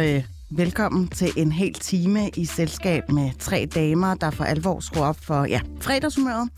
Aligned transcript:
øh, 0.00 0.24
velkommen 0.50 1.08
til 1.08 1.32
en 1.36 1.52
hel 1.52 1.74
time 1.74 2.28
i 2.36 2.44
selskab 2.44 3.10
med 3.10 3.30
tre 3.38 3.68
damer, 3.74 4.14
der 4.14 4.30
for 4.30 4.44
alvor 4.44 4.80
skruer 4.80 5.06
op 5.06 5.20
for 5.20 5.44
ja, 5.44 5.60
fredagshumøret. 5.80 6.48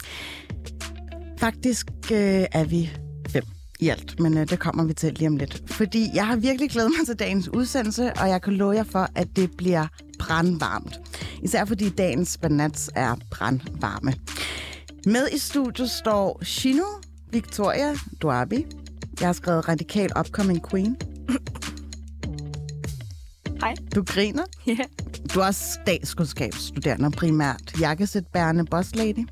Faktisk 1.38 1.86
øh, 2.12 2.44
er 2.52 2.64
vi 2.64 2.90
fem 3.28 3.42
i 3.80 3.88
alt, 3.88 4.20
men 4.20 4.38
øh, 4.38 4.50
det 4.50 4.58
kommer 4.58 4.84
vi 4.84 4.94
til 4.94 5.14
lige 5.14 5.28
om 5.28 5.36
lidt. 5.36 5.62
Fordi 5.66 6.10
jeg 6.14 6.26
har 6.26 6.36
virkelig 6.36 6.70
glædet 6.70 6.92
mig 6.98 7.06
til 7.06 7.18
dagens 7.18 7.48
udsendelse, 7.48 8.12
og 8.12 8.28
jeg 8.28 8.42
kan 8.42 8.52
love 8.52 8.72
jer 8.72 8.84
for, 8.84 9.08
at 9.14 9.28
det 9.36 9.50
bliver 9.56 9.86
brandvarmt. 10.18 11.00
Især 11.42 11.64
fordi 11.64 11.88
dagens 11.88 12.38
banats 12.38 12.90
er 12.94 13.16
brandvarme. 13.30 14.14
Med 15.06 15.28
i 15.32 15.38
studiet 15.38 15.90
står 15.90 16.44
Shino 16.44 16.84
Victoria 17.32 17.94
Duabi. 18.22 18.66
Jeg 19.20 19.28
har 19.28 19.32
skrevet 19.32 19.68
Radikal 19.68 20.10
Upcoming 20.20 20.70
Queen. 20.70 20.96
Hej. 23.62 23.74
Du 23.94 24.02
griner. 24.02 24.42
Ja. 24.66 24.76
Du 25.34 25.40
er 25.40 25.44
også 25.46 25.78
statskundskabsstuderende 25.82 27.10
primært. 27.10 27.80
Jakkesæt-bærende 27.80 28.64
boss 28.64 28.94
lady. 28.94 29.28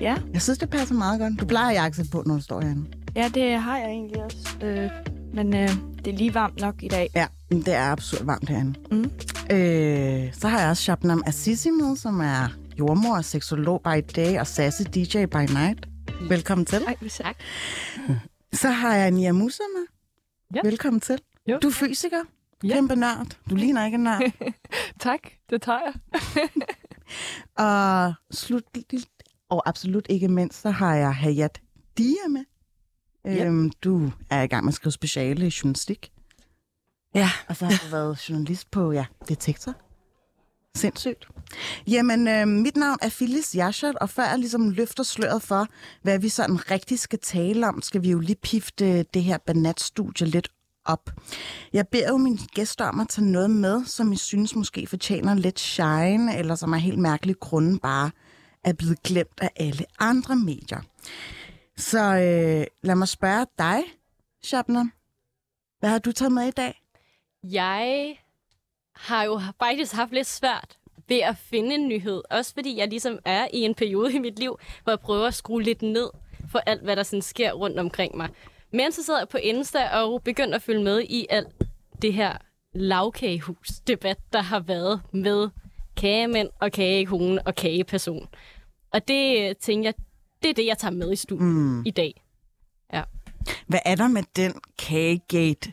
Ja. 0.00 0.16
Jeg 0.32 0.42
synes, 0.42 0.58
det 0.58 0.70
passer 0.70 0.94
meget 0.94 1.20
godt. 1.20 1.40
Du 1.40 1.44
plejer 1.46 1.72
jakkesæt 1.72 2.06
på, 2.12 2.22
når 2.26 2.34
du 2.34 2.40
står 2.40 2.60
herinde. 2.60 2.84
ja, 3.14 3.30
det 3.34 3.60
har 3.60 3.78
jeg 3.78 3.88
egentlig 3.88 4.22
også. 4.24 4.56
Øh, 4.62 4.90
men 5.34 5.54
øh, 5.54 5.68
det 6.04 6.06
er 6.12 6.16
lige 6.16 6.34
varmt 6.34 6.60
nok 6.60 6.82
i 6.82 6.88
dag. 6.88 7.08
Ja, 7.14 7.26
men 7.50 7.58
det 7.62 7.74
er 7.74 7.92
absurd 7.92 8.24
varmt 8.24 8.48
herinde. 8.48 8.74
Mm. 8.90 9.10
Øh, 9.56 10.34
så 10.34 10.48
har 10.48 10.60
jeg 10.60 10.70
også 10.70 10.82
Shabnam 10.82 11.22
Azizi 11.26 11.70
med, 11.70 11.96
som 11.96 12.20
er 12.20 12.48
jordmor, 12.78 13.20
seksolog 13.20 13.82
by 13.82 14.04
day 14.16 14.38
og 14.38 14.46
sassy 14.46 14.82
DJ 14.94 15.24
by 15.24 15.36
night. 15.52 15.88
Velkommen 16.28 16.64
til. 16.66 16.82
Ej, 16.86 17.08
tak. 17.08 17.36
Så 18.52 18.68
har 18.70 18.94
jeg 18.94 19.10
Nia 19.10 19.32
Musa 19.32 19.62
med. 19.76 19.86
Ja. 20.54 20.60
Velkommen 20.64 21.00
til. 21.00 21.18
Jo. 21.48 21.58
Du 21.62 21.68
er 21.68 21.72
fysiker. 21.72 22.18
Ja. 22.64 22.74
Kæmpe 22.74 22.96
nørd. 22.96 23.36
Du 23.50 23.54
ligner 23.54 23.84
ikke 23.84 23.94
en 23.94 24.04
nørd. 24.04 24.32
Tak, 25.00 25.20
det 25.50 25.62
tager 25.62 25.80
jeg. 25.80 25.94
og 27.66 28.14
slutligt, 28.30 29.08
og 29.48 29.68
absolut 29.68 30.06
ikke 30.08 30.28
mindst, 30.28 30.60
så 30.60 30.70
har 30.70 30.94
jeg 30.94 31.14
Hayat 31.14 31.60
Dia 31.98 32.28
med. 32.28 32.44
Ja. 33.24 33.44
Øhm, 33.44 33.70
du 33.70 34.10
er 34.30 34.42
i 34.42 34.46
gang 34.46 34.64
med 34.64 34.70
at 34.70 34.74
skrive 34.74 34.92
speciale 34.92 35.46
i 35.46 35.54
journalistik. 35.62 36.12
Ja. 37.14 37.30
Og 37.48 37.56
så 37.56 37.64
har 37.64 37.82
du 37.84 37.90
været 37.90 38.28
journalist 38.28 38.70
på 38.70 38.92
ja, 38.92 39.04
Detektor. 39.28 39.74
Sindssygt. 40.74 41.28
Jamen, 41.86 42.28
øh, 42.28 42.48
mit 42.48 42.76
navn 42.76 42.98
er 43.02 43.10
Phyllis 43.10 43.52
Yashat, 43.52 43.94
og 43.94 44.10
før 44.10 44.24
jeg 44.24 44.38
ligesom 44.38 44.70
løfter 44.70 45.02
sløret 45.02 45.42
for, 45.42 45.66
hvad 46.02 46.18
vi 46.18 46.28
sådan 46.28 46.70
rigtig 46.70 46.98
skal 46.98 47.18
tale 47.18 47.68
om, 47.68 47.82
skal 47.82 48.02
vi 48.02 48.10
jo 48.10 48.18
lige 48.18 48.36
pifte 48.42 49.02
det 49.02 49.22
her 49.22 49.38
banatstudie 49.38 50.26
lidt 50.26 50.48
op. 50.88 51.10
Jeg 51.72 51.88
beder 51.88 52.08
jo 52.08 52.16
mine 52.16 52.38
gæster 52.54 52.84
om 52.84 53.00
at 53.00 53.08
tage 53.08 53.30
noget 53.30 53.50
med, 53.50 53.84
som 53.84 54.12
I 54.12 54.16
synes 54.16 54.54
måske 54.54 54.86
fortjener 54.86 55.34
lidt 55.34 55.60
shine, 55.60 56.38
eller 56.38 56.54
som 56.54 56.72
er 56.72 56.76
helt 56.76 56.98
mærkelig 56.98 57.40
grunde 57.40 57.78
bare 57.78 58.10
er 58.64 58.72
blevet 58.72 59.02
glemt 59.02 59.40
af 59.40 59.50
alle 59.56 59.84
andre 59.98 60.36
medier. 60.36 60.80
Så 61.76 61.98
øh, 61.98 62.66
lad 62.82 62.94
mig 62.94 63.08
spørge 63.08 63.46
dig, 63.58 63.82
Shabna. 64.42 64.84
Hvad 65.78 65.90
har 65.90 65.98
du 65.98 66.12
taget 66.12 66.32
med 66.32 66.48
i 66.48 66.50
dag? 66.50 66.82
Jeg 67.42 68.18
har 68.94 69.22
jo 69.22 69.40
faktisk 69.58 69.92
haft 69.92 70.12
lidt 70.12 70.26
svært 70.26 70.78
ved 71.08 71.18
at 71.18 71.36
finde 71.36 71.74
en 71.74 71.88
nyhed. 71.88 72.22
Også 72.30 72.54
fordi 72.54 72.76
jeg 72.76 72.88
ligesom 72.88 73.18
er 73.24 73.48
i 73.52 73.58
en 73.58 73.74
periode 73.74 74.14
i 74.14 74.18
mit 74.18 74.38
liv, 74.38 74.58
hvor 74.82 74.92
jeg 74.92 75.00
prøver 75.00 75.26
at 75.26 75.34
skrue 75.34 75.62
lidt 75.62 75.82
ned 75.82 76.10
for 76.50 76.58
alt, 76.58 76.82
hvad 76.82 76.96
der 76.96 77.02
sådan 77.02 77.22
sker 77.22 77.52
rundt 77.52 77.78
omkring 77.78 78.16
mig. 78.16 78.28
Men 78.72 78.92
så 78.92 79.04
sad 79.04 79.18
jeg 79.18 79.28
på 79.28 79.36
Insta 79.36 79.88
og 79.88 80.22
begyndte 80.22 80.54
at 80.54 80.62
følge 80.62 80.84
med 80.84 81.02
i 81.02 81.26
alt 81.30 81.48
det 82.02 82.12
her 82.12 82.36
lavkagehus-debat, 82.74 84.18
der 84.32 84.42
har 84.42 84.60
været 84.60 85.00
med 85.12 85.48
kagemænd 85.96 86.48
og 86.60 86.72
kagekone 86.72 87.46
og 87.46 87.54
kageperson. 87.54 88.28
Og 88.92 89.08
det 89.08 89.48
øh, 89.48 89.54
tænker 89.60 89.86
jeg, 89.86 89.94
det 90.42 90.50
er 90.50 90.54
det, 90.54 90.66
jeg 90.66 90.78
tager 90.78 90.92
med 90.92 91.12
i 91.12 91.16
studiet 91.16 91.48
mm. 91.48 91.86
i 91.86 91.90
dag. 91.90 92.22
Hvad 93.66 93.80
er 93.84 93.94
der 93.94 94.08
med 94.08 94.22
den 94.36 94.54
kagegate, 94.78 95.72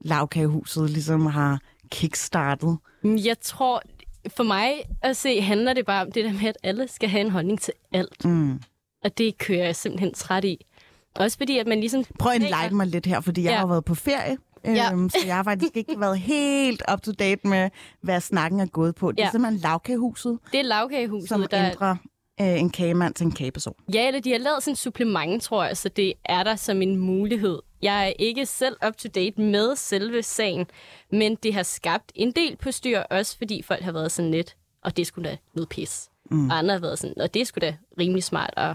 lavkagehuset 0.00 0.90
ligesom 0.90 1.26
har 1.26 1.60
kickstartet? 1.90 2.78
Jeg 3.04 3.40
tror, 3.40 3.82
for 4.28 4.44
mig 4.44 4.72
at 5.02 5.16
se, 5.16 5.40
handler 5.40 5.72
det 5.72 5.86
bare 5.86 6.06
om 6.06 6.12
det 6.12 6.24
der 6.24 6.32
med, 6.32 6.44
at 6.44 6.56
alle 6.62 6.88
skal 6.88 7.08
have 7.08 7.20
en 7.20 7.30
holdning 7.30 7.60
til 7.60 7.74
alt. 7.92 8.24
Mm. 8.24 8.62
Og 9.04 9.18
det 9.18 9.38
kører 9.38 9.64
jeg 9.64 9.76
simpelthen 9.76 10.14
træt 10.14 10.44
i. 10.44 10.66
Også 11.14 11.38
fordi, 11.38 11.58
at 11.58 11.66
man 11.66 11.80
ligesom... 11.80 12.04
Prøv 12.18 12.32
at 12.32 12.36
enlighten 12.42 12.76
mig 12.76 12.86
lidt 12.86 13.06
her, 13.06 13.20
fordi 13.20 13.42
jeg 13.42 13.50
Ja. 13.50 13.58
har 13.58 13.66
været 13.66 13.84
på 13.84 13.94
ferie. 13.94 14.36
Ja. 14.64 14.92
Øhm, 14.92 15.10
så 15.10 15.18
jeg 15.26 15.36
har 15.36 15.42
faktisk 15.42 15.76
ikke 15.76 16.00
været 16.00 16.18
helt 16.18 16.82
up 16.92 17.02
to 17.02 17.12
date 17.12 17.48
med, 17.48 17.70
hvad 18.00 18.20
snakken 18.20 18.60
er 18.60 18.66
gået 18.66 18.94
på. 18.94 19.12
Det 19.12 19.20
er 19.20 19.24
Ja. 19.24 19.30
simpelthen 19.30 19.60
lavkagehuset, 19.60 20.38
Det 20.52 20.60
er 20.60 20.64
lavkagehuset, 20.64 21.28
som 21.28 21.46
der... 21.50 21.70
ændrer 21.70 21.96
øh, 22.40 22.60
en 22.60 22.70
kagemand 22.70 23.14
til 23.14 23.24
en 23.24 23.32
kageperson. 23.32 23.74
Ja, 23.94 24.06
eller 24.06 24.20
de 24.20 24.30
har 24.32 24.38
lavet 24.38 24.62
sådan 24.62 24.72
en 24.72 24.76
supplement, 24.76 25.42
tror 25.42 25.64
jeg, 25.64 25.76
så 25.76 25.88
det 25.88 26.12
er 26.24 26.42
der 26.42 26.56
som 26.56 26.82
en 26.82 26.96
mulighed. 26.96 27.58
Jeg 27.82 28.06
er 28.08 28.12
ikke 28.18 28.46
selv 28.46 28.76
up 28.86 28.96
to 28.96 29.08
date 29.14 29.40
med 29.40 29.76
selve 29.76 30.22
sagen, 30.22 30.66
men 31.12 31.34
det 31.42 31.54
har 31.54 31.62
skabt 31.62 32.12
en 32.14 32.32
del 32.32 32.56
på 32.56 32.70
styr, 32.70 32.98
også 32.98 33.38
fordi 33.38 33.62
folk 33.62 33.82
har 33.82 33.92
været 33.92 34.12
sådan 34.12 34.30
lidt, 34.30 34.56
og 34.84 34.96
det 34.96 35.06
skulle 35.06 35.30
da 35.30 35.36
noget 35.54 35.68
pis. 35.68 36.08
Mm. 36.30 36.50
Og 36.50 36.58
andre 36.58 36.72
har 36.74 36.80
været 36.80 36.98
sådan, 36.98 37.20
og 37.20 37.34
det 37.34 37.46
skulle 37.46 37.66
da 37.66 37.76
rimelig 38.00 38.24
smart, 38.24 38.54
og 38.56 38.74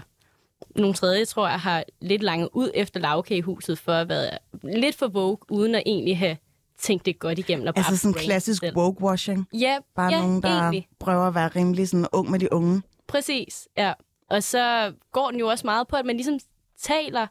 nogle 0.74 0.94
tredje, 0.94 1.24
tror 1.24 1.48
jeg, 1.48 1.60
har 1.60 1.84
lidt 2.00 2.22
langt 2.22 2.48
ud 2.52 2.70
efter 2.74 3.00
lavkagehuset 3.00 3.78
for 3.78 3.92
at 3.92 4.08
være 4.08 4.38
lidt 4.62 4.96
for 4.96 5.08
vogue, 5.08 5.38
uden 5.50 5.74
at 5.74 5.82
egentlig 5.86 6.18
have 6.18 6.36
tænkt 6.78 7.06
det 7.06 7.18
godt 7.18 7.38
igennem. 7.38 7.66
Og 7.66 7.74
bare 7.74 7.84
Altså 7.88 7.96
sådan 7.96 8.14
klassisk 8.14 8.60
selv. 8.60 8.76
woke-washing. 8.76 9.44
Ja, 9.52 9.78
Bare 9.96 10.12
ja, 10.12 10.20
nogen, 10.20 10.42
der 10.42 10.48
egentlig. 10.48 10.88
prøver 10.98 11.22
at 11.24 11.34
være 11.34 11.48
rimelig 11.48 11.88
sådan 11.88 12.06
ung 12.12 12.30
med 12.30 12.38
de 12.38 12.52
unge. 12.52 12.82
Præcis, 13.06 13.68
ja. 13.76 13.92
Og 14.30 14.42
så 14.42 14.92
går 15.12 15.30
den 15.30 15.40
jo 15.40 15.48
også 15.48 15.66
meget 15.66 15.88
på, 15.88 15.96
at 15.96 16.06
man 16.06 16.16
ligesom 16.16 16.38
taler 16.78 17.26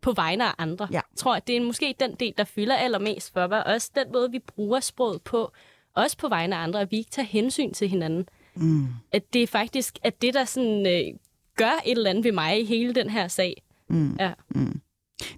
på 0.00 0.12
vegne 0.12 0.44
af 0.44 0.54
andre. 0.58 0.88
Ja. 0.90 0.94
Jeg 0.94 1.02
tror, 1.16 1.34
at 1.36 1.46
det 1.46 1.56
er 1.56 1.60
måske 1.60 1.94
den 2.00 2.14
del, 2.14 2.34
der 2.38 2.44
fylder 2.44 2.76
allermest 2.76 3.32
for 3.32 3.46
mig. 3.46 3.66
Også 3.66 3.90
den 3.94 4.12
måde, 4.12 4.30
vi 4.30 4.38
bruger 4.38 4.80
sproget 4.80 5.22
på, 5.22 5.52
også 5.94 6.16
på 6.16 6.28
vegne 6.28 6.56
af 6.56 6.60
andre, 6.62 6.80
at 6.80 6.90
vi 6.90 6.96
ikke 6.96 7.10
tager 7.10 7.26
hensyn 7.26 7.72
til 7.72 7.88
hinanden. 7.88 8.28
Mm. 8.54 8.86
At 9.12 9.32
det 9.32 9.42
er 9.42 9.46
faktisk 9.46 9.98
at 10.02 10.22
det, 10.22 10.34
der 10.34 10.44
sådan, 10.44 10.86
øh, 10.86 11.18
gør 11.56 11.80
et 11.86 11.96
eller 11.96 12.10
andet 12.10 12.24
ved 12.24 12.32
mig 12.32 12.60
i 12.60 12.64
hele 12.64 12.94
den 12.94 13.10
her 13.10 13.28
sag. 13.28 13.62
Mm. 13.88 14.16
Ja, 14.20 14.32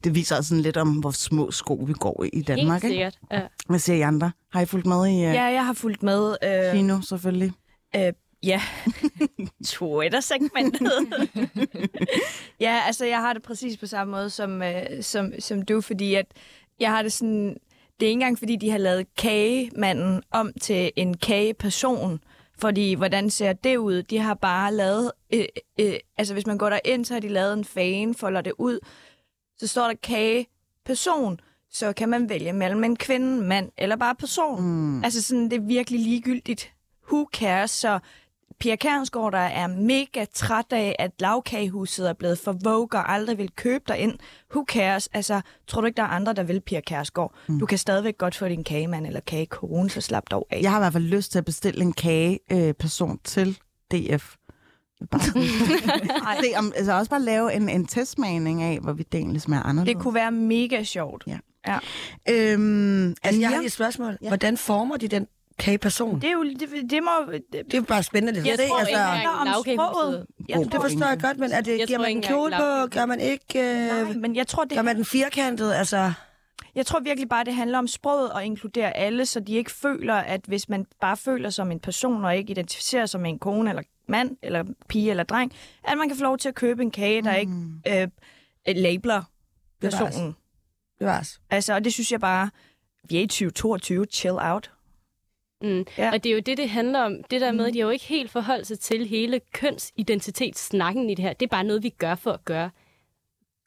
Det 0.04 0.14
viser 0.14 0.36
også 0.36 0.48
sådan 0.48 0.62
lidt 0.62 0.76
om, 0.76 0.88
hvor 0.92 1.10
små 1.10 1.50
sko 1.50 1.74
vi 1.74 1.92
går 1.92 2.24
i 2.24 2.28
i 2.32 2.42
Danmark. 2.42 2.82
helt 2.82 2.92
Ikke? 2.92 3.10
sikkert. 3.12 3.18
Ja. 3.32 3.46
Hvad 3.68 3.78
siger 3.78 3.96
I 3.96 4.00
andre? 4.00 4.32
Har 4.52 4.60
I 4.60 4.66
fulgt 4.66 4.86
med 4.86 5.06
i 5.06 5.10
uh, 5.10 5.20
Ja, 5.20 5.42
jeg 5.44 5.66
har 5.66 5.72
fulgt 5.72 6.02
med. 6.02 6.36
Øh, 6.44 6.72
Kino, 6.72 7.00
selvfølgelig? 7.00 7.52
øh, 7.96 8.12
ja. 8.42 8.60
Twitter-segmentet. 9.66 10.92
ja, 12.60 12.80
altså 12.86 13.04
jeg 13.04 13.18
har 13.20 13.32
det 13.32 13.42
præcis 13.42 13.76
på 13.76 13.86
samme 13.86 14.10
måde 14.10 14.30
som, 14.30 14.62
øh, 14.62 14.82
som, 15.02 15.32
som 15.38 15.62
du, 15.62 15.80
fordi 15.80 16.14
at 16.14 16.26
jeg 16.80 16.90
har 16.90 17.02
det 17.02 17.12
sådan... 17.12 17.56
Det 18.00 18.06
er 18.06 18.10
ikke 18.10 18.12
engang, 18.12 18.38
fordi 18.38 18.56
de 18.56 18.70
har 18.70 18.78
lavet 18.78 19.06
kagemanden 19.18 20.22
om 20.30 20.52
til 20.60 20.90
en 20.96 21.16
kageperson, 21.16 22.20
fordi 22.58 22.94
hvordan 22.94 23.30
ser 23.30 23.52
det 23.52 23.76
ud? 23.76 24.02
De 24.02 24.18
har 24.18 24.34
bare 24.34 24.74
lavet... 24.74 25.12
Øh, 25.34 25.44
øh, 25.80 25.94
altså 26.18 26.34
hvis 26.34 26.46
man 26.46 26.58
går 26.58 26.70
derind, 26.70 27.04
så 27.04 27.14
har 27.14 27.20
de 27.20 27.28
lavet 27.28 27.52
en 27.52 27.64
fan, 27.64 28.14
folder 28.14 28.40
det 28.40 28.52
ud, 28.58 28.78
så 29.58 29.66
står 29.66 29.86
der 29.86 29.94
kageperson, 29.94 31.40
så 31.70 31.92
kan 31.92 32.08
man 32.08 32.28
vælge 32.28 32.52
mellem 32.52 32.84
en 32.84 32.96
kvinde, 32.96 33.42
mand 33.42 33.70
eller 33.78 33.96
bare 33.96 34.14
person. 34.14 34.62
Mm. 34.62 35.04
Altså 35.04 35.22
sådan, 35.22 35.44
det 35.44 35.52
er 35.52 35.66
virkelig 35.66 36.00
ligegyldigt. 36.00 36.72
Who 37.12 37.28
cares? 37.32 37.70
Så 37.70 37.98
Pia 38.60 38.76
Kærensgaard, 38.76 39.32
der 39.32 39.38
er 39.38 39.66
mega 39.66 40.24
træt 40.34 40.72
af, 40.72 40.96
at 40.98 41.10
lavkagehuset 41.20 42.08
er 42.08 42.12
blevet 42.12 42.38
for 42.38 42.56
vogue 42.64 42.88
og 42.92 43.12
aldrig 43.12 43.38
vil 43.38 43.50
købe 43.56 43.84
dig 43.88 43.98
ind. 43.98 44.18
Who 44.54 44.64
cares? 44.68 45.08
Altså, 45.12 45.40
tror 45.66 45.80
du 45.80 45.86
ikke, 45.86 45.96
der 45.96 46.02
er 46.02 46.06
andre, 46.06 46.32
der 46.32 46.42
vil 46.42 46.60
Pia 46.60 46.80
Kærsgaard? 46.80 47.34
Mm. 47.48 47.58
Du 47.58 47.66
kan 47.66 47.78
stadigvæk 47.78 48.18
godt 48.18 48.34
få 48.34 48.48
din 48.48 48.64
kagemand 48.64 49.06
eller 49.06 49.20
kagekone, 49.20 49.90
så 49.90 50.00
slap 50.00 50.24
dog 50.30 50.46
af. 50.50 50.60
Jeg 50.62 50.70
har 50.70 50.78
i 50.78 50.80
hvert 50.80 50.92
fald 50.92 51.04
lyst 51.04 51.32
til 51.32 51.38
at 51.38 51.44
bestille 51.44 51.82
en 51.82 51.92
kageperson 51.92 52.68
øh, 52.68 52.74
person 52.74 53.18
til 53.24 53.58
DF. 53.90 54.34
Bare 55.10 55.22
se, 56.44 56.58
om, 56.58 56.72
altså 56.76 56.92
også 56.92 57.10
bare 57.10 57.22
lave 57.22 57.54
en, 57.54 57.68
en 57.68 57.86
testmagning 57.86 58.62
af, 58.62 58.78
hvorvidt 58.82 59.12
det 59.12 59.18
egentlig 59.18 59.42
smager 59.42 59.62
anderledes. 59.62 59.94
Det 59.94 60.02
kunne 60.02 60.14
være 60.14 60.32
mega 60.32 60.82
sjovt. 60.82 61.24
Ja. 61.26 61.38
ja. 61.66 61.78
Øhm, 62.28 63.14
Altså, 63.22 63.40
jeg 63.40 63.48
har 63.48 63.56
lige 63.56 63.66
et 63.66 63.72
spørgsmål. 63.72 64.18
Ja. 64.22 64.28
Hvordan 64.28 64.56
former 64.56 64.96
de 64.96 65.08
den 65.08 65.26
kageperson? 65.58 66.20
Det 66.20 66.28
er 66.28 66.32
jo, 66.32 66.44
det, 66.44 66.90
det 66.90 67.02
må... 67.02 67.32
Det, 67.32 67.42
Det 67.52 67.74
er 67.74 67.78
jo 67.78 67.84
bare 67.84 68.02
spændende. 68.02 68.40
Det, 68.40 68.46
Jeg 68.46 68.58
det, 68.58 68.68
tror 68.68 68.78
altså, 68.78 69.14
ikke 69.16 69.28
om 69.30 69.46
sproget. 69.64 70.26
God 70.54 70.64
det 70.64 70.80
forstår 70.80 71.08
jeg 71.08 71.20
godt, 71.20 71.38
men 71.38 71.52
er 71.52 71.60
det, 71.60 71.78
Jeg 71.78 71.86
giver 71.86 71.98
man 71.98 72.10
en 72.10 72.22
kjole 72.22 72.56
på? 72.56 72.86
Gør 72.86 73.06
man 73.06 73.20
ikke... 73.20 73.60
Øh, 73.60 73.86
nej, 73.86 74.02
men 74.02 74.36
jeg 74.36 74.46
tror, 74.46 74.64
det 74.64 74.72
gør 74.76 74.82
man 74.82 74.96
den 74.96 75.04
firkantet? 75.04 75.72
Altså, 75.72 76.12
Jeg 76.74 76.86
tror 76.86 77.00
virkelig 77.00 77.28
bare, 77.28 77.44
det 77.44 77.54
handler 77.54 77.78
om 77.78 77.88
sproget 77.88 78.32
og 78.32 78.44
inkludere 78.44 78.96
alle, 78.96 79.26
så 79.26 79.40
de 79.40 79.52
ikke 79.54 79.70
føler, 79.72 80.14
at 80.14 80.40
hvis 80.46 80.68
man 80.68 80.86
bare 81.00 81.16
føler 81.16 81.50
som 81.50 81.70
en 81.72 81.80
person 81.80 82.24
og 82.24 82.36
ikke 82.36 82.50
identificerer 82.50 83.06
som 83.06 83.26
en 83.26 83.38
kone 83.38 83.70
eller 83.70 83.82
mand 84.08 84.36
eller 84.42 84.64
pige 84.88 85.10
eller 85.10 85.24
dreng, 85.24 85.52
at 85.84 85.98
man 85.98 86.08
kan 86.08 86.16
få 86.16 86.22
lov 86.22 86.38
til 86.38 86.48
at 86.48 86.54
købe 86.54 86.82
en 86.82 86.90
kage, 86.90 87.22
der 87.22 87.34
ikke 87.34 87.52
øh, 87.88 88.08
labeler 88.76 89.22
personen. 89.80 90.36
Det 90.98 91.06
var 91.06 91.20
os. 91.20 91.40
Altså, 91.50 91.74
og 91.74 91.84
det 91.84 91.92
synes 91.92 92.12
jeg 92.12 92.20
bare, 92.20 92.50
vi 93.08 93.16
er 93.16 93.20
i 93.20 93.26
2022, 93.26 94.06
chill 94.12 94.36
out. 94.40 94.70
Mm. 95.62 95.86
Ja. 95.98 96.12
Og 96.12 96.24
det 96.24 96.30
er 96.30 96.34
jo 96.34 96.40
det, 96.40 96.58
det 96.58 96.70
handler 96.70 97.00
om. 97.00 97.22
Det 97.30 97.40
der 97.40 97.52
med, 97.52 97.66
at 97.66 97.74
de 97.74 97.78
har 97.78 97.86
jo 97.86 97.90
ikke 97.90 98.04
helt 98.04 98.30
forholdt 98.30 98.66
sig 98.66 98.78
til 98.78 99.06
hele 99.06 99.40
kønsidentitetssnakken 99.52 101.10
i 101.10 101.14
det 101.14 101.24
her. 101.24 101.32
Det 101.32 101.46
er 101.46 101.50
bare 101.50 101.64
noget, 101.64 101.82
vi 101.82 101.88
gør 101.88 102.14
for 102.14 102.32
at 102.32 102.44
gøre. 102.44 102.70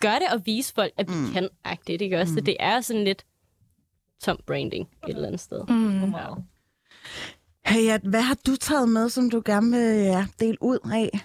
Gør 0.01 0.13
det 0.13 0.27
og 0.33 0.45
vise 0.45 0.73
folk, 0.73 0.93
at 0.97 1.09
vi 1.09 1.13
mm. 1.13 1.31
kan 1.33 1.49
agtigt, 1.63 2.01
ikke 2.01 2.19
også? 2.19 2.31
Mm. 2.31 2.37
Så 2.37 2.43
det 2.43 2.57
er 2.59 2.81
sådan 2.81 3.03
lidt 3.03 3.25
tom 4.21 4.39
branding 4.47 4.89
et 5.07 5.09
eller 5.09 5.27
andet 5.27 5.41
sted. 5.41 5.63
Mm. 5.69 6.13
Ja. 6.13 6.27
Hey, 7.65 7.99
hvad 8.03 8.21
har 8.21 8.37
du 8.47 8.55
taget 8.55 8.89
med, 8.89 9.09
som 9.09 9.29
du 9.29 9.41
gerne 9.45 9.71
vil 9.71 10.05
ja, 10.05 10.25
dele 10.39 10.57
ud 10.61 10.79
af? 10.93 11.19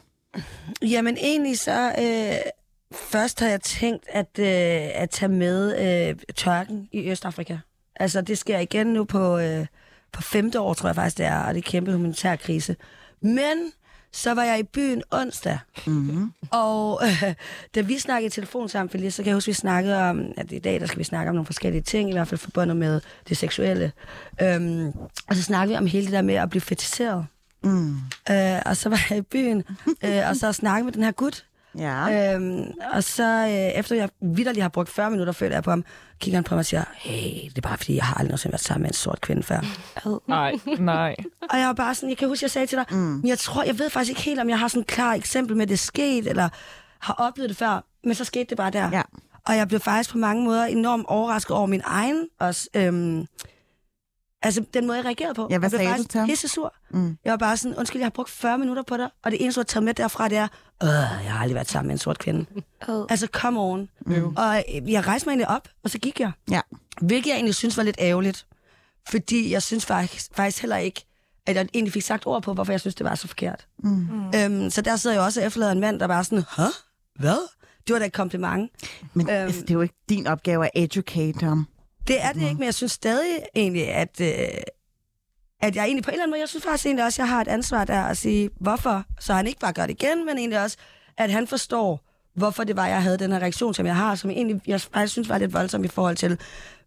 Jamen 0.82 1.16
egentlig 1.16 1.58
så... 1.58 1.92
Øh, 1.98 2.52
først 2.92 3.40
har 3.40 3.48
jeg 3.48 3.60
tænkt 3.60 4.06
at, 4.08 4.38
øh, 4.38 5.02
at 5.02 5.10
tage 5.10 5.28
med 5.28 5.78
øh, 6.10 6.16
tørken 6.34 6.88
i 6.92 7.10
Østafrika. 7.10 7.58
Altså 7.96 8.20
det 8.20 8.38
sker 8.38 8.58
igen 8.58 8.86
nu 8.86 9.04
på, 9.04 9.38
øh, 9.38 9.66
på 10.14 10.22
femte 10.22 10.60
år, 10.60 10.74
tror 10.74 10.88
jeg 10.88 10.94
faktisk 10.96 11.18
det 11.18 11.26
er, 11.26 11.38
og 11.38 11.54
det 11.54 11.64
er 11.66 11.70
kæmpe 11.70 11.92
humanitær 11.92 12.36
krise. 12.36 12.76
Men 13.20 13.72
så 14.12 14.34
var 14.34 14.44
jeg 14.44 14.58
i 14.58 14.62
byen 14.62 15.02
onsdag, 15.10 15.58
Mm-hmm. 15.86 16.32
og 16.50 17.00
øh, 17.04 17.34
da 17.74 17.80
vi 17.80 17.98
snakkede 17.98 18.26
i 18.26 18.30
telefon 18.30 18.68
sammen, 18.68 18.90
Felice, 18.90 19.16
så 19.16 19.22
kan 19.22 19.28
jeg 19.28 19.36
huske, 19.36 19.48
vi 19.48 19.52
snakkede 19.52 20.02
om, 20.10 20.24
at 20.36 20.52
i 20.52 20.58
dag 20.58 20.80
der 20.80 20.86
skal 20.86 20.98
vi 20.98 21.04
snakke 21.04 21.28
om 21.28 21.34
nogle 21.34 21.46
forskellige 21.46 21.82
ting, 21.82 22.10
i 22.10 22.12
hvert 22.12 22.28
fald 22.28 22.38
forbundet 22.40 22.76
med 22.76 23.00
det 23.28 23.36
seksuelle. 23.36 23.92
Øhm, 24.42 24.86
og 25.28 25.36
så 25.36 25.42
snakkede 25.42 25.72
vi 25.72 25.78
om 25.78 25.86
hele 25.86 26.04
det 26.04 26.12
der 26.12 26.22
med 26.22 26.34
at 26.34 26.50
blive 26.50 26.60
fetiseret. 26.60 27.26
Mm. 27.64 27.96
Øh, 28.30 28.62
og 28.66 28.76
så 28.76 28.88
var 28.88 29.06
jeg 29.10 29.18
i 29.18 29.22
byen, 29.22 29.64
øh, 30.04 30.28
og 30.28 30.36
så 30.36 30.52
snakkede 30.52 30.84
med 30.84 30.92
den 30.92 31.02
her 31.02 31.12
gut. 31.12 31.44
Ja. 31.78 32.34
Øhm, 32.34 32.72
og 32.92 33.04
så 33.04 33.24
øh, 33.24 33.78
efter 33.78 33.96
jeg 33.96 34.08
vidderligt 34.20 34.62
har 34.62 34.68
brugt 34.68 34.88
40 34.88 35.10
minutter, 35.10 35.32
føler 35.32 35.56
jeg 35.56 35.62
på 35.62 35.70
ham, 35.70 35.84
kigger 36.20 36.36
han 36.36 36.44
på 36.44 36.54
mig 36.54 36.58
og 36.58 36.66
siger, 36.66 36.84
hey, 36.94 37.48
det 37.48 37.58
er 37.58 37.60
bare 37.68 37.76
fordi, 37.76 37.96
jeg 37.96 38.04
har 38.04 38.14
aldrig 38.14 38.28
nogensinde 38.28 38.52
været 38.52 38.60
sammen 38.60 38.82
med 38.82 38.90
en 38.90 38.94
sort 38.94 39.20
kvinde 39.20 39.42
før. 39.42 39.60
Nej, 40.28 40.52
nej. 40.78 41.16
Og 41.50 41.58
jeg 41.58 41.66
var 41.66 41.72
bare 41.72 41.94
sådan, 41.94 42.08
jeg 42.08 42.18
kan 42.18 42.28
huske, 42.28 42.44
jeg 42.44 42.50
sagde 42.50 42.66
til 42.66 42.78
dig, 42.78 42.86
mm. 42.90 42.96
men 42.96 43.28
jeg 43.28 43.38
tror, 43.38 43.62
jeg 43.62 43.78
ved 43.78 43.90
faktisk 43.90 44.10
ikke 44.10 44.22
helt, 44.22 44.40
om 44.40 44.48
jeg 44.48 44.58
har 44.58 44.68
sådan 44.68 44.80
et 44.80 44.86
klart 44.86 45.16
eksempel 45.16 45.56
med, 45.56 45.62
at 45.62 45.68
det 45.68 45.74
er 45.74 45.78
sket, 45.78 46.26
eller 46.26 46.48
har 46.98 47.14
oplevet 47.14 47.48
det 47.48 47.56
før, 47.56 47.84
men 48.04 48.14
så 48.14 48.24
skete 48.24 48.44
det 48.44 48.56
bare 48.56 48.70
der. 48.70 48.90
Ja. 48.92 49.02
Og 49.46 49.56
jeg 49.56 49.68
blev 49.68 49.80
faktisk 49.80 50.10
på 50.10 50.18
mange 50.18 50.44
måder 50.44 50.64
enormt 50.64 51.04
overrasket 51.08 51.56
over 51.56 51.66
min 51.66 51.82
egen 51.84 52.28
også, 52.40 52.68
øhm, 52.74 53.26
altså 54.42 54.64
den 54.74 54.86
måde, 54.86 54.98
jeg 54.98 55.04
reagerede 55.04 55.34
på. 55.34 55.48
Ja, 55.50 55.58
hvad 55.58 55.70
jeg 55.70 55.70
blev 55.70 55.78
sagde 55.78 55.88
du 55.88 55.92
faktisk 55.92 56.10
til 56.10 56.20
ham? 56.20 56.28
pisse 56.28 56.48
sur. 56.48 56.74
Mm. 56.90 57.18
Jeg 57.24 57.30
var 57.30 57.36
bare 57.36 57.56
sådan, 57.56 57.76
undskyld, 57.76 58.00
jeg 58.00 58.06
har 58.06 58.10
brugt 58.10 58.30
40 58.30 58.58
minutter 58.58 58.82
på 58.82 58.96
dig, 58.96 59.10
og 59.24 59.30
det 59.30 59.42
eneste, 59.42 59.58
du 59.58 59.60
har 59.60 59.64
taget 59.64 59.84
med 59.84 59.94
derfra, 59.94 60.28
det 60.28 60.38
er, 60.38 60.48
øh, 60.82 60.88
jeg 61.24 61.32
har 61.32 61.38
aldrig 61.38 61.54
været 61.54 61.70
sammen 61.70 61.86
med 61.88 61.94
en 61.94 61.98
sort 61.98 62.18
kvinde. 62.18 62.46
Oh. 62.88 63.06
Altså, 63.10 63.26
come 63.32 63.60
on. 63.60 63.88
Mm. 64.06 64.36
Og 64.36 64.64
øh, 64.74 64.92
jeg 64.92 65.06
rejste 65.06 65.26
mig 65.28 65.30
egentlig 65.32 65.48
op, 65.48 65.68
og 65.84 65.90
så 65.90 65.98
gik 65.98 66.20
jeg. 66.20 66.32
Ja. 66.50 66.60
Hvilket 67.00 67.26
jeg 67.30 67.34
egentlig 67.34 67.54
synes 67.54 67.76
var 67.76 67.82
lidt 67.82 67.96
ærgerligt. 67.98 68.46
Fordi 69.10 69.52
jeg 69.52 69.62
synes 69.62 69.86
faktisk, 69.86 70.30
faktisk 70.34 70.62
heller 70.62 70.76
ikke, 70.76 71.04
at 71.46 71.56
jeg 71.56 71.66
egentlig 71.74 71.92
fik 71.92 72.02
sagt 72.02 72.26
ord 72.26 72.42
på, 72.42 72.54
hvorfor 72.54 72.72
jeg 72.72 72.80
synes, 72.80 72.94
det 72.94 73.04
var 73.04 73.14
så 73.14 73.28
forkert. 73.28 73.66
Mm. 73.78 74.06
Øhm, 74.36 74.70
så 74.70 74.80
der 74.82 74.96
sidder 74.96 75.16
jeg 75.16 75.24
også 75.24 75.40
og 75.40 75.46
efterlader 75.46 75.72
en 75.72 75.80
mand, 75.80 76.00
der 76.00 76.06
bare 76.06 76.18
er 76.18 76.22
sådan, 76.22 76.44
Hæ? 76.56 76.62
Hvad? 77.18 77.48
Det 77.86 77.92
var 77.92 77.98
da 77.98 78.06
et 78.06 78.12
kompliment. 78.12 78.70
Men 79.14 79.30
Øhm. 79.30 79.36
altså, 79.36 79.60
det 79.60 79.70
er 79.70 79.74
jo 79.74 79.80
ikke 79.80 79.94
din 80.08 80.26
opgave 80.26 80.64
at 80.64 80.70
educate 80.74 81.46
ham. 81.46 81.66
Det 82.08 82.24
er 82.24 82.32
det 82.32 82.42
ikke, 82.42 82.54
men 82.54 82.64
jeg 82.64 82.74
synes 82.74 82.92
stadig 82.92 83.38
egentlig, 83.56 83.88
at, 83.88 84.20
øh, 84.20 84.48
at 85.60 85.76
jeg 85.76 85.84
egentlig 85.84 86.04
på 86.04 86.10
en 86.10 86.12
eller 86.12 86.22
anden 86.22 86.32
måde, 86.32 86.40
jeg 86.40 86.48
synes 86.48 86.64
faktisk 86.64 86.86
egentlig 86.86 87.04
også, 87.04 87.22
at 87.22 87.26
jeg 87.26 87.34
har 87.34 87.40
et 87.40 87.48
ansvar 87.48 87.84
der 87.84 88.02
at 88.02 88.16
sige, 88.16 88.50
hvorfor, 88.60 89.04
så 89.20 89.32
han 89.32 89.46
ikke 89.46 89.60
bare 89.60 89.72
gør 89.72 89.86
det 89.86 90.02
igen, 90.02 90.26
men 90.26 90.38
egentlig 90.38 90.62
også, 90.62 90.76
at 91.16 91.30
han 91.30 91.46
forstår, 91.46 92.00
hvorfor 92.34 92.64
det 92.64 92.76
var, 92.76 92.86
jeg 92.86 93.02
havde 93.02 93.18
den 93.18 93.32
her 93.32 93.38
reaktion, 93.38 93.74
som 93.74 93.86
jeg 93.86 93.96
har, 93.96 94.14
som 94.14 94.30
jeg 94.30 94.36
egentlig, 94.36 94.60
jeg 94.66 94.80
faktisk 94.80 95.12
synes 95.12 95.28
var 95.28 95.38
lidt 95.38 95.52
voldsom 95.52 95.84
i 95.84 95.88
forhold 95.88 96.16
til, 96.16 96.38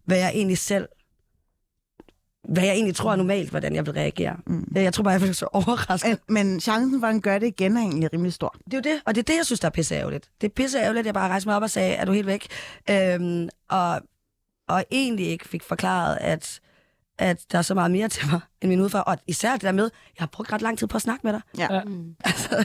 hvad 0.04 0.18
jeg 0.18 0.30
egentlig 0.34 0.58
selv, 0.58 0.88
hvad 2.48 2.62
jeg 2.62 2.72
egentlig 2.72 2.96
tror 2.96 3.12
er 3.12 3.16
normalt, 3.16 3.50
hvordan 3.50 3.74
jeg 3.74 3.86
vil 3.86 3.94
reagere. 3.94 4.36
Mm. 4.46 4.72
Jeg 4.74 4.94
tror 4.94 5.04
bare, 5.04 5.12
jeg 5.12 5.20
blev 5.20 5.34
så 5.34 5.48
overrasket. 5.52 6.18
Men, 6.28 6.60
chancen 6.60 7.00
for, 7.00 7.06
at 7.06 7.12
han 7.12 7.20
gør 7.20 7.38
det 7.38 7.46
igen, 7.46 7.76
er 7.76 7.80
egentlig 7.80 8.12
rimelig 8.12 8.32
stor. 8.32 8.56
Det 8.64 8.74
er 8.74 8.76
jo 8.76 8.94
det, 8.94 9.02
og 9.06 9.14
det 9.14 9.20
er 9.20 9.24
det, 9.24 9.36
jeg 9.36 9.46
synes, 9.46 9.60
der 9.60 9.66
er 9.68 9.70
pisseærgerligt. 9.70 10.30
Det 10.40 10.46
er 10.46 10.52
pisseærgerligt, 10.52 11.00
at 11.00 11.06
jeg 11.06 11.14
bare 11.14 11.28
rejste 11.28 11.48
mig 11.48 11.56
op 11.56 11.62
og 11.62 11.70
sagde, 11.70 11.94
er 11.94 12.04
du 12.04 12.12
helt 12.12 12.26
væk? 12.26 12.46
Øhm, 12.90 13.48
og, 13.68 14.00
og 14.68 14.84
egentlig 14.90 15.26
ikke 15.26 15.48
fik 15.48 15.62
forklaret, 15.62 16.18
at, 16.20 16.60
at 17.18 17.44
der 17.52 17.58
er 17.58 17.62
så 17.62 17.74
meget 17.74 17.90
mere 17.90 18.08
til 18.08 18.26
mig 18.32 18.40
end 18.62 18.68
min 18.68 18.80
udfordring. 18.80 19.08
Og 19.08 19.24
især 19.26 19.52
det 19.52 19.62
der 19.62 19.72
med, 19.72 19.84
jeg 19.84 20.22
har 20.22 20.26
brugt 20.26 20.52
ret 20.52 20.62
lang 20.62 20.78
tid 20.78 20.86
på 20.86 20.96
at 20.96 21.02
snakke 21.02 21.20
med 21.26 21.32
dig. 21.32 21.40
Ja. 21.58 21.82
Mm. 21.84 22.14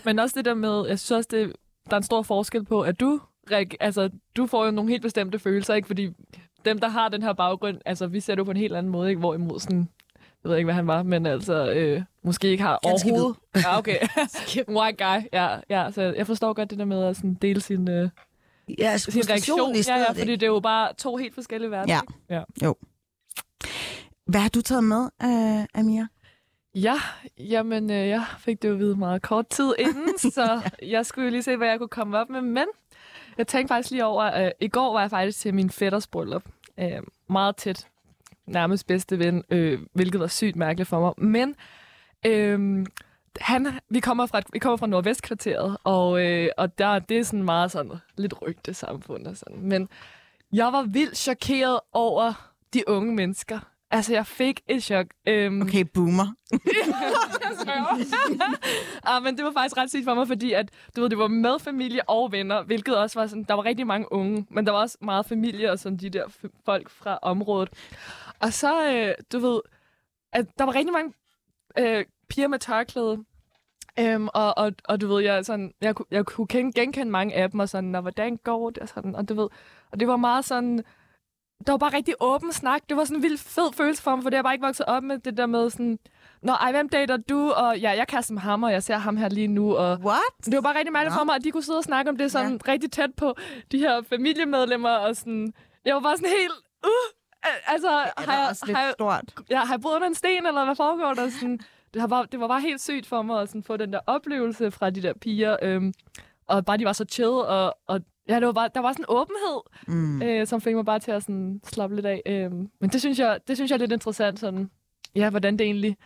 Men 0.06 0.20
også 0.20 0.34
det 0.38 0.46
der 0.46 0.54
med, 0.54 0.86
jeg 0.88 1.00
synes 1.00 1.12
også, 1.12 1.28
det, 1.32 1.54
der 1.90 1.94
er 1.94 1.98
en 1.98 2.04
stor 2.04 2.22
forskel 2.22 2.66
på, 2.66 2.82
at 2.82 3.00
du, 3.00 3.22
reager- 3.52 3.78
altså, 3.80 4.10
du 4.38 4.48
får 4.48 4.66
jo 4.66 4.72
nogle 4.72 4.90
helt 4.92 5.02
bestemte 5.02 5.40
følelser, 5.40 5.74
ikke? 5.74 5.88
Fordi 5.88 6.10
dem, 6.66 6.80
der 6.80 6.88
har 6.88 7.10
den 7.10 7.24
her 7.24 7.34
baggrund, 7.34 7.78
altså, 7.86 8.08
vi 8.08 8.20
ser 8.20 8.36
det 8.36 8.40
jo 8.40 8.44
på 8.44 8.52
en 8.52 8.58
helt 8.58 8.76
anden 8.76 8.92
måde, 8.92 9.10
ikke? 9.10 9.20
Hvorimod 9.20 9.60
sådan, 9.60 9.90
jeg 10.44 10.50
ved 10.50 10.58
ikke, 10.58 10.66
hvad 10.66 10.76
han 10.76 10.88
var, 10.88 11.04
men 11.04 11.26
altså, 11.26 11.72
øh, 11.72 12.02
måske 12.24 12.48
ikke 12.48 12.64
har 12.64 12.80
Ganske 12.84 13.12
overhovedet... 13.12 13.40
Ja, 13.56 13.78
okay. 13.78 13.98
White 14.78 15.04
guy, 15.06 15.22
ja, 15.34 15.58
ja. 15.70 15.92
Så 15.92 16.02
jeg 16.02 16.28
forstår 16.28 16.54
godt 16.54 16.70
det 16.70 16.80
der 16.80 16.86
med 16.86 17.04
at 17.04 17.16
sådan, 17.16 17.34
dele 17.34 17.62
sin, 17.62 17.90
øh, 17.90 18.10
Ja, 18.78 18.98
sin 18.98 19.30
reaktion. 19.30 19.72
i 19.74 19.76
Ja, 19.78 19.82
stedet. 19.82 20.00
ja, 20.00 20.06
ikke? 20.10 20.20
fordi 20.22 20.32
det 20.32 20.44
er 20.44 20.48
jo 20.48 20.60
bare 20.60 20.94
to 20.94 21.16
helt 21.16 21.34
forskellige 21.36 21.72
verdener. 21.72 22.02
Ja. 22.30 22.36
ikke? 22.36 22.46
ja. 22.68 22.72
Hvad 24.25 24.42
har 24.42 24.50
du 24.50 24.62
taget 24.62 24.84
med, 24.84 25.10
uh, 25.24 25.80
Amir? 25.80 26.06
Ja, 26.75 26.96
jamen, 27.38 27.92
øh, 27.92 28.08
jeg 28.08 28.25
fik 28.40 28.62
det 28.62 28.68
jo 28.68 28.74
at 28.74 28.80
vide 28.80 28.96
meget 28.96 29.22
kort 29.22 29.48
tid 29.48 29.74
inden, 29.80 30.18
så 30.18 30.72
jeg 30.81 31.06
skulle 31.06 31.25
jo 31.25 31.31
lige 31.31 31.44
se, 31.44 31.58
hvad 31.58 31.68
jeg 31.68 31.78
kunne 31.78 31.88
komme 31.90 32.18
op 32.18 32.30
med. 32.30 32.42
Men 32.42 32.66
jeg 33.38 33.48
tænkte 33.48 33.74
faktisk 33.74 33.92
lige 33.92 34.06
over, 34.06 34.24
at 34.24 34.46
øh, 34.46 34.52
i 34.60 34.68
går 34.68 34.94
var 34.94 35.02
jeg 35.02 35.10
faktisk 35.10 35.40
til 35.40 35.54
min 35.54 35.70
fætters 35.70 36.08
bryllup. 36.08 36.44
Øh, 36.80 37.02
meget 37.30 37.56
tæt, 37.56 37.88
nærmest 38.46 38.88
bedste 38.88 39.20
ven, 39.20 39.44
øh, 39.50 39.80
hvilket 39.94 40.20
var 40.20 40.28
sygt 40.28 40.56
mærkeligt 40.56 40.90
for 40.90 41.00
mig. 41.00 41.14
Men 41.18 41.56
øh, 42.26 42.86
han, 43.40 43.68
vi 43.90 44.00
kommer 44.00 44.26
fra, 44.26 44.42
vi 44.54 44.60
kommer 44.60 44.78
fra 44.78 44.88
Nordvestkvarteret, 44.88 45.78
og, 45.84 46.26
øh, 46.26 46.50
og 46.58 46.78
der, 46.78 47.00
det 47.00 47.18
er 47.18 47.24
sådan 47.24 47.44
meget 47.44 47.72
sådan 47.72 47.92
lidt 48.18 48.42
rygte 48.42 48.74
samfund 48.74 49.28
og 49.28 49.38
sådan. 49.38 49.62
Men 49.62 49.90
jeg 50.54 50.66
var 50.66 50.81
vildt 50.81 51.18
chokeret 51.18 51.80
over 51.94 52.52
de 52.74 52.83
unge 52.88 53.16
mennesker. 53.16 53.59
Altså, 53.95 54.14
jeg 54.14 54.26
fik 54.28 54.62
et 54.68 54.83
chok. 54.83 55.06
Øhm, 55.28 55.62
Okay, 55.62 55.85
boomer. 55.94 56.35
ah, 59.04 59.23
men 59.23 59.38
det 59.38 59.45
var 59.45 59.52
faktisk 59.52 59.78
ret 59.78 59.90
sygt 59.90 60.04
for 60.06 60.14
mig, 60.14 60.28
fordi 60.28 60.54
at, 60.54 60.69
du 60.95 61.02
ved, 61.02 61.09
det 61.09 61.18
var 61.18 61.28
med 61.28 61.59
familie 61.59 62.09
og 62.09 62.31
venner, 62.31 62.64
hvilket 62.64 62.97
også 62.97 63.19
var 63.19 63.28
sådan, 63.28 63.44
der 63.44 63.54
var 63.54 63.66
rigtig 63.66 63.88
mange 63.88 64.12
unge, 64.12 64.45
men 64.50 64.66
der 64.66 64.71
var 64.71 64.80
også 64.80 64.97
meget 65.02 65.26
familie 65.26 65.71
og 65.71 65.80
sådan 65.80 65.97
de 65.97 66.09
der 66.09 66.23
folk 66.66 66.90
fra 66.90 67.19
området. 67.21 67.69
Og 68.40 68.54
så, 68.54 68.92
øh, 68.92 69.14
du 69.31 69.40
ved, 69.40 69.62
at 70.33 70.45
der 70.57 70.64
var 70.66 70.76
rigtig 70.76 70.94
mange 70.94 71.14
øh, 71.78 72.06
piger 72.30 72.47
med 72.47 72.59
tørklæde, 72.59 73.23
Øhm, 74.00 74.28
og, 74.33 74.57
og, 74.57 74.71
og 74.85 75.02
du 75.02 75.07
ved, 75.07 75.23
jeg, 75.23 75.45
sådan, 75.45 75.73
jeg, 75.81 75.95
kunne- 75.95 76.06
jeg 76.12 76.26
kunne 76.26 76.47
gen- 76.47 76.71
genkende 76.71 77.12
mange 77.12 77.35
af 77.35 77.52
dem, 77.52 77.59
og 77.59 77.69
sådan, 77.69 77.95
og 77.95 78.02
hvordan 78.02 78.38
går 78.38 78.69
det, 78.69 78.78
og 78.83 78.90
sådan, 78.90 79.16
og 79.16 79.30
du 79.30 79.33
ved, 79.33 79.47
og 79.92 80.00
det 80.00 80.07
var 80.07 80.18
meget 80.18 80.45
sådan, 80.45 80.83
der 81.68 81.74
var 81.74 81.78
bare 81.78 81.94
rigtig 81.94 82.16
åben 82.20 82.54
snak. 82.54 82.82
Det 82.90 82.98
var 82.98 83.04
sådan 83.04 83.18
en 83.18 83.24
vild 83.24 83.38
fed 83.38 83.74
følelse 83.74 84.04
for 84.04 84.16
mig, 84.16 84.24
for 84.24 84.30
det 84.30 84.38
har 84.38 84.44
bare 84.44 84.54
ikke 84.54 84.66
vokset 84.66 84.86
op 84.86 85.04
med, 85.04 85.18
det 85.20 85.38
der 85.38 85.46
med 85.46 85.70
sådan, 85.70 86.00
Nå, 86.42 86.52
ej, 86.54 86.72
hvem 86.72 86.90
dater 86.90 87.18
du? 87.18 87.52
Og 87.52 87.80
ja, 87.80 87.92
jeg 87.92 88.08
kaster 88.08 88.34
med 88.34 88.42
ham, 88.42 88.64
og 88.64 88.72
jeg 88.72 88.84
ser 88.84 88.98
ham 88.98 89.18
her 89.18 89.30
lige 89.30 89.48
nu. 89.48 89.76
Og 89.76 89.98
What? 90.06 90.46
det 90.46 90.56
var 90.56 90.62
bare 90.62 90.78
rigtig 90.78 90.94
mærkeligt 90.94 91.14
Nå. 91.16 91.20
for 91.20 91.24
mig, 91.24 91.36
at 91.36 91.44
de 91.44 91.52
kunne 91.52 91.64
sidde 91.64 91.78
og 91.78 91.84
snakke 91.84 92.10
om 92.10 92.18
det 92.18 92.32
sådan 92.32 92.60
ja. 92.68 92.72
rigtig 92.72 92.92
tæt 92.92 93.10
på 93.18 93.36
de 93.72 93.78
her 93.80 94.02
familiemedlemmer. 94.10 94.90
Og 94.90 95.16
sådan, 95.16 95.54
jeg 95.86 95.96
var 95.96 96.02
bare 96.02 96.18
sådan 96.18 96.30
helt... 96.30 96.54
Uh, 96.86 96.90
al- 97.44 97.62
altså, 97.74 97.90
Er 97.90 97.94
har 98.18 98.26
det 98.26 98.32
jeg, 98.42 98.48
også 98.50 98.66
lidt 98.66 98.78
har, 98.78 98.84
jeg, 98.84 98.94
stort? 98.94 99.22
ja, 99.50 99.60
har 99.60 99.74
jeg 99.74 99.82
boet 99.82 99.96
under 99.96 100.08
en 100.08 100.16
sten, 100.16 100.46
eller 100.46 100.66
hvad 100.66 100.76
foregår 100.76 101.14
der? 101.14 101.30
Sådan, 101.30 101.60
det, 101.94 102.02
har 102.02 102.08
bare, 102.08 102.26
det 102.32 102.40
var 102.40 102.48
bare 102.48 102.62
helt 102.62 102.82
sygt 102.82 103.06
for 103.06 103.22
mig 103.22 103.42
at 103.42 103.50
sådan, 103.50 103.64
få 103.64 103.78
den 103.78 103.94
der 103.94 104.00
oplevelse 104.08 104.72
fra 104.72 104.90
de 104.90 105.02
der 105.02 105.14
piger. 105.14 105.58
Øhm, 105.62 105.94
og 106.48 106.66
bare 106.66 106.78
de 106.78 106.86
var 106.86 106.94
så 106.94 107.06
chill, 107.12 107.30
og, 107.30 107.78
og 107.88 108.02
ja, 108.30 108.35
det 108.35 108.45
var 108.45 108.51
bare, 108.53 108.69
der 108.75 108.81
var 108.81 108.92
sådan 108.92 109.03
en 109.09 109.15
åbenhed, 109.18 109.61
Mm. 109.87 110.21
øh, 110.21 110.47
som 110.47 110.61
fik 110.61 110.75
mig 110.75 110.85
bare 110.85 110.99
til 110.99 111.11
at 111.11 111.21
sådan, 111.23 111.61
slappe 111.65 111.95
lidt 111.95 112.06
af. 112.06 112.21
Øhm, 112.25 112.69
men 112.81 112.89
det 112.89 112.99
synes, 113.01 113.19
jeg, 113.19 113.39
det 113.47 113.57
synes 113.57 113.71
jeg 113.71 113.75
er 113.75 113.80
lidt 113.80 113.92
interessant, 113.92 114.39
sådan, 114.39 114.69
ja, 115.15 115.30
hvordan 115.30 115.57
det 115.57 115.65
egentlig 115.65 115.97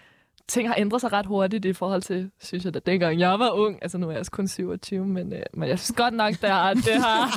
ting 0.47 0.67
har 0.69 0.75
ændret 0.77 1.01
sig 1.01 1.13
ret 1.13 1.25
hurtigt 1.25 1.65
i 1.65 1.74
forhold 1.74 2.01
til, 2.01 2.31
synes 2.39 2.65
jeg, 2.65 2.74
da 2.74 2.79
dengang 2.79 3.19
jeg 3.19 3.39
var 3.39 3.50
ung. 3.50 3.79
Altså, 3.81 3.97
nu 3.97 4.07
er 4.07 4.12
jeg 4.12 4.19
også 4.19 4.31
kun 4.31 4.47
27, 4.47 5.05
men, 5.07 5.33
øh, 5.33 5.41
men 5.53 5.69
jeg 5.69 5.79
synes 5.79 5.97
godt 5.97 6.13
nok, 6.13 6.33
der 6.41 6.53
er, 6.53 6.74
det 6.74 6.93
har... 6.93 7.19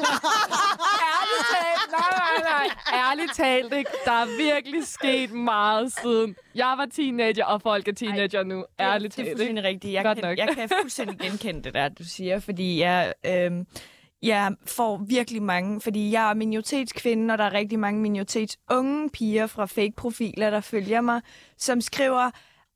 ærligt 1.10 1.46
talt, 1.52 1.90
nej, 1.92 2.10
nej, 2.18 2.68
nej. 2.92 3.00
Ærligt 3.10 3.34
talt, 3.36 3.72
ikke? 3.74 3.90
Der 4.04 4.12
er 4.12 4.52
virkelig 4.52 4.86
sket 4.86 5.32
meget 5.32 5.92
siden. 5.92 6.36
Jeg 6.54 6.74
var 6.78 6.86
teenager, 6.92 7.44
og 7.44 7.62
folk 7.62 7.88
er 7.88 7.92
teenager 7.92 8.42
nu. 8.42 8.64
Ærligt 8.80 9.16
det, 9.16 9.24
det 9.24 9.32
er 9.32 9.36
talt, 9.36 9.38
fuldstændig 9.38 9.64
rigtigt. 9.64 9.92
Jeg 9.94 10.04
Godt 10.04 10.18
kan, 10.18 10.28
nok. 10.28 10.38
jeg 10.38 10.48
kan 10.54 10.68
fuldstændig 10.82 11.18
genkende 11.18 11.62
det 11.62 11.74
der, 11.74 11.88
du 11.88 12.04
siger, 12.04 12.38
fordi 12.38 12.80
jeg, 12.80 13.12
øhm, 13.26 13.66
jeg 14.22 14.52
får 14.66 14.96
virkelig 14.96 15.42
mange, 15.42 15.80
fordi 15.80 16.12
jeg 16.12 16.30
er 16.30 16.34
minoritetskvinde, 16.34 17.34
og 17.34 17.38
der 17.38 17.44
er 17.44 17.52
rigtig 17.52 17.78
mange 17.78 18.00
minoritetsunge 18.00 19.10
piger 19.10 19.46
fra 19.46 19.66
fake-profiler, 19.66 20.50
der 20.50 20.60
følger 20.60 21.00
mig, 21.00 21.20
som 21.58 21.80
skriver, 21.80 22.30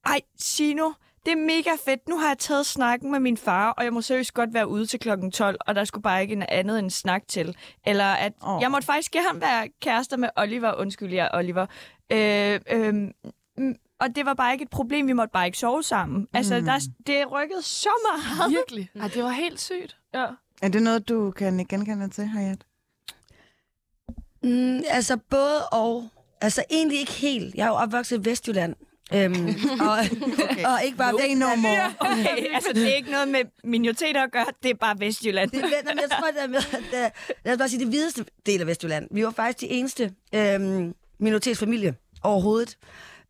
ej, 0.07 0.21
Chino, 0.41 0.91
det 1.27 1.33
er 1.33 1.37
mega 1.37 1.71
fedt. 1.85 2.09
Nu 2.09 2.19
har 2.19 2.29
jeg 2.29 2.39
taget 2.39 2.67
snakken 2.67 3.11
med 3.11 3.21
min 3.21 3.37
far, 3.37 3.71
og 3.71 3.85
jeg 3.85 3.93
må 3.93 4.01
seriøst 4.01 4.35
godt 4.35 4.55
være 4.55 4.69
ude 4.69 4.87
til 4.87 5.01
klokken 5.01 5.31
12, 5.31 5.57
og 5.61 5.75
der 5.75 5.85
skulle 5.85 6.03
bare 6.03 6.23
ikke 6.23 6.33
en 6.33 6.45
andet 6.49 6.79
end 6.79 6.91
snak 6.91 7.23
til. 7.29 7.57
Eller 7.87 8.05
at 8.05 8.33
oh. 8.43 8.63
jeg 8.63 8.71
måtte 8.71 8.87
faktisk 8.87 9.13
gerne 9.13 9.41
være 9.41 9.69
kærester 9.83 10.17
med 10.17 10.29
Oliver. 10.37 10.75
Undskyld, 10.75 11.13
jeg 11.13 11.31
er 11.33 11.39
Oliver. 11.39 11.67
Øh, 12.13 12.61
øh, 12.71 12.95
mm, 13.57 13.75
og 14.01 14.17
det 14.17 14.27
var 14.27 14.35
bare 14.35 14.53
ikke 14.53 14.63
et 14.63 14.71
problem. 14.71 15.07
Vi 15.07 15.13
måtte 15.13 15.33
bare 15.33 15.47
ikke 15.47 15.59
sove 15.59 15.83
sammen. 15.83 16.21
Mm. 16.21 16.29
Altså, 16.35 16.61
der, 16.61 16.89
det 17.07 17.33
rykkede 17.33 17.63
så 17.63 17.89
meget. 18.11 18.51
Virkelig. 18.51 18.91
Ej, 19.01 19.09
det 19.09 19.23
var 19.23 19.31
helt 19.31 19.61
sygt. 19.61 19.97
Ja. 20.15 20.27
Er 20.65 20.69
det 20.69 20.83
noget, 20.83 21.09
du 21.09 21.31
kan 21.31 21.67
genkende 21.69 22.09
til, 22.09 22.25
Hayat? 22.27 22.59
Mm, 24.43 24.81
altså 24.91 25.17
både 25.31 25.67
og. 25.73 26.09
Altså 26.41 26.65
egentlig 26.71 26.99
ikke 27.01 27.13
helt. 27.13 27.55
Jeg 27.55 27.63
er 27.65 27.69
jo 27.69 27.75
opvokset 27.75 28.27
i 28.27 28.31
Vestjylland. 28.31 28.75
Øhm, 29.15 29.35
og, 29.89 29.99
okay. 30.51 30.65
og 30.65 30.85
ikke 30.85 30.97
bare 30.97 31.13
no 31.13 31.17
Vestjylland. 31.19 31.61
more. 31.61 31.95
Okay, 32.01 32.47
altså, 32.57 32.71
det 32.75 32.91
er 32.91 32.95
ikke 32.95 33.11
noget 33.11 33.29
med 33.29 33.41
minoriteter 33.65 34.23
at 34.23 34.33
gøre. 34.33 34.47
Det 34.63 34.71
er 34.71 34.75
bare 34.75 35.01
Vestjylland. 35.01 35.51
Det, 35.51 35.59
er- 35.61 35.65
men 35.95 35.99
jeg 36.01 36.11
tror, 36.19 36.31
det 36.31 36.43
er 36.43 36.47
med, 36.47 36.57
at, 36.99 37.05
øh, 37.05 37.11
lad 37.45 37.53
os 37.53 37.59
bare 37.59 37.69
sige, 37.69 37.81
det 37.81 37.89
hvideste 37.89 38.25
del 38.47 38.61
af 38.61 38.67
Vestjylland. 38.67 39.09
Vi 39.11 39.25
var 39.25 39.31
faktisk 39.31 39.61
de 39.61 39.67
eneste 39.71 40.13
øhm, 40.35 40.95
minoritetsfamilie 41.19 41.95
overhovedet. 42.23 42.77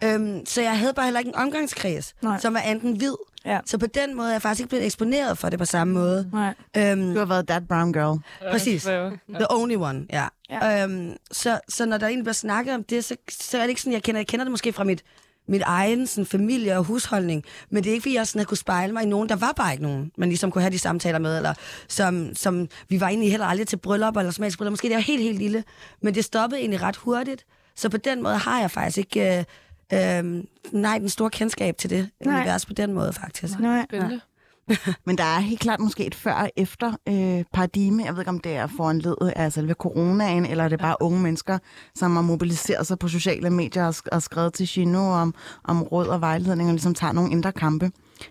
Øhm, 0.04 0.46
så 0.46 0.62
jeg 0.62 0.78
havde 0.78 0.94
bare 0.94 1.06
heller 1.06 1.20
ikke 1.20 1.28
en 1.28 1.34
omgangskreds, 1.34 2.14
Nej. 2.22 2.38
som 2.40 2.54
var 2.54 2.60
enten 2.60 2.96
hvid. 2.96 3.14
Ja. 3.46 3.60
Så 3.66 3.78
på 3.78 3.86
den 3.86 4.16
måde 4.16 4.28
er 4.28 4.32
jeg 4.32 4.42
faktisk 4.42 4.60
ikke 4.60 4.68
blevet 4.68 4.84
eksponeret 4.84 5.38
for 5.38 5.48
det 5.48 5.58
på 5.58 5.64
samme 5.64 5.94
måde. 5.94 6.30
Nej. 6.32 6.54
Øhm, 6.76 7.12
Du 7.12 7.18
har 7.18 7.26
været 7.26 7.46
that 7.48 7.68
brown 7.68 7.92
girl. 7.92 8.18
Præcis. 8.50 8.82
The 8.82 9.46
only 9.50 9.76
one, 9.76 10.06
ja. 10.12 10.26
Ja. 10.50 10.82
Øhm, 10.84 11.16
så, 11.32 11.60
så 11.68 11.86
når 11.86 11.98
der 11.98 12.06
egentlig 12.06 12.24
bliver 12.24 12.34
snakket 12.34 12.74
om 12.74 12.84
det, 12.84 13.04
så, 13.04 13.16
så 13.30 13.58
er 13.58 13.62
det 13.62 13.68
ikke 13.68 13.80
sådan, 13.80 13.92
jeg 13.92 14.02
kender, 14.02 14.18
jeg 14.18 14.26
kender 14.26 14.44
det 14.44 14.50
måske 14.50 14.72
fra 14.72 14.84
mit, 14.84 15.02
mit 15.48 15.62
egen 15.62 16.06
sådan, 16.06 16.26
familie 16.26 16.78
og 16.78 16.84
husholdning, 16.84 17.44
men 17.70 17.84
det 17.84 17.90
er 17.90 17.94
ikke, 17.94 18.02
fordi 18.02 18.14
jeg 18.14 18.26
sådan 18.26 18.38
har 18.40 18.44
kunne 18.46 18.56
spejle 18.56 18.92
mig 18.92 19.02
i 19.02 19.06
nogen. 19.06 19.28
Der 19.28 19.36
var 19.36 19.52
bare 19.56 19.72
ikke 19.72 19.82
nogen, 19.82 20.12
man 20.18 20.28
ligesom 20.28 20.50
kunne 20.50 20.62
have 20.62 20.72
de 20.72 20.78
samtaler 20.78 21.18
med, 21.18 21.36
eller 21.36 21.54
som, 21.88 22.34
som 22.34 22.68
vi 22.88 23.00
var 23.00 23.08
egentlig 23.08 23.30
heller 23.30 23.46
aldrig 23.46 23.66
til 23.68 23.76
bryllup 23.76 24.16
eller 24.16 24.30
smagsbryllup. 24.30 24.72
Måske 24.72 24.88
det 24.88 24.94
var 24.94 25.02
helt, 25.02 25.22
helt 25.22 25.38
lille, 25.38 25.64
men 26.02 26.14
det 26.14 26.24
stoppede 26.24 26.60
egentlig 26.60 26.82
ret 26.82 26.96
hurtigt. 26.96 27.44
Så 27.76 27.88
på 27.88 27.96
den 27.96 28.22
måde 28.22 28.36
har 28.36 28.60
jeg 28.60 28.70
faktisk 28.70 28.98
ikke, 28.98 29.38
øh, 29.38 29.44
øh, 29.94 30.44
nej, 30.72 30.98
den 30.98 31.08
store 31.08 31.30
kendskab 31.30 31.76
til 31.78 31.90
det 31.90 32.10
Nej. 32.26 32.36
univers 32.40 32.66
på 32.66 32.72
den 32.72 32.92
måde, 32.92 33.12
faktisk. 33.12 33.58
Nej. 33.58 33.86
Men 35.06 35.18
der 35.18 35.24
er 35.24 35.38
helt 35.40 35.60
klart 35.60 35.80
måske 35.80 36.06
et 36.06 36.14
før 36.14 36.32
og 36.32 36.50
efter 36.56 36.92
øh, 37.08 37.44
paradigme. 37.52 38.04
Jeg 38.04 38.12
ved 38.12 38.20
ikke, 38.20 38.28
om 38.28 38.40
det 38.40 38.56
er 38.56 38.66
foranledet 38.76 39.32
af 39.36 39.52
selve 39.52 39.74
coronaen, 39.74 40.46
eller 40.46 40.64
er 40.64 40.68
det 40.68 40.78
bare 40.78 40.96
unge 41.00 41.20
mennesker, 41.20 41.58
som 41.94 42.14
har 42.16 42.22
mobiliseret 42.22 42.86
sig 42.86 42.98
på 42.98 43.08
sociale 43.08 43.50
medier 43.50 43.84
og, 43.86 43.94
sk- 43.96 44.08
og 44.12 44.22
skrevet 44.22 44.52
til 44.54 44.66
Gino 44.66 44.98
om, 45.12 45.34
om 45.64 45.82
råd 45.82 46.06
og 46.06 46.20
vejledning, 46.20 46.68
og 46.68 46.72
ligesom 46.74 46.94
tager 46.94 47.12
nogle 47.12 47.30
indre 47.30 47.52
kampe. 47.52 47.90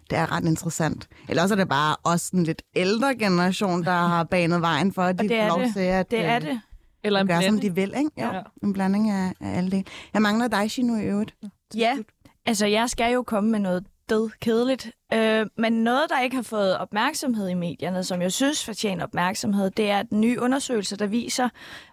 Det 0.09 0.17
er 0.17 0.31
ret 0.31 0.45
interessant. 0.45 1.07
Eller 1.29 1.41
også 1.43 1.55
er 1.55 1.57
det 1.59 1.69
bare 1.69 1.95
også 2.03 2.29
en 2.33 2.43
lidt 2.43 2.61
ældre 2.75 3.15
generation, 3.15 3.83
der 3.83 3.91
har 4.13 4.23
banet 4.23 4.61
vejen 4.61 4.93
for, 4.93 5.01
at 5.03 5.19
de 5.19 5.23
Og 5.23 5.29
det 5.29 5.37
får 5.37 5.43
er 5.43 5.47
lov 5.47 5.59
det. 5.61 5.73
til 5.73 5.79
at 5.81 6.11
Det 6.11 6.25
er 6.25 6.35
øh, 6.35 6.41
det. 6.41 6.59
Eller 7.03 7.19
en 7.19 7.27
gøre, 7.27 7.41
som 7.41 7.53
blanding. 7.53 7.75
de 7.75 7.81
vil. 7.81 7.93
Ikke? 7.97 8.09
Jo, 8.17 8.33
Ja. 8.33 8.41
En 8.63 8.73
blanding 8.73 9.09
af, 9.09 9.33
af 9.41 9.57
alle 9.57 9.71
det. 9.71 9.87
Jeg 10.13 10.21
mangler 10.21 10.47
dig, 10.47 10.69
Gino, 10.69 10.95
i 10.95 11.03
øvrigt. 11.03 11.35
Ja, 11.75 11.97
altså 12.45 12.65
jeg 12.65 12.89
skal 12.89 13.13
jo 13.13 13.23
komme 13.23 13.51
med 13.51 13.59
noget 13.59 13.85
død 14.09 14.29
kedeligt. 14.41 14.91
Øh, 15.13 15.45
men 15.57 15.73
noget, 15.73 16.03
der 16.09 16.21
ikke 16.21 16.35
har 16.35 16.43
fået 16.43 16.77
opmærksomhed 16.77 17.49
i 17.49 17.53
medierne, 17.53 18.03
som 18.03 18.21
jeg 18.21 18.31
synes 18.31 18.65
fortjener 18.65 19.03
opmærksomhed, 19.03 19.69
det 19.71 19.89
er 19.89 20.03
den 20.03 20.21
nye 20.21 20.41
undersøgelse, 20.41 20.97
der 20.97 21.07
viser, 21.07 21.49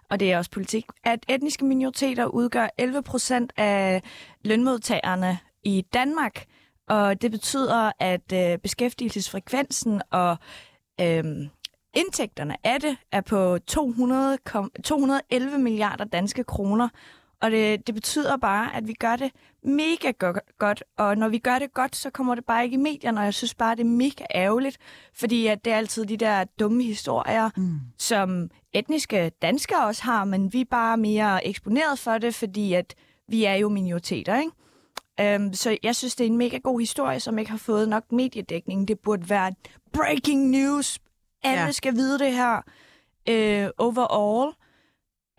og 0.09 0.19
det 0.19 0.31
er 0.31 0.37
også 0.37 0.51
politik, 0.51 0.85
at 1.03 1.19
etniske 1.29 1.65
minoriteter 1.65 2.25
udgør 2.25 2.67
11 2.77 3.01
procent 3.01 3.53
af 3.57 4.01
lønmodtagerne 4.45 5.37
i 5.63 5.85
Danmark. 5.93 6.45
Og 6.89 7.21
det 7.21 7.31
betyder, 7.31 7.91
at 7.99 8.33
øh, 8.33 8.57
beskæftigelsesfrekvensen 8.57 10.01
og 10.11 10.37
øh, 11.01 11.23
indtægterne 11.93 12.55
af 12.63 12.81
det 12.81 12.97
er 13.11 13.21
på 13.21 13.57
200, 13.67 14.37
kom- 14.45 14.71
211 14.83 15.57
milliarder 15.57 16.05
danske 16.05 16.43
kroner. 16.43 16.89
Og 17.41 17.51
det, 17.51 17.87
det 17.87 17.95
betyder 17.95 18.37
bare, 18.37 18.75
at 18.75 18.87
vi 18.87 18.93
gør 18.93 19.15
det 19.15 19.31
mega 19.63 20.11
go- 20.19 20.39
godt. 20.59 20.83
Og 20.97 21.17
når 21.17 21.29
vi 21.29 21.37
gør 21.37 21.59
det 21.59 21.73
godt, 21.73 21.95
så 21.95 22.09
kommer 22.09 22.35
det 22.35 22.45
bare 22.45 22.63
ikke 22.63 22.73
i 22.73 22.77
medierne. 22.77 23.19
Og 23.19 23.25
jeg 23.25 23.33
synes 23.33 23.55
bare, 23.55 23.75
det 23.75 23.81
er 23.81 23.85
mega 23.85 24.23
ærgerligt. 24.35 24.77
Fordi 25.13 25.47
at 25.47 25.65
det 25.65 25.73
er 25.73 25.77
altid 25.77 26.05
de 26.05 26.17
der 26.17 26.43
dumme 26.59 26.83
historier, 26.83 27.49
mm. 27.57 27.79
som 27.97 28.49
etniske 28.73 29.31
danskere 29.41 29.85
også 29.85 30.03
har. 30.03 30.23
Men 30.25 30.53
vi 30.53 30.61
er 30.61 30.65
bare 30.65 30.97
mere 30.97 31.47
eksponeret 31.47 31.99
for 31.99 32.17
det, 32.17 32.35
fordi 32.35 32.73
at 32.73 32.95
vi 33.27 33.43
er 33.43 33.53
jo 33.55 33.69
minoriteter, 33.69 34.39
ikke? 34.39 34.51
Um, 35.35 35.53
så 35.53 35.77
jeg 35.83 35.95
synes, 35.95 36.15
det 36.15 36.23
er 36.23 36.29
en 36.29 36.37
mega 36.37 36.57
god 36.57 36.79
historie, 36.79 37.19
som 37.19 37.37
ikke 37.39 37.51
har 37.51 37.57
fået 37.57 37.89
nok 37.89 38.11
mediedækning. 38.11 38.87
Det 38.87 38.99
burde 38.99 39.29
være 39.29 39.51
breaking 39.93 40.49
news. 40.49 40.99
Alle 41.43 41.61
Ja. 41.61 41.71
skal 41.71 41.95
vide 41.95 42.19
det 42.19 42.33
her 42.33 42.55
uh, 43.29 43.69
overall. 43.77 44.55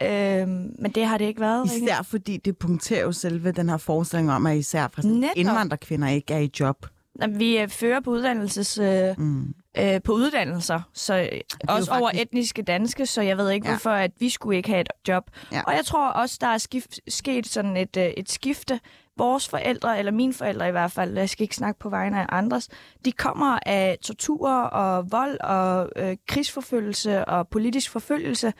Uh, 0.02 0.48
men 0.82 0.90
det 0.94 1.06
har 1.06 1.18
det 1.18 1.24
ikke 1.24 1.40
været. 1.40 1.66
Især 1.66 2.02
fordi 2.02 2.36
det 2.36 2.58
punkterer 2.58 3.02
jo 3.02 3.12
selve 3.12 3.52
den 3.52 3.68
her 3.68 3.76
forestilling 3.76 4.32
om, 4.32 4.46
at 4.46 4.56
især 4.56 5.04
Netop. 5.04 5.36
indvandrerkvinder 5.36 6.08
ikke 6.08 6.34
er 6.34 6.38
i 6.38 6.50
job. 6.60 6.86
Vi 7.28 7.58
øh, 7.58 7.68
fører 7.68 8.00
på 8.00 8.10
uddannelses... 8.10 8.78
Øh, 8.78 9.14
Mm. 9.18 9.54
Øh, 9.78 10.02
på 10.02 10.12
uddannelser, 10.12 10.80
så 10.94 11.28
øh, 11.32 11.40
også 11.68 11.94
jo 11.94 11.98
over 12.00 12.08
faktisk- 12.08 12.22
etniske 12.22 12.62
danske, 12.62 13.06
så 13.06 13.22
jeg 13.22 13.38
ved 13.38 13.50
ikke, 13.50 13.66
ja. 13.66 13.72
hvorfor 13.72 13.90
at 13.90 14.10
vi 14.18 14.28
skulle 14.28 14.56
ikke 14.56 14.68
have 14.68 14.80
et 14.80 14.88
job. 15.08 15.30
Ja. 15.52 15.62
Og 15.66 15.74
jeg 15.74 15.84
tror 15.84 16.08
også, 16.08 16.38
der 16.40 16.46
er 16.46 16.58
skift, 16.58 17.00
sket 17.08 17.46
sådan 17.46 17.76
et, 17.76 17.96
øh, 17.96 18.04
et 18.04 18.30
skifte. 18.30 18.80
Vores 19.16 19.48
forældre, 19.48 19.98
eller 19.98 20.12
mine 20.12 20.34
forældre 20.34 20.68
i 20.68 20.70
hvert 20.70 20.92
fald, 20.92 21.18
jeg 21.18 21.28
skal 21.28 21.42
ikke 21.42 21.56
snakke 21.56 21.80
på 21.80 21.88
vegne 21.88 22.20
af 22.20 22.26
andres, 22.28 22.68
de 23.04 23.12
kommer 23.12 23.58
af 23.66 23.98
tortur 24.02 24.50
og 24.50 25.12
vold 25.12 25.40
og 25.40 25.88
øh, 25.96 26.16
krigsforfølgelse 26.28 27.24
og 27.24 27.48
politisk 27.48 27.90
forfølgelse. 27.90 28.52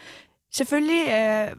Selvfølgelig 0.55 1.09
øh, 1.09 1.57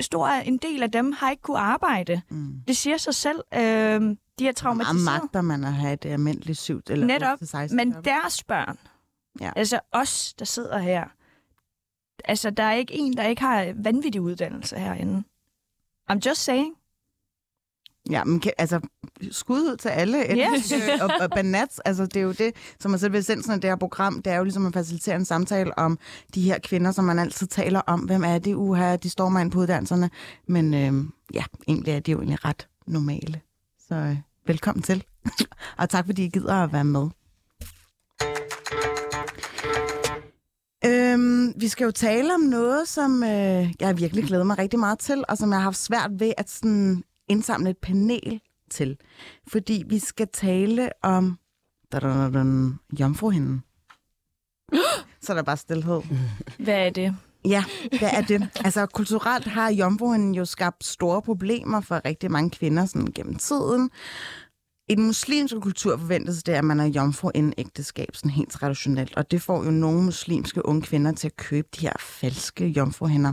stor 0.00 0.26
en 0.28 0.56
del 0.56 0.82
af 0.82 0.90
dem 0.90 1.12
har 1.12 1.30
ikke 1.30 1.42
kunne 1.42 1.58
arbejde. 1.58 2.22
Mm. 2.30 2.54
Det 2.68 2.76
siger 2.76 2.96
sig 2.96 3.14
selv. 3.14 3.40
Øh, 3.54 4.16
de 4.42 4.48
er 4.48 4.48
Meget 4.48 4.56
traumatiseret. 4.56 5.04
magter 5.22 5.40
man 5.40 5.64
at 5.64 5.72
have 5.72 5.92
et 5.92 6.04
almindeligt 6.04 6.58
syv 6.58 6.80
eller 6.90 7.06
Netop, 7.06 7.38
8-16 7.42 7.74
Men 7.74 7.94
deres 8.04 8.44
børn, 8.44 8.78
Ja. 9.40 9.52
altså 9.56 9.80
os, 9.92 10.34
der 10.38 10.44
sidder 10.44 10.78
her, 10.78 11.04
altså 12.24 12.50
der 12.50 12.62
er 12.62 12.72
ikke 12.72 12.94
en, 12.94 13.16
der 13.16 13.26
ikke 13.26 13.42
har 13.42 13.72
vanvittig 13.76 14.20
uddannelse 14.20 14.76
herinde. 14.78 15.22
I'm 16.12 16.18
just 16.26 16.40
saying. 16.44 16.74
Ja, 18.10 18.24
men 18.24 18.40
kan, 18.40 18.52
altså, 18.58 18.80
skud 19.30 19.60
ud 19.60 19.76
til 19.76 19.88
alle 19.88 20.26
etniske 20.32 20.76
Yes. 20.76 21.00
og, 21.00 21.10
og 21.20 21.30
banats. 21.30 21.78
Altså, 21.78 22.06
det 22.06 22.16
er 22.16 22.20
jo 22.20 22.32
det, 22.32 22.52
som 22.80 22.92
er 22.92 22.96
selve 22.96 23.18
essensen 23.18 23.52
af 23.52 23.60
det 23.60 23.70
her 23.70 23.76
program. 23.76 24.22
Det 24.22 24.32
er 24.32 24.36
jo 24.36 24.44
ligesom 24.44 24.66
at 24.66 24.72
facilitere 24.72 25.16
en 25.16 25.24
samtale 25.24 25.78
om 25.78 25.98
de 26.34 26.42
her 26.42 26.58
kvinder, 26.58 26.92
som 26.92 27.04
man 27.04 27.18
altid 27.18 27.46
taler 27.46 27.80
om. 27.80 28.00
Hvem 28.00 28.24
er 28.24 28.38
det, 28.38 28.54
uha, 28.54 28.96
de 28.96 29.10
står 29.10 29.28
mig 29.28 29.42
ind 29.42 29.50
på 29.50 29.58
uddannelserne. 29.58 30.10
Men 30.48 30.74
øh, 30.74 31.04
ja, 31.34 31.44
egentlig 31.68 31.94
er 31.94 32.00
de 32.00 32.10
jo 32.10 32.18
egentlig 32.18 32.44
ret 32.44 32.68
normale. 32.86 33.40
Så 33.88 33.94
øh, 33.94 34.16
velkommen 34.46 34.82
til. 34.82 35.04
og 35.78 35.90
tak, 35.90 36.06
fordi 36.06 36.24
I 36.24 36.28
gider 36.28 36.54
at 36.54 36.72
være 36.72 36.84
med. 36.84 37.08
Øhm, 40.84 41.52
vi 41.60 41.68
skal 41.68 41.84
jo 41.84 41.90
tale 41.90 42.34
om 42.34 42.40
noget, 42.40 42.88
som 42.88 43.22
øh, 43.22 43.72
jeg 43.80 43.98
virkelig 43.98 44.24
glæder 44.24 44.44
mig 44.44 44.58
rigtig 44.58 44.78
meget 44.78 44.98
til, 44.98 45.24
og 45.28 45.38
som 45.38 45.50
jeg 45.50 45.58
har 45.58 45.62
haft 45.62 45.76
svært 45.76 46.10
ved 46.20 46.32
at 46.38 46.50
sådan, 46.50 47.04
indsamle 47.28 47.70
et 47.70 47.78
panel 47.78 48.40
til. 48.70 48.98
Fordi 49.48 49.84
vi 49.86 49.98
skal 49.98 50.28
tale 50.32 50.90
om 51.02 51.38
jomfruhinden. 53.00 53.62
Så 55.22 55.32
er 55.32 55.34
der 55.34 55.42
bare 55.42 55.56
stillhed. 55.56 56.02
Hvad 56.58 56.86
er 56.86 56.90
det? 56.90 57.16
Ja, 57.44 57.64
hvad 57.98 58.10
er 58.12 58.22
det? 58.22 58.48
Altså, 58.64 58.86
kulturelt 58.86 59.46
har 59.46 59.70
jomfruen 59.70 60.34
jo 60.34 60.44
skabt 60.44 60.84
store 60.84 61.22
problemer 61.22 61.80
for 61.80 62.00
rigtig 62.04 62.30
mange 62.30 62.50
kvinder 62.50 62.86
sådan, 62.86 63.12
gennem 63.14 63.34
tiden. 63.34 63.90
I 64.88 64.94
den 64.94 65.06
muslimske 65.06 65.60
kultur 65.60 65.96
forventes 65.96 66.42
det, 66.42 66.52
at 66.52 66.64
man 66.64 66.80
er 66.80 66.84
jomfru 66.84 67.30
inden 67.34 67.54
ægteskab, 67.58 68.08
sådan 68.16 68.30
helt 68.30 68.50
traditionelt. 68.50 69.16
Og 69.16 69.30
det 69.30 69.42
får 69.42 69.64
jo 69.64 69.70
nogle 69.70 70.02
muslimske 70.02 70.66
unge 70.66 70.82
kvinder 70.82 71.12
til 71.12 71.26
at 71.28 71.36
købe 71.36 71.68
de 71.76 71.80
her 71.80 71.92
falske 72.00 72.66
jomfruhinder. 72.66 73.32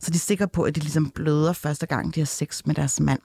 Så 0.00 0.10
de 0.10 0.14
er 0.14 0.18
sikre 0.18 0.48
på, 0.48 0.62
at 0.62 0.74
de 0.74 0.80
ligesom 0.80 1.10
bløder 1.10 1.52
første 1.52 1.86
gang, 1.86 2.14
de 2.14 2.20
har 2.20 2.26
sex 2.26 2.66
med 2.66 2.74
deres 2.74 3.00
mand. 3.00 3.20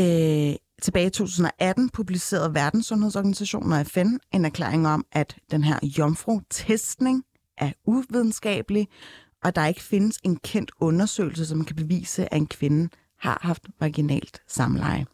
Øh, 0.00 0.54
tilbage 0.82 1.06
i 1.06 1.10
2018 1.10 1.88
publicerede 1.88 2.54
Verdenssundhedsorganisationen 2.54 3.72
og 3.72 3.86
FN 3.86 4.16
en 4.32 4.44
erklæring 4.44 4.88
om, 4.88 5.04
at 5.12 5.36
den 5.50 5.64
her 5.64 5.78
jomfru-testning 5.82 7.24
er 7.58 7.72
uvidenskabelig, 7.86 8.88
og 9.44 9.54
der 9.54 9.66
ikke 9.66 9.82
findes 9.82 10.18
en 10.24 10.36
kendt 10.36 10.70
undersøgelse, 10.80 11.46
som 11.46 11.64
kan 11.64 11.76
bevise, 11.76 12.34
at 12.34 12.40
en 12.40 12.46
kvinde 12.46 12.88
har 13.18 13.38
haft 13.42 13.62
vaginalt 13.80 14.42
samleje. 14.48 15.06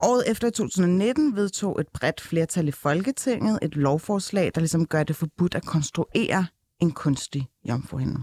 Året 0.00 0.30
efter 0.30 0.50
2019 0.50 1.36
vedtog 1.36 1.80
et 1.80 1.88
bredt 1.88 2.20
flertal 2.20 2.68
i 2.68 2.70
Folketinget 2.70 3.58
et 3.62 3.76
lovforslag, 3.76 4.50
der 4.54 4.60
ligesom 4.60 4.86
gør 4.86 5.02
det 5.02 5.16
forbudt 5.16 5.54
at 5.54 5.64
konstruere 5.64 6.46
en 6.80 6.90
kunstig 6.90 7.48
jomfruhinde. 7.68 8.20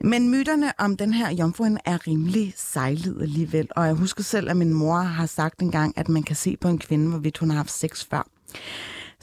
Men 0.00 0.30
myterne 0.30 0.72
om 0.78 0.96
den 0.96 1.12
her 1.12 1.30
jomfruhinde 1.30 1.80
er 1.84 2.06
rimelig 2.06 2.54
sejlet 2.56 3.22
alligevel. 3.22 3.68
Og 3.76 3.86
jeg 3.86 3.94
husker 3.94 4.22
selv, 4.22 4.50
at 4.50 4.56
min 4.56 4.72
mor 4.72 4.98
har 4.98 5.26
sagt 5.26 5.60
engang, 5.60 5.98
at 5.98 6.08
man 6.08 6.22
kan 6.22 6.36
se 6.36 6.56
på 6.56 6.68
en 6.68 6.78
kvinde, 6.78 7.08
hvorvidt 7.08 7.38
hun 7.38 7.50
har 7.50 7.56
haft 7.56 7.70
sex 7.70 8.06
før. 8.10 8.28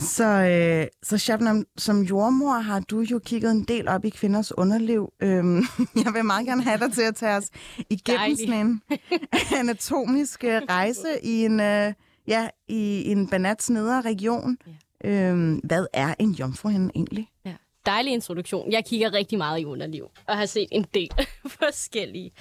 Så, 0.01 0.25
øh, 0.25 0.88
så 1.03 1.17
Shabnam, 1.17 1.65
som 1.77 2.01
jordmor 2.01 2.53
har 2.53 2.79
du 2.79 3.00
jo 3.01 3.20
kigget 3.20 3.51
en 3.51 3.63
del 3.63 3.88
op 3.88 4.05
i 4.05 4.10
kvinders 4.10 4.58
underliv. 4.58 5.10
Øhm, 5.24 5.63
jeg 6.05 6.13
vil 6.13 6.25
meget 6.25 6.46
gerne 6.46 6.63
have 6.63 6.77
dig 6.77 6.93
til 6.93 7.01
at 7.01 7.15
tage 7.15 7.38
os 7.38 7.50
igennem 7.89 8.20
Dejligt. 8.20 8.39
sådan 8.39 8.67
en 8.67 8.81
anatomisk 9.60 10.43
øh, 10.43 10.62
rejse 10.70 11.08
i 11.24 11.46
en, 11.46 11.60
øh, 11.60 11.93
ja, 12.27 12.48
i 12.67 13.12
en 13.12 13.27
banats 13.29 13.70
nedre 13.70 14.01
region. 14.01 14.58
Øhm, 15.03 15.55
hvad 15.63 15.86
er 15.93 16.13
en 16.20 16.31
jomfruhinde 16.31 16.91
egentlig? 16.96 17.27
Ja. 17.46 17.53
Dejlig 17.86 18.14
introduktion. 18.14 18.72
Jeg 18.72 18.86
kigger 18.86 19.14
rigtig 19.14 19.38
meget 19.38 19.60
i 19.60 19.66
underliv, 19.66 20.12
og 20.28 20.38
har 20.38 20.46
set 20.46 20.68
en 20.72 20.86
del 20.94 21.12
forskellige. 21.60 22.32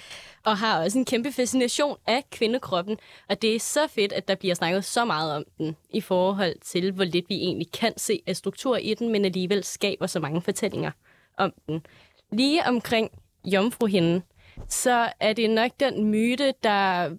Og 0.43 0.57
har 0.57 0.83
også 0.83 0.97
en 0.97 1.05
kæmpe 1.05 1.31
fascination 1.31 1.97
af 2.07 2.23
kvindekroppen. 2.31 2.97
Og 3.29 3.41
det 3.41 3.55
er 3.55 3.59
så 3.59 3.87
fedt, 3.87 4.13
at 4.13 4.27
der 4.27 4.35
bliver 4.35 4.55
snakket 4.55 4.85
så 4.85 5.05
meget 5.05 5.35
om 5.35 5.43
den, 5.57 5.75
i 5.89 6.01
forhold 6.01 6.55
til, 6.61 6.91
hvor 6.91 7.03
lidt 7.03 7.29
vi 7.29 7.35
egentlig 7.35 7.71
kan 7.71 7.93
se 7.97 8.21
af 8.27 8.35
struktur 8.35 8.77
i 8.77 8.93
den, 8.93 9.11
men 9.11 9.25
alligevel 9.25 9.63
skaber 9.63 10.07
så 10.07 10.19
mange 10.19 10.41
fortællinger 10.41 10.91
om 11.37 11.53
den. 11.67 11.85
Lige 12.31 12.63
omkring 12.65 13.11
jomfruhinden, 13.45 14.23
så 14.67 15.13
er 15.19 15.33
det 15.33 15.49
nok 15.49 15.71
den 15.79 16.05
myte, 16.05 16.53
der 16.63 17.09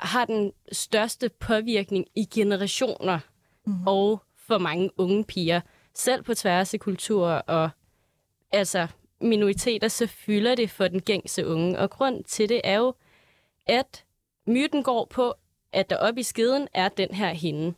har 0.00 0.24
den 0.24 0.52
største 0.72 1.28
påvirkning 1.28 2.06
i 2.14 2.24
generationer 2.34 3.18
mm. 3.66 3.86
og 3.86 4.22
for 4.46 4.58
mange 4.58 4.90
unge 4.98 5.24
piger. 5.24 5.60
Selv 5.96 6.22
på 6.22 6.34
tværs 6.34 6.74
af 6.74 6.80
kulturer 6.80 7.40
og 7.40 7.70
altså 8.52 8.86
minoriteter, 9.20 9.88
så 9.88 10.06
fylder 10.06 10.54
det 10.54 10.70
for 10.70 10.88
den 10.88 11.02
gængse 11.02 11.46
unge. 11.46 11.78
Og 11.78 11.90
grund 11.90 12.24
til 12.24 12.48
det 12.48 12.60
er 12.64 12.76
jo, 12.76 12.94
at 13.66 14.04
myten 14.46 14.82
går 14.82 15.04
på, 15.10 15.34
at 15.72 15.90
der 15.90 15.96
oppe 15.96 16.20
i 16.20 16.22
skeden 16.22 16.68
er 16.74 16.88
den 16.88 17.14
her 17.14 17.28
hende. 17.28 17.74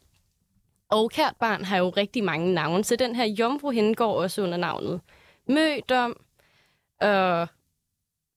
Og 0.89 1.11
kært 1.11 1.37
barn 1.41 1.65
har 1.65 1.79
jo 1.79 1.89
rigtig 1.89 2.25
mange 2.25 2.55
navne, 2.55 2.85
så 2.85 2.97
den 2.97 3.15
her 3.15 3.25
jomfruhinde 3.25 3.95
går 3.95 4.23
også 4.23 4.43
under 4.43 4.57
navnet 4.57 5.01
mødom, 5.47 6.25
og 7.01 7.49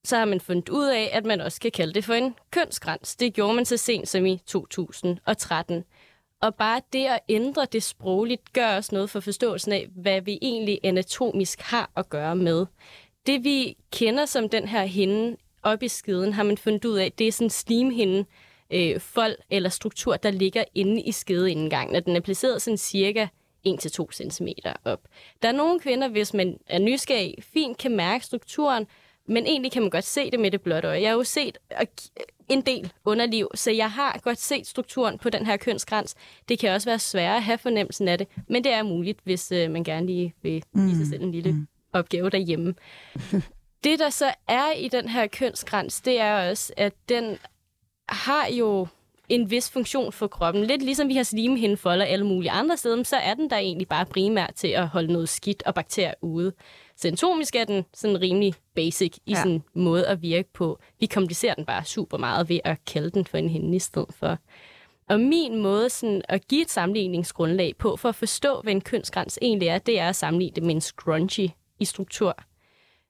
så 0.03 0.17
har 0.17 0.25
man 0.25 0.41
fundet 0.41 0.69
ud 0.69 0.87
af, 0.87 1.09
at 1.13 1.25
man 1.25 1.41
også 1.41 1.59
kan 1.59 1.71
kalde 1.71 1.93
det 1.93 2.05
for 2.05 2.13
en 2.13 2.35
kønsgræns. 2.51 3.15
Det 3.15 3.33
gjorde 3.33 3.53
man 3.53 3.65
så 3.65 3.77
sent 3.77 4.07
som 4.07 4.25
i 4.25 4.37
2013. 4.37 5.83
Og 6.41 6.55
bare 6.55 6.81
det 6.93 7.05
at 7.05 7.19
ændre 7.29 7.65
det 7.71 7.83
sprogligt, 7.83 8.53
gør 8.53 8.75
også 8.75 8.95
noget 8.95 9.09
for 9.09 9.19
forståelsen 9.19 9.71
af, 9.71 9.87
hvad 9.95 10.21
vi 10.21 10.39
egentlig 10.41 10.79
anatomisk 10.83 11.61
har 11.61 11.91
at 11.95 12.09
gøre 12.09 12.35
med. 12.35 12.65
Det 13.25 13.43
vi 13.43 13.77
kender 13.91 14.25
som 14.25 14.49
den 14.49 14.67
her 14.67 14.83
hinde 14.83 15.37
op 15.63 15.83
i 15.83 15.87
skeden, 15.87 16.33
har 16.33 16.43
man 16.43 16.57
fundet 16.57 16.85
ud 16.85 16.97
af, 16.97 17.11
det 17.11 17.27
er 17.27 17.31
sådan 17.31 17.45
en 17.45 17.49
slimhinde, 17.49 18.25
øh, 18.71 18.99
fold 18.99 19.35
eller 19.49 19.69
struktur, 19.69 20.15
der 20.15 20.31
ligger 20.31 20.63
inde 20.75 21.01
i 21.01 21.11
skedeindgangen, 21.11 21.95
og 21.95 22.05
den 22.05 22.15
er 22.15 22.19
placeret 22.19 22.61
sådan 22.61 22.77
cirka 22.77 23.27
1-2 23.67 24.07
cm 24.11 24.47
op. 24.85 25.07
Der 25.41 25.47
er 25.47 25.51
nogle 25.51 25.79
kvinder, 25.79 26.07
hvis 26.07 26.33
man 26.33 26.57
er 26.67 26.79
nysgerrig, 26.79 27.35
fint 27.39 27.77
kan 27.77 27.95
mærke 27.95 28.25
strukturen, 28.25 28.87
men 29.27 29.45
egentlig 29.45 29.71
kan 29.71 29.81
man 29.81 29.91
godt 29.91 30.03
se 30.03 30.31
det 30.31 30.39
med 30.39 30.51
det 30.51 30.61
blotte 30.61 30.87
øje. 30.87 31.01
Jeg 31.01 31.09
har 31.09 31.15
jo 31.15 31.23
set 31.23 31.57
og 31.77 31.87
en 32.51 32.61
del 32.61 32.91
underliv, 33.05 33.47
så 33.55 33.71
jeg 33.71 33.91
har 33.91 34.19
godt 34.23 34.39
set 34.39 34.67
strukturen 34.67 35.17
på 35.17 35.29
den 35.29 35.45
her 35.45 35.57
kønsgrænse. 35.57 36.15
Det 36.49 36.59
kan 36.59 36.71
også 36.71 36.89
være 36.89 36.99
sværere 36.99 37.35
at 37.35 37.43
have 37.43 37.57
fornemmelsen 37.57 38.07
af 38.07 38.17
det, 38.17 38.27
men 38.49 38.63
det 38.63 38.73
er 38.73 38.83
muligt, 38.83 39.19
hvis 39.23 39.51
øh, 39.51 39.71
man 39.71 39.83
gerne 39.83 40.05
lige 40.05 40.33
vil 40.41 40.63
give 40.75 40.95
sig 40.95 41.07
selv 41.07 41.23
en 41.23 41.31
lille 41.31 41.51
mm. 41.51 41.67
opgave 41.93 42.29
derhjemme. 42.29 42.75
det, 43.83 43.99
der 43.99 44.09
så 44.09 44.33
er 44.47 44.71
i 44.71 44.87
den 44.87 45.09
her 45.09 45.27
kønsgrænse, 45.27 46.01
det 46.05 46.19
er 46.19 46.49
også, 46.49 46.73
at 46.77 46.93
den 47.09 47.37
har 48.09 48.47
jo 48.47 48.87
en 49.29 49.51
vis 49.51 49.69
funktion 49.69 50.11
for 50.11 50.27
kroppen. 50.27 50.63
Lidt 50.63 50.81
ligesom 50.81 51.07
vi 51.07 51.15
har 51.15 51.23
slimhindefolder 51.23 52.05
alle 52.05 52.25
mulige 52.25 52.51
andre 52.51 52.77
steder, 52.77 53.03
så 53.03 53.15
er 53.15 53.33
den 53.33 53.49
der 53.49 53.57
egentlig 53.57 53.87
bare 53.87 54.05
primært 54.05 54.53
til 54.55 54.67
at 54.67 54.87
holde 54.87 55.13
noget 55.13 55.29
skidt 55.29 55.63
og 55.63 55.73
bakterier 55.73 56.13
ude. 56.21 56.53
Symptomisk 57.01 57.55
er 57.55 57.63
den 57.65 57.85
sådan 57.93 58.21
rimelig 58.21 58.53
basic 58.75 59.17
i 59.25 59.31
Ja. 59.31 59.43
sin 59.43 59.63
måde 59.75 60.07
at 60.07 60.21
virke 60.21 60.49
på. 60.53 60.79
Vi 60.99 61.05
komplicerer 61.05 61.53
den 61.53 61.65
bare 61.65 61.85
super 61.85 62.17
meget 62.17 62.49
ved 62.49 62.59
at 62.63 62.77
kalde 62.85 63.09
den 63.09 63.25
for 63.25 63.37
en 63.37 63.49
hende 63.49 63.75
i 63.75 63.79
stedet 63.79 64.13
for. 64.19 64.37
Og 65.09 65.19
min 65.19 65.61
måde 65.61 65.89
sådan 65.89 66.21
at 66.29 66.47
give 66.47 66.61
et 66.61 66.69
sammenligningsgrundlag 66.71 67.73
på, 67.79 67.95
for 67.95 68.09
at 68.09 68.15
forstå, 68.15 68.61
hvad 68.61 68.73
en 68.73 68.81
kønsgrænse 68.81 69.39
egentlig 69.43 69.67
er, 69.67 69.77
det 69.77 69.99
er 69.99 70.09
at 70.09 70.15
sammenligne 70.15 70.55
det 70.55 70.63
med 70.63 70.75
en 70.75 70.81
scrunchie 70.81 71.51
i 71.79 71.85
struktur. 71.85 72.35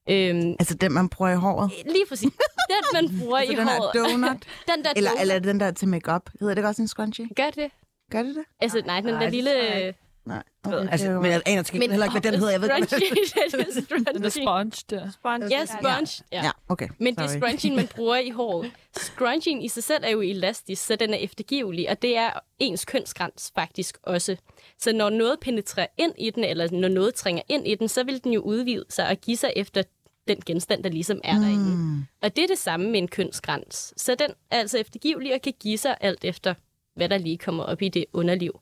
Øhm, 0.10 0.56
Altså 0.60 0.73
den, 0.75 0.91
man 0.93 1.10
bruger 1.10 1.32
i 1.32 1.36
håret? 1.36 1.71
lige 1.86 2.06
præcis. 2.10 2.32
Den, 2.69 2.84
man 2.93 3.10
bruger 3.19 3.38
Altså 3.38 3.54
i 3.54 3.56
den 3.56 3.67
her 3.67 3.77
håret. 3.77 3.93
donut? 3.93 4.38
Den 4.75 4.84
der 4.84 4.91
Eller, 4.95 5.10
donut. 5.10 5.21
eller 5.21 5.39
den 5.39 5.60
der 5.60 5.71
til 5.71 5.88
makeup? 5.88 6.30
Hedder 6.39 6.54
det 6.54 6.60
ikke 6.60 6.67
også 6.69 6.82
en 6.82 6.88
scrunchie? 6.88 7.27
Gør 7.36 7.49
det? 7.49 7.71
Gør 8.12 8.23
det 8.23 8.36
det? 8.36 8.43
Altså, 8.60 8.82
nej, 8.86 8.95
den 9.01 9.06
Nej, 9.06 9.13
der 9.13 9.19
det 9.30 9.34
lille... 9.34 9.51
ikke. 9.77 9.97
Nej. 10.26 10.44
Okay, 10.64 10.88
Altså, 10.92 11.08
det 11.08 11.16
var- 11.16 11.22
men 11.22 11.32
jeg 11.32 11.42
aner 11.46 11.64
til 11.64 11.74
gengæld 11.74 11.92
heller 11.92 12.06
ikke, 12.06 12.20
hvad 12.20 12.32
den 12.32 12.40
hedder. 12.40 12.52
Jeg 12.54 12.62
ved 12.62 12.70
ikke, 13.02 14.20
hvad 14.20 14.30
sponge 14.44 14.72
der. 14.90 15.12
Sponge. 15.12 15.48
Ja, 15.48 15.66
sponge. 15.66 16.24
Ja. 16.32 16.44
Ja, 16.44 16.52
okay. 16.70 16.88
Men 17.00 17.16
det 17.16 17.22
er 17.24 17.28
Sorry. 17.28 17.40
scrunchien, 17.40 17.76
man 17.76 17.88
bruger 17.96 18.18
i 18.18 18.30
håret. 18.30 18.72
Scrunchien 18.98 19.62
i 19.62 19.68
sig 19.68 19.84
selv 19.84 20.04
er 20.04 20.10
jo 20.10 20.22
elastisk, 20.22 20.86
så 20.86 20.96
den 20.96 21.14
er 21.14 21.18
eftergivelig, 21.18 21.90
og 21.90 22.02
det 22.02 22.18
er 22.18 22.30
ens 22.60 22.86
kønsgrænse 22.86 23.52
faktisk 23.56 23.98
også. 24.04 24.36
Så 24.80 24.94
når 24.94 25.10
noget 25.10 25.40
penetrerer 25.42 25.88
ind 25.98 26.14
i 26.18 26.30
den, 26.30 26.44
eller 26.44 26.72
når 26.72 26.88
noget 26.88 27.16
trænger 27.16 27.42
ind 27.50 27.68
i 27.68 27.76
den, 27.76 27.88
så 27.88 28.04
vil 28.04 28.24
den 28.24 28.34
jo 28.34 28.42
udvide 28.42 28.86
sig 28.90 29.08
og 29.08 29.18
give 29.18 29.38
sig 29.38 29.54
efter 29.56 29.84
den 30.28 30.42
genstand, 30.46 30.84
der 30.84 30.90
ligesom 30.90 31.22
er 31.24 31.34
derinde. 31.40 31.76
Mm. 31.76 32.06
Og 32.22 32.36
det 32.36 32.44
er 32.44 32.48
det 32.48 32.58
samme 32.58 32.90
med 32.90 33.00
en 33.00 33.08
kønsgrænse. 33.08 33.94
Så 33.98 34.16
den 34.16 34.30
er 34.52 34.60
altså 34.60 34.78
eftergivelig 34.78 35.34
og 35.34 35.42
kan 35.42 35.54
give 35.60 35.78
sig 35.78 35.98
alt 36.02 36.26
efter, 36.26 36.54
hvad 36.96 37.10
der 37.10 37.18
lige 37.18 37.38
kommer 37.38 37.64
op 37.64 37.82
i 37.82 37.90
det 37.90 38.06
underliv. 38.14 38.60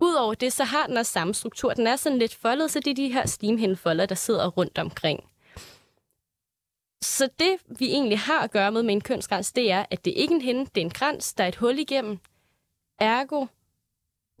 Udover 0.00 0.34
det, 0.34 0.52
så 0.52 0.64
har 0.64 0.86
den 0.86 0.96
også 0.96 1.12
samme 1.12 1.34
struktur. 1.34 1.74
Den 1.74 1.86
er 1.86 1.96
sådan 1.96 2.18
lidt 2.18 2.34
foldet, 2.34 2.70
så 2.70 2.80
det 2.80 2.90
er 2.90 2.94
de 2.94 3.12
her 3.12 3.26
slimhindefolder, 3.26 4.06
der 4.06 4.14
sidder 4.14 4.48
rundt 4.48 4.78
omkring. 4.78 5.24
Så 7.02 7.28
det, 7.38 7.56
vi 7.78 7.86
egentlig 7.86 8.18
har 8.18 8.40
at 8.40 8.50
gøre 8.50 8.72
med 8.72 8.82
med 8.82 8.94
en 8.94 9.00
kønsgrænse, 9.00 9.52
det 9.54 9.70
er, 9.72 9.84
at 9.90 10.04
det 10.04 10.10
ikke 10.16 10.32
er 10.32 10.36
en 10.36 10.42
hende, 10.42 10.60
det 10.60 10.76
er 10.80 10.84
en 10.84 10.90
krans, 10.90 11.34
der 11.34 11.44
er 11.44 11.48
et 11.48 11.56
hul 11.56 11.78
igennem. 11.78 12.18
Ergo 13.00 13.46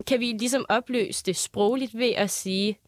kan 0.06 0.20
vi 0.20 0.26
ligesom 0.32 0.66
opløse 0.68 1.22
det 1.24 1.36
sprogligt 1.36 1.98
ved 1.98 2.10
at 2.16 2.30
sige, 2.30 2.78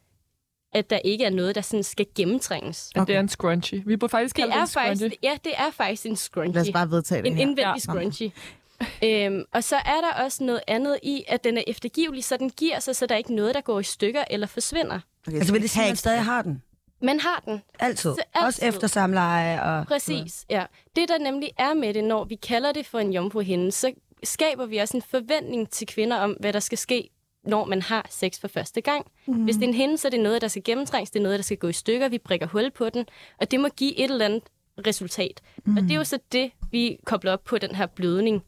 at 0.73 0.91
der 0.91 0.99
ikke 0.99 1.25
er 1.25 1.31
noget, 1.31 1.55
der 1.55 1.61
sådan 1.61 1.83
skal 1.83 2.07
gennemtrænges. 2.15 2.91
Okay. 2.97 3.07
Det 3.07 3.17
er 3.17 3.21
en 3.21 3.29
scrunchie. 3.29 3.83
Vi 3.87 3.97
burde 3.97 4.11
faktisk 4.11 4.37
Det 4.37 4.43
kalde 4.43 4.53
det 4.53 4.59
er 4.59 4.63
en 4.63 4.67
scrunchie. 4.67 5.09
faktisk, 5.09 5.23
ja, 5.23 5.37
det 5.45 5.53
er 5.57 5.71
faktisk 5.71 6.07
en 6.07 6.17
scrunchie. 6.17 6.55
Lad 6.55 6.63
os 6.63 6.73
bare 6.73 6.91
vedtage 6.91 7.23
det 7.23 7.29
En 7.31 7.35
her. 7.37 7.41
indvendig 7.43 7.63
Ja. 7.63 7.71
ja. 7.73 7.79
scrunchie. 7.79 8.33
øhm, 9.05 9.45
og 9.53 9.65
så 9.65 9.77
er 9.77 10.01
der 10.01 10.25
også 10.25 10.45
noget 10.45 10.61
andet 10.67 10.99
i, 11.03 11.25
at 11.29 11.45
den 11.45 11.59
er 11.59 11.63
eftergivelig, 11.67 12.25
så 12.25 12.37
den 12.37 12.51
giver 12.51 12.81
sig, 12.81 12.97
så 12.97 13.07
der 13.07 13.15
er 13.15 13.19
ikke 13.19 13.35
noget, 13.35 13.55
der 13.55 13.61
går 13.61 13.81
i 13.81 13.83
stykker 13.83 14.25
eller 14.31 14.47
forsvinder. 14.47 15.01
Okay, 15.27 15.37
Altså 15.37 15.47
så 15.47 15.53
vil 15.53 15.63
det 15.63 15.71
sige, 15.71 15.83
at 15.83 15.89
man 15.89 15.97
stadig 15.97 16.25
har 16.25 16.43
den? 16.43 16.63
Man 17.03 17.21
har 17.21 17.43
den. 17.45 17.63
Altid. 17.79 18.15
Så 18.15 18.23
altid. 18.35 18.47
Også 18.47 18.67
efter 18.67 18.87
samleje 18.87 19.63
og... 19.63 19.87
Præcis, 19.87 20.45
ja. 20.51 20.65
Det, 20.97 21.09
der 21.09 21.19
nemlig 21.19 21.51
er 21.59 21.75
med 21.75 21.95
det, 21.95 22.05
når 22.05 22.25
vi 22.25 22.35
kalder 22.35 22.73
det 22.73 22.87
for 22.87 22.99
en 22.99 23.13
jomfruhinde, 23.13 23.73
så 23.73 23.93
skaber 24.25 24.67
vi 24.67 24.77
også 24.77 24.97
en 24.97 25.03
forventning 25.03 25.71
til 25.71 25.87
kvinder 25.87 26.17
om, 26.17 26.31
hvad 26.41 26.53
der 26.53 26.61
skal 26.61 26.79
ske, 26.79 27.11
når 27.45 27.65
man 27.65 27.83
har 27.83 28.07
sex 28.11 28.41
for 28.41 28.49
første 28.49 28.81
gang. 28.81 29.07
Mm. 29.27 29.35
Hvis 29.35 29.57
det 29.57 29.65
er 29.65 29.69
en 29.69 29.75
hende, 29.75 29.99
så 29.99 30.09
er 30.09 30.11
det 30.11 30.21
noget, 30.21 30.43
der 30.43 30.49
skal 30.49 30.63
gennemtrænges, 30.65 31.11
det 31.11 31.19
er 31.19 31.23
noget, 31.23 31.39
der 31.39 31.43
skal 31.43 31.57
gå 31.57 31.69
i 31.69 31.73
stykker, 31.73 32.09
vi 32.09 32.19
prikker 32.19 32.47
hul 32.47 32.71
på 32.71 32.91
den, 32.91 33.07
og 33.41 33.51
det 33.51 33.61
må 33.61 33.69
give 33.69 33.99
et 33.99 34.11
eller 34.11 34.25
andet 34.25 34.43
resultat. 34.87 35.41
Mm. 35.65 35.77
Og 35.77 35.83
det 35.83 35.91
er 35.91 35.97
jo 35.97 36.05
så 36.05 36.19
det, 36.33 36.51
vi 36.71 36.99
kobler 37.05 37.33
op 37.33 37.45
på 37.45 37.59
den 37.59 37.75
her 37.75 37.87
blødning, 37.87 38.43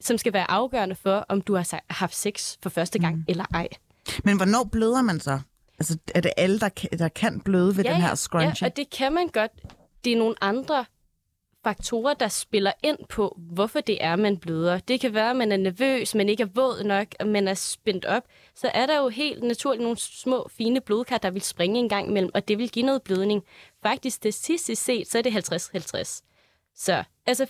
som 0.00 0.18
skal 0.18 0.32
være 0.32 0.50
afgørende 0.50 0.94
for, 0.94 1.24
om 1.28 1.40
du 1.40 1.54
har 1.54 1.80
haft 1.90 2.16
sex 2.16 2.56
for 2.62 2.70
første 2.70 2.98
gang 2.98 3.16
mm. 3.16 3.24
eller 3.28 3.44
ej. 3.54 3.68
Men 4.24 4.36
hvornår 4.36 4.64
bløder 4.64 5.02
man 5.02 5.20
så? 5.20 5.40
Altså, 5.78 5.98
er 6.14 6.20
det 6.20 6.32
alle, 6.36 6.60
der 6.60 6.68
kan, 6.68 6.90
der 6.98 7.08
kan 7.08 7.40
bløde 7.40 7.76
ved 7.76 7.84
den 7.84 7.96
her 7.96 8.14
scrunchie? 8.14 8.64
Ja, 8.66 8.70
og 8.70 8.76
det 8.76 8.90
kan 8.90 9.12
man 9.12 9.28
godt. 9.28 9.52
Det 10.04 10.12
er 10.12 10.16
nogle 10.16 10.34
andre 10.40 10.84
faktorer, 11.66 12.14
der 12.14 12.28
spiller 12.28 12.72
ind 12.82 12.98
på, 13.08 13.38
hvorfor 13.38 13.80
det 13.80 14.04
er, 14.04 14.16
man 14.16 14.38
bløder. 14.38 14.78
Det 14.78 15.00
kan 15.00 15.14
være, 15.14 15.30
at 15.30 15.36
man 15.36 15.52
er 15.52 15.56
nervøs, 15.56 16.14
man 16.14 16.28
ikke 16.28 16.42
er 16.42 16.48
våd 16.54 16.84
nok, 16.84 17.06
og 17.20 17.26
man 17.26 17.48
er 17.48 17.54
spændt 17.54 18.04
op. 18.04 18.22
Så 18.54 18.70
er 18.74 18.86
der 18.86 18.98
jo 18.98 19.08
helt 19.08 19.42
naturligt 19.42 19.82
nogle 19.82 19.96
små, 19.98 20.48
fine 20.50 20.80
blodkar, 20.80 21.18
der 21.18 21.30
vil 21.30 21.42
springe 21.42 21.80
en 21.80 21.88
gang 21.88 22.08
imellem, 22.08 22.30
og 22.34 22.48
det 22.48 22.58
vil 22.58 22.70
give 22.70 22.86
noget 22.86 23.02
blødning. 23.02 23.42
Faktisk 23.82 24.16
statistisk 24.16 24.84
set, 24.84 25.08
så 25.08 25.18
er 25.18 25.22
det 25.22 25.30
50-50. 25.30 26.22
Så 26.74 27.04
altså 27.26 27.44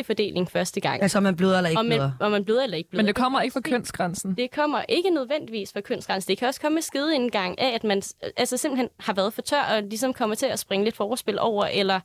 50-50 0.00 0.02
fordeling 0.02 0.50
første 0.50 0.80
gang. 0.80 1.02
Altså, 1.02 1.18
om 1.18 1.22
man 1.22 1.36
bløder 1.36 1.56
eller 1.56 1.68
ikke 1.70 1.78
om, 1.80 1.86
man, 1.86 1.96
bløder. 1.98 2.12
om 2.20 2.30
man 2.30 2.44
bløder 2.44 2.62
eller 2.64 2.76
ikke 2.76 2.90
bløder. 2.90 3.02
Men 3.02 3.06
det 3.06 3.14
kommer 3.16 3.40
ikke 3.40 3.52
fra 3.52 3.60
kønsgrænsen. 3.60 4.34
det 4.34 4.50
kommer 4.50 4.82
ikke 4.88 5.10
nødvendigvis 5.10 5.72
fra 5.72 5.80
kønsgrænsen. 5.80 6.28
Det 6.28 6.38
kan 6.38 6.48
også 6.48 6.60
komme 6.60 6.74
med 6.74 6.82
skedeindgang 6.82 7.58
af, 7.60 7.74
at 7.74 7.84
man 7.84 8.02
altså 8.36 8.56
simpelthen 8.56 8.88
har 9.00 9.12
været 9.12 9.32
for 9.32 9.42
tør 9.42 9.62
og 9.62 9.82
ligesom 9.82 10.12
kommer 10.14 10.34
til 10.34 10.46
at 10.46 10.58
springe 10.58 10.84
lidt 10.84 10.96
forspil 10.96 11.38
over, 11.38 11.64
eller 11.64 12.00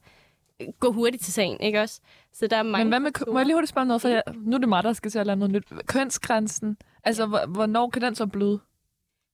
gå 0.79 0.91
hurtigt 0.91 1.23
til 1.23 1.33
sagen, 1.33 1.59
ikke 1.62 1.81
også? 1.81 2.01
Så 2.33 2.47
der 2.47 2.57
er 2.57 2.63
mange 2.63 2.83
Men 2.86 2.91
hvad 2.91 2.99
med, 2.99 3.12
faktorer. 3.15 3.33
må 3.33 3.39
jeg 3.39 3.45
lige 3.45 3.55
hurtigt 3.55 3.69
spørge 3.69 3.88
noget, 3.88 4.01
for 4.01 4.09
jeg, 4.09 4.23
nu 4.36 4.55
er 4.55 4.59
det 4.59 4.69
mig, 4.69 4.83
der 4.83 4.93
skal 4.93 5.12
til 5.12 5.19
at 5.19 5.25
lade 5.27 5.38
noget 5.39 5.51
nyt. 5.51 5.63
Kønsgrænsen, 5.88 6.77
altså 7.03 7.25
hvor- 7.25 7.45
hvornår 7.47 7.89
kan 7.89 8.01
den 8.01 8.15
så 8.15 8.25
bløde? 8.25 8.59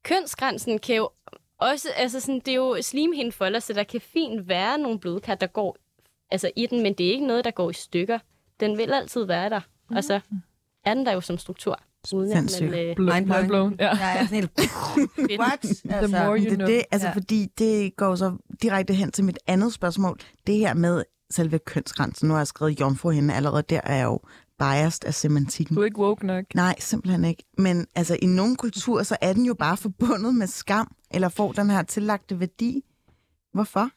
Kønsgrænsen 0.03 0.79
kan 0.79 0.95
jo 0.95 1.09
også, 1.59 1.87
altså 1.95 2.19
sådan, 2.19 2.39
det 2.39 2.47
er 2.47 2.55
jo 2.55 2.77
slimhindefolder, 2.81 3.59
så 3.59 3.73
der 3.73 3.83
kan 3.83 4.01
fint 4.01 4.47
være 4.47 4.77
nogle 4.77 4.99
blodkar, 4.99 5.35
der 5.35 5.47
går 5.47 5.77
altså, 6.31 6.51
i 6.55 6.65
den, 6.65 6.83
men 6.83 6.93
det 6.93 7.07
er 7.07 7.11
ikke 7.11 7.27
noget, 7.27 7.45
der 7.45 7.51
går 7.51 7.69
i 7.69 7.73
stykker. 7.73 8.19
Den 8.59 8.77
vil 8.77 8.93
altid 8.93 9.23
være 9.25 9.49
der, 9.49 9.59
mm. 9.89 9.95
og 9.95 10.03
så 10.03 10.19
er 10.85 10.93
den 10.93 11.05
der 11.05 11.11
jo 11.13 11.21
som 11.21 11.37
struktur. 11.37 11.79
Uden 12.13 12.31
at 12.31 12.37
Sindssygt. 12.37 12.69
man, 12.71 12.79
øh, 12.79 12.95
Mind 12.99 13.25
mind 13.25 13.47
blown. 13.47 13.75
Ja. 13.79 13.97
Jeg 13.97 14.17
er 14.19 14.25
sådan 14.27 14.35
helt... 14.35 14.51
What? 15.41 15.59
The 15.85 16.07
more 16.07 16.37
you 16.37 16.43
Det, 16.43 16.51
er 16.51 16.55
know. 16.55 16.67
det, 16.67 16.83
altså, 16.91 17.07
Ja. 17.07 17.11
ja. 17.11 17.15
fordi 17.15 17.47
det 17.57 17.95
går 17.95 18.15
så 18.15 18.37
direkte 18.61 18.93
hen 18.93 19.11
til 19.11 19.23
mit 19.23 19.39
andet 19.47 19.73
spørgsmål. 19.73 20.19
Det 20.47 20.55
her 20.55 20.73
med 20.73 21.03
selve 21.31 21.59
kønsgrænsen. 21.59 22.27
Nu 22.27 22.33
har 22.33 22.39
jeg 22.39 22.47
skrevet 22.47 22.79
jomfru 22.79 23.09
hende. 23.09 23.33
Allerede 23.33 23.63
der 23.69 23.81
er 23.83 23.95
jeg 23.95 24.03
jo 24.05 24.19
biased 24.59 25.05
af 25.05 25.13
semantikken. 25.13 25.75
Du 25.75 25.81
er 25.81 25.85
ikke 25.85 25.99
woke 25.99 26.25
nok. 26.27 26.45
Nej, 26.55 26.75
simpelthen 26.79 27.25
ikke. 27.25 27.43
Men 27.57 27.87
altså, 27.95 28.17
i 28.21 28.25
nogle 28.25 28.55
kulturer, 28.55 29.03
så 29.03 29.17
er 29.21 29.33
den 29.33 29.45
jo 29.45 29.53
bare 29.53 29.77
forbundet 29.77 30.35
med 30.35 30.47
skam, 30.47 30.95
eller 31.11 31.29
får 31.29 31.51
den 31.51 31.69
her 31.69 31.83
tillagte 31.83 32.39
værdi. 32.39 32.81
Hvorfor? 33.53 33.89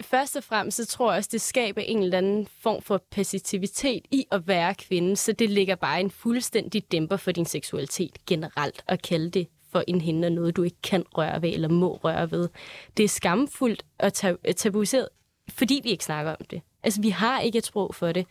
Først 0.00 0.36
og 0.36 0.44
fremmest, 0.44 0.76
så 0.76 0.86
tror 0.86 1.12
jeg 1.12 1.18
også, 1.18 1.28
det 1.32 1.40
skaber 1.40 1.80
en 1.80 2.02
eller 2.02 2.18
anden 2.18 2.48
form 2.60 2.82
for 2.82 3.02
passivitet 3.10 4.04
i 4.10 4.26
at 4.30 4.46
være 4.46 4.74
kvinde, 4.74 5.16
så 5.16 5.32
det 5.32 5.50
ligger 5.50 5.74
bare 5.74 6.00
en 6.00 6.10
fuldstændig 6.10 6.92
dæmper 6.92 7.16
for 7.16 7.32
din 7.32 7.46
seksualitet 7.46 8.26
generelt, 8.26 8.84
at 8.88 9.02
kalde 9.02 9.30
det 9.30 9.48
for 9.72 9.84
en 9.88 10.00
hende 10.00 10.26
og 10.26 10.32
noget, 10.32 10.56
du 10.56 10.62
ikke 10.62 10.82
kan 10.82 11.04
røre 11.18 11.42
ved 11.42 11.52
eller 11.52 11.68
må 11.68 12.00
røre 12.04 12.30
ved. 12.30 12.48
Det 12.96 13.04
er 13.04 13.08
skamfuldt 13.08 13.84
og 13.98 14.12
tab- 14.12 14.54
tabuiseret, 14.56 15.08
fordi 15.50 15.80
vi 15.84 15.90
ikke 15.90 16.04
snakker 16.04 16.32
om 16.32 16.44
det. 16.50 16.62
Altså, 16.82 17.00
vi 17.00 17.10
har 17.10 17.40
ikke 17.40 17.58
et 17.58 17.66
sprog 17.66 17.94
for 17.94 18.12
det, 18.12 18.26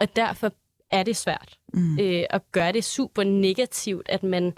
og 0.00 0.16
derfor 0.16 0.52
er 0.90 1.02
det 1.02 1.16
svært 1.16 1.58
mm. 1.74 1.98
øh, 1.98 2.24
at 2.30 2.52
gøre 2.52 2.72
det 2.72 2.84
super 2.84 3.24
negativt, 3.24 4.08
at 4.08 4.22
man 4.22 4.56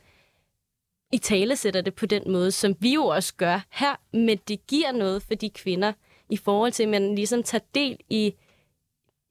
i 1.13 1.19
tale 1.19 1.57
sætter 1.57 1.81
det 1.81 1.95
på 1.95 2.07
den 2.07 2.23
måde, 2.33 2.53
som 2.53 2.75
vi 2.81 2.95
jo 2.95 3.05
også 3.07 3.35
gør 3.35 3.61
her, 3.71 3.97
men 4.13 4.39
det 4.49 4.67
giver 4.67 4.93
noget 4.93 5.23
for 5.23 5.35
de 5.35 5.51
kvinder, 5.51 5.93
i 6.31 6.37
forhold 6.37 6.73
til, 6.73 6.83
at 6.83 6.89
man 6.89 7.15
ligesom 7.15 7.43
tager 7.43 7.65
del 7.75 7.97
i 8.11 8.35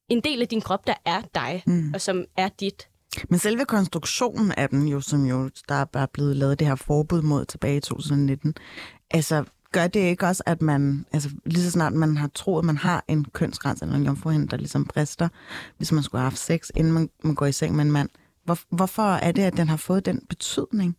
en 0.09 0.21
del 0.23 0.41
af 0.41 0.47
din 0.47 0.61
krop, 0.61 0.87
der 0.87 0.93
er 1.05 1.21
dig, 1.35 1.63
mm. 1.67 1.91
og 1.93 2.01
som 2.01 2.25
er 2.37 2.49
dit. 2.59 2.89
Men 3.29 3.39
selve 3.39 3.65
konstruktionen 3.65 4.51
af 4.51 4.69
den, 4.69 4.87
jo, 4.87 5.01
som 5.01 5.25
jo 5.25 5.49
der 5.69 5.85
er 5.93 6.05
blevet 6.05 6.35
lavet 6.35 6.59
det 6.59 6.67
her 6.67 6.75
forbud 6.75 7.21
mod 7.21 7.45
tilbage 7.45 7.77
i 7.77 7.79
2019, 7.79 8.55
altså 9.11 9.43
gør 9.71 9.87
det 9.87 9.99
ikke 9.99 10.25
også, 10.25 10.43
at 10.45 10.61
man, 10.61 11.05
altså 11.13 11.29
lige 11.45 11.63
så 11.63 11.71
snart 11.71 11.93
man 11.93 12.17
har 12.17 12.27
troet, 12.27 12.61
at 12.61 12.65
man 12.65 12.77
har 12.77 13.03
en 13.07 13.25
kønsgrænse 13.25 13.85
eller 13.85 13.97
en 13.97 14.05
jomfruhinde, 14.05 14.47
der 14.47 14.57
ligesom 14.57 14.85
brister, 14.85 15.29
hvis 15.77 15.91
man 15.91 16.03
skulle 16.03 16.19
have 16.19 16.29
haft 16.29 16.39
sex, 16.39 16.69
inden 16.75 16.93
man, 16.93 17.09
man 17.23 17.35
går 17.35 17.45
i 17.45 17.51
seng 17.51 17.75
med 17.75 17.85
en 17.85 17.91
mand, 17.91 18.09
hvor, 18.43 18.57
hvorfor 18.69 19.03
er 19.03 19.31
det, 19.31 19.41
at 19.41 19.57
den 19.57 19.69
har 19.69 19.77
fået 19.77 20.05
den 20.05 20.21
betydning? 20.29 20.97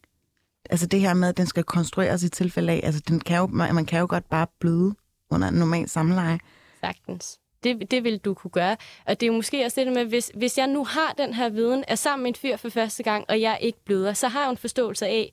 Altså 0.71 0.87
det 0.87 1.01
her 1.01 1.15
med, 1.15 1.29
at 1.29 1.37
den 1.37 1.47
skal 1.47 1.65
konstrueres 1.65 2.23
i 2.23 2.29
tilfælde 2.29 2.73
af, 2.73 2.81
altså 2.85 3.01
den 3.09 3.21
kan 3.21 3.39
jo, 3.39 3.47
man, 3.47 3.75
man 3.75 3.87
kan 3.87 4.01
jo 4.01 4.07
godt 4.09 4.29
bare 4.29 4.47
bløde 4.61 4.95
under 5.31 5.49
en 5.49 5.55
normal 5.55 5.89
samleje. 5.89 6.39
Sagtens. 6.81 7.39
Det, 7.65 7.91
det 7.91 8.05
vil 8.05 8.19
du 8.19 8.35
kunne 8.35 8.51
gøre. 8.51 8.77
Og 9.07 9.21
det 9.21 9.23
er 9.23 9.27
jo 9.27 9.33
måske 9.33 9.65
også 9.65 9.81
det 9.85 9.93
med, 9.93 10.05
hvis, 10.05 10.31
hvis 10.35 10.59
jeg 10.59 10.67
nu 10.67 10.85
har 10.85 11.15
den 11.19 11.35
her 11.35 11.49
viden, 11.49 11.85
er 11.89 11.95
sammen 11.95 12.23
med 12.23 12.31
en 12.31 12.35
fyr 12.35 12.57
for 12.57 12.69
første 12.69 13.03
gang, 13.03 13.25
og 13.29 13.41
jeg 13.41 13.59
ikke 13.61 13.85
bløder, 13.85 14.13
så 14.13 14.29
har 14.29 14.41
jeg 14.43 14.51
en 14.51 14.57
forståelse 14.57 15.07
af, 15.07 15.33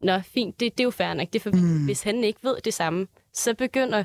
nå, 0.00 0.18
fint, 0.20 0.60
det, 0.60 0.78
det 0.78 0.82
er 0.82 0.84
jo 0.84 0.90
fair 0.90 1.14
nok. 1.14 1.28
Det 1.32 1.46
er 1.46 1.50
mm. 1.50 1.84
Hvis 1.84 2.02
han 2.02 2.24
ikke 2.24 2.38
ved 2.42 2.56
det 2.64 2.74
samme, 2.74 3.06
så 3.32 3.54
begynder 3.54 4.04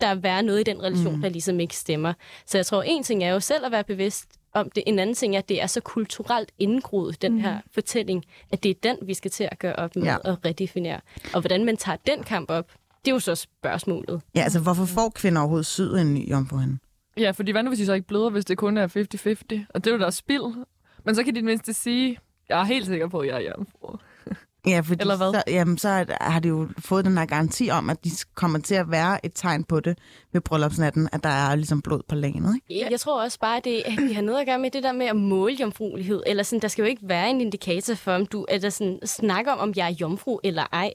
der 0.00 0.10
at 0.10 0.22
være 0.22 0.42
noget 0.42 0.60
i 0.60 0.62
den 0.62 0.82
relation, 0.82 1.14
mm. 1.16 1.22
der 1.22 1.28
ligesom 1.28 1.60
ikke 1.60 1.76
stemmer. 1.76 2.12
Så 2.46 2.58
jeg 2.58 2.66
tror, 2.66 2.82
en 2.82 3.02
ting 3.02 3.24
er 3.24 3.30
jo 3.32 3.40
selv 3.40 3.66
at 3.66 3.72
være 3.72 3.84
bevidst 3.84 4.28
om 4.54 4.70
det. 4.70 4.82
En 4.86 4.98
anden 4.98 5.14
ting 5.14 5.34
er, 5.34 5.38
at 5.38 5.48
det 5.48 5.62
er 5.62 5.66
så 5.66 5.80
kulturelt 5.80 6.52
indgroet, 6.58 7.22
den 7.22 7.40
her 7.40 7.58
fortælling, 7.70 8.24
at 8.50 8.62
det 8.62 8.70
er 8.70 8.74
den, 8.82 8.96
vi 9.02 9.14
skal 9.14 9.30
til 9.30 9.48
at 9.52 9.58
gøre 9.58 9.76
op 9.76 9.96
med 9.96 10.04
Ja. 10.04 10.16
og 10.16 10.36
redefinere. 10.44 11.00
Og 11.34 11.40
hvordan 11.40 11.64
man 11.64 11.76
tager 11.76 11.96
den 12.06 12.22
kamp 12.22 12.50
op, 12.50 12.72
det 13.04 13.10
er 13.10 13.14
jo 13.14 13.20
så 13.20 13.34
spørgsmålet. 13.34 14.22
Ja, 14.34 14.40
altså 14.40 14.60
hvorfor 14.60 14.84
får 14.84 15.08
kvinder 15.14 15.40
overhovedet 15.40 15.66
syet 15.66 16.00
en 16.00 16.14
ny 16.14 16.30
jomfruhinde? 16.30 16.78
Ja, 17.16 17.30
fordi 17.30 17.52
hvad 17.52 17.62
nu, 17.62 17.70
hvis 17.70 17.78
de 17.78 17.86
så 17.86 17.92
ikke 17.92 18.06
bløder, 18.06 18.30
hvis 18.30 18.44
det 18.44 18.58
kun 18.58 18.76
er 18.76 18.86
50-50? 18.86 19.64
Og 19.74 19.84
det 19.84 19.90
er 19.90 19.94
jo 19.94 20.00
der 20.00 20.10
spild. 20.10 20.64
Men 21.04 21.14
så 21.14 21.24
kan 21.24 21.34
de 21.34 21.38
i 21.38 21.40
det 21.40 21.44
mindste 21.44 21.72
sige, 21.72 22.18
jeg 22.48 22.60
er 22.60 22.64
helt 22.64 22.86
sikker 22.86 23.08
på, 23.08 23.18
at 23.18 23.28
jeg 23.28 23.36
er 23.36 23.50
jomfru. 23.56 23.96
Ja, 24.66 24.80
fordi 24.80 25.00
Eller 25.00 25.16
hvad? 25.16 25.32
Så, 25.32 25.42
jamen, 25.48 25.78
så 25.78 26.04
har 26.20 26.40
de 26.40 26.48
jo 26.48 26.68
fået 26.78 27.04
den 27.04 27.18
her 27.18 27.26
garanti 27.26 27.70
om, 27.70 27.90
at 27.90 28.04
de 28.04 28.10
kommer 28.34 28.58
til 28.58 28.74
at 28.74 28.90
være 28.90 29.26
et 29.26 29.32
tegn 29.34 29.64
på 29.64 29.80
det 29.80 29.98
ved 30.32 30.40
bryllupsnatten, 30.40 31.08
at 31.12 31.24
der 31.24 31.28
er 31.28 31.54
ligesom 31.54 31.82
blod 31.82 32.02
på 32.08 32.14
lagenet. 32.14 32.54
Ikke? 32.54 32.82
Jeg, 32.84 32.90
jeg 32.90 33.00
tror 33.00 33.22
også 33.22 33.38
bare, 33.40 33.56
at 33.56 33.64
det, 33.64 33.82
at 33.84 33.92
vi 34.08 34.12
har 34.12 34.22
noget 34.22 34.40
at 34.40 34.46
gøre 34.46 34.58
med 34.58 34.70
det 34.70 34.82
der 34.82 34.92
med 34.92 35.06
at 35.06 35.16
måle 35.16 35.56
jomfruelighed. 35.60 36.22
Eller 36.26 36.42
sådan, 36.42 36.62
der 36.62 36.68
skal 36.68 36.82
jo 36.82 36.88
ikke 36.88 37.08
være 37.08 37.30
en 37.30 37.40
indikator 37.40 37.94
for, 37.94 38.12
om 38.12 38.26
du 38.26 38.46
eller 38.48 38.70
sådan, 38.70 38.98
snakker 39.06 39.52
om, 39.52 39.58
om 39.58 39.72
jeg 39.76 39.86
er 39.86 39.94
jomfru 40.00 40.38
eller 40.44 40.64
ej. 40.72 40.92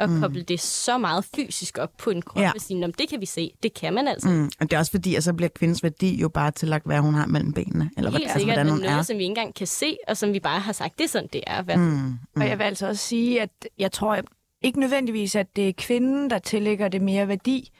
Og 0.00 0.10
mm. 0.10 0.20
koble 0.20 0.42
det 0.42 0.60
så 0.60 0.98
meget 0.98 1.24
fysisk 1.36 1.78
op 1.78 1.90
på 1.98 2.10
en 2.10 2.22
krop 2.22 2.42
Ja. 2.42 2.50
og 2.54 2.60
sige, 2.60 2.80
"Nå, 2.80 2.86
men 2.86 2.94
det 2.98 3.08
kan 3.08 3.20
vi 3.20 3.26
se. 3.26 3.50
Det 3.62 3.74
kan 3.74 3.94
man 3.94 4.08
altså. 4.08 4.28
Mm. 4.28 4.34
Mm. 4.34 4.50
Og 4.60 4.70
det 4.70 4.72
er 4.72 4.78
også 4.78 4.90
fordi, 4.92 5.14
at 5.14 5.24
så 5.24 5.32
bliver 5.34 5.48
kvindens 5.48 5.82
værdi 5.82 6.20
jo 6.20 6.28
bare 6.28 6.50
tillagt, 6.50 6.86
hvad 6.86 6.98
hun 6.98 7.14
har 7.14 7.26
mellem 7.26 7.52
benene. 7.52 7.90
Eller 7.96 8.10
hvad, 8.10 8.18
Helt 8.20 8.30
altså, 8.30 8.38
sikkert, 8.38 8.56
hvordan 8.56 8.66
men 8.66 8.72
hun 8.74 8.80
noget, 8.82 8.98
er. 8.98 9.02
som 9.02 9.16
vi 9.16 9.22
ikke 9.22 9.30
engang 9.30 9.54
kan 9.54 9.66
se, 9.66 9.96
og 10.08 10.16
som 10.16 10.32
vi 10.32 10.40
bare 10.40 10.60
har 10.60 10.72
sagt, 10.72 10.98
det 10.98 11.04
er 11.04 11.08
sådan, 11.08 11.28
det 11.32 11.40
er. 11.46 11.62
Hvad? 11.62 11.76
Mm. 11.76 11.82
Mm. 11.82 12.18
Og 12.36 12.48
jeg 12.48 12.58
vil 12.58 12.64
altså 12.64 12.86
også 12.88 13.06
sige, 13.06 13.42
at 13.42 13.50
jeg 13.78 13.92
tror 13.92 14.18
ikke 14.62 14.80
nødvendigvis, 14.80 15.36
at 15.36 15.56
det 15.56 15.68
er 15.68 15.72
kvinden, 15.78 16.30
der 16.30 16.38
tillægger 16.38 16.88
det 16.88 17.02
mere 17.02 17.28
værdi. 17.28 17.70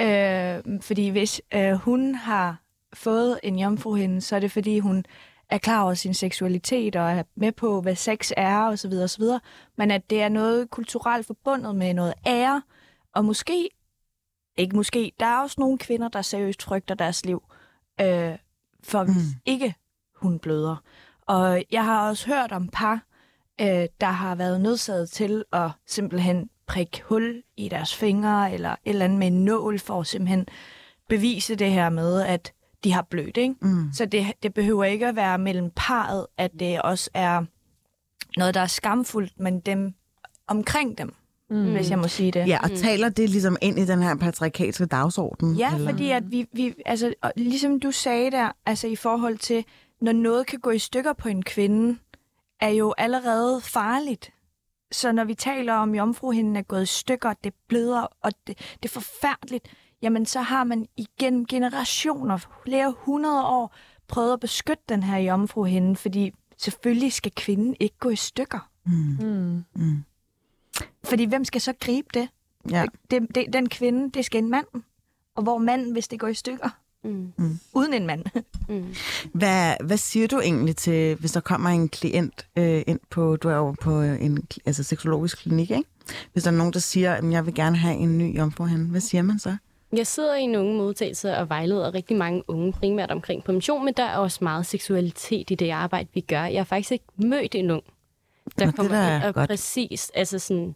Øh, 0.00 0.54
fordi 0.80 1.08
hvis 1.08 1.40
øh, 1.54 1.72
hun 1.72 2.14
har 2.14 2.56
fået 2.94 3.40
en 3.42 3.58
jomfruhinde, 3.58 4.20
så 4.20 4.36
er 4.36 4.40
det 4.40 4.52
fordi, 4.52 4.78
hun 4.78 5.04
er 5.50 5.58
klar 5.58 5.82
over 5.82 5.94
sin 5.94 6.14
seksualitet 6.14 6.96
og 6.96 7.10
er 7.10 7.22
med 7.34 7.52
på, 7.52 7.80
hvad 7.80 7.96
sex 7.96 8.30
er 8.36 8.66
osv. 8.66 8.92
osv. 8.92 9.24
Men 9.76 9.90
at 9.90 10.10
det 10.10 10.22
er 10.22 10.28
noget 10.28 10.70
kulturelt 10.70 11.26
forbundet 11.26 11.74
med 11.74 11.94
noget 11.94 12.14
ære. 12.26 12.62
Og 13.14 13.24
måske, 13.24 13.68
ikke 14.56 14.76
måske, 14.76 15.12
der 15.20 15.26
er 15.26 15.38
også 15.38 15.56
nogle 15.58 15.78
kvinder, 15.78 16.08
der 16.08 16.22
seriøst 16.22 16.62
frygter 16.62 16.94
deres 16.94 17.24
liv, 17.24 17.42
øh, 18.00 18.38
for 18.82 19.04
hvis 19.04 19.16
Mm. 19.16 19.40
ikke 19.46 19.74
hun 20.16 20.38
bløder. 20.38 20.76
Og 21.26 21.62
jeg 21.70 21.84
har 21.84 22.08
også 22.08 22.26
hørt 22.26 22.52
om 22.52 22.68
par, 22.68 23.02
øh, 23.60 23.86
der 24.00 24.10
har 24.10 24.34
været 24.34 24.60
nødsaget 24.60 25.10
til 25.10 25.44
at 25.52 25.70
simpelthen 25.86 26.50
prikke 26.66 27.02
hul 27.04 27.42
i 27.56 27.68
deres 27.68 27.94
fingre, 27.96 28.52
eller 28.52 28.70
et 28.70 28.76
eller 28.84 29.04
andet 29.04 29.18
med 29.18 29.26
en 29.26 29.44
nål, 29.44 29.78
for 29.78 30.00
at 30.00 30.06
simpelthen 30.06 30.46
bevise 31.08 31.54
det 31.54 31.70
her 31.70 31.90
med, 31.90 32.22
at 32.22 32.52
de 32.84 32.92
har 32.92 33.02
blødt. 33.02 33.36
Ikke? 33.36 33.54
Mm. 33.62 33.92
Så 33.92 34.04
det, 34.04 34.26
det 34.42 34.54
behøver 34.54 34.84
ikke 34.84 35.06
at 35.06 35.16
være 35.16 35.38
mellem 35.38 35.70
parret, 35.76 36.26
at 36.38 36.50
det 36.60 36.82
også 36.82 37.10
er 37.14 37.44
noget, 38.36 38.54
der 38.54 38.60
er 38.60 38.66
skamfuldt, 38.66 39.40
men 39.40 39.60
dem 39.60 39.94
omkring 40.46 40.98
dem, 40.98 41.14
mm. 41.50 41.72
hvis 41.72 41.90
jeg 41.90 41.98
må 41.98 42.08
sige 42.08 42.30
det. 42.30 42.48
Ja, 42.48 42.58
og 42.62 42.70
taler 42.70 43.08
det 43.08 43.30
ligesom 43.30 43.56
ind 43.62 43.78
i 43.78 43.84
den 43.84 44.02
her 44.02 44.16
patriarkalske 44.16 44.86
dagsorden? 44.86 45.54
Ja, 45.54 45.74
eller? 45.74 45.90
fordi 45.90 46.10
at 46.10 46.30
vi, 46.30 46.46
vi 46.52 46.74
altså, 46.86 47.14
og 47.22 47.32
ligesom 47.36 47.80
du 47.80 47.90
sagde 47.90 48.30
der, 48.30 48.52
altså 48.66 48.86
i 48.86 48.96
forhold 48.96 49.38
til, 49.38 49.64
når 50.00 50.12
noget 50.12 50.46
kan 50.46 50.58
gå 50.58 50.70
i 50.70 50.78
stykker 50.78 51.12
på 51.12 51.28
en 51.28 51.42
kvinde, 51.42 51.98
er 52.60 52.68
jo 52.68 52.94
allerede 52.98 53.60
farligt. 53.60 54.32
Så 54.92 55.12
når 55.12 55.24
vi 55.24 55.34
taler 55.34 55.74
om, 55.74 55.94
jomfruhinden 55.94 56.56
er 56.56 56.62
gået 56.62 56.82
i 56.82 56.86
stykker, 56.86 57.34
det 57.44 57.52
bløder, 57.68 58.06
og 58.22 58.32
det, 58.46 58.58
det 58.82 58.88
er 58.88 58.92
forfærdeligt, 58.92 59.68
jamen 60.02 60.26
så 60.26 60.40
har 60.40 60.64
man 60.64 60.86
igen 60.96 61.46
generationer, 61.46 62.38
flere 62.64 62.94
hundrede 62.98 63.44
år, 63.46 63.74
prøvet 64.08 64.32
at 64.32 64.40
beskytte 64.40 64.82
den 64.88 65.02
her 65.02 65.18
jomfruhinde, 65.18 65.96
fordi 65.96 66.32
selvfølgelig 66.58 67.12
skal 67.12 67.32
kvinden 67.36 67.76
ikke 67.80 67.96
gå 67.98 68.08
i 68.10 68.16
stykker. 68.16 68.70
Mm. 68.86 69.64
Mm. 69.76 70.04
Fordi 71.04 71.24
hvem 71.24 71.44
skal 71.44 71.60
så 71.60 71.72
gribe 71.80 72.08
det? 72.14 72.28
Ja. 72.70 72.84
det, 73.10 73.34
det 73.34 73.46
den 73.52 73.68
kvinde, 73.68 74.10
det 74.10 74.24
skal 74.24 74.42
en 74.42 74.50
mand. 74.50 74.66
Og 75.36 75.42
hvor 75.42 75.58
manden, 75.58 75.92
hvis 75.92 76.08
det 76.08 76.20
går 76.20 76.28
i 76.28 76.34
stykker, 76.34 76.68
Mm. 77.04 77.32
uden 77.74 77.94
en 77.94 78.06
mand. 78.06 78.24
Mm. 78.68 78.94
Hvad, 79.34 79.74
hvad 79.84 79.96
siger 79.96 80.26
du 80.28 80.40
egentlig 80.40 80.76
til, 80.76 81.16
hvis 81.16 81.32
der 81.32 81.40
kommer 81.40 81.70
en 81.70 81.88
klient 81.88 82.46
øh, 82.56 82.82
ind 82.86 83.00
på, 83.10 83.36
du 83.36 83.48
er 83.48 83.54
jo 83.56 83.74
på 83.80 84.00
en 84.00 84.48
altså, 84.66 84.82
seksologisk 84.82 85.38
klinik, 85.38 85.70
ikke? 85.70 85.88
Hvis 86.32 86.42
der 86.44 86.50
er 86.50 86.54
nogen, 86.54 86.72
der 86.72 86.78
siger, 86.78 87.14
at 87.14 87.32
jeg 87.32 87.46
vil 87.46 87.54
gerne 87.54 87.76
have 87.76 87.96
en 87.96 88.18
ny 88.18 88.36
jomfruhinde, 88.36 88.84
hvad 88.90 89.00
siger 89.00 89.22
man 89.22 89.38
så? 89.38 89.56
Jeg 89.92 90.06
sidder 90.06 90.34
i 90.36 90.42
en 90.42 90.56
unge 90.56 90.76
modtagelse 90.76 91.36
og 91.36 91.48
vejleder 91.48 91.94
rigtig 91.94 92.16
mange 92.16 92.42
unge, 92.48 92.72
primært 92.72 93.10
omkring 93.10 93.44
prævention, 93.44 93.84
men 93.84 93.94
der 93.94 94.02
er 94.02 94.16
også 94.16 94.38
meget 94.44 94.66
seksualitet 94.66 95.50
i 95.50 95.54
det 95.54 95.70
arbejde, 95.70 96.08
vi 96.14 96.20
gør. 96.20 96.44
Jeg 96.44 96.60
har 96.60 96.64
faktisk 96.64 96.92
ikke 96.92 97.04
mødt 97.16 97.54
en 97.54 97.70
ung, 97.70 97.82
der 98.58 98.66
Nå, 98.66 98.72
kommer 98.72 98.92
da 98.92 98.98
er 98.98 99.16
ind 99.16 99.24
og 99.24 99.34
godt. 99.34 99.48
præcis 99.50 100.10
altså 100.14 100.38
sådan, 100.38 100.74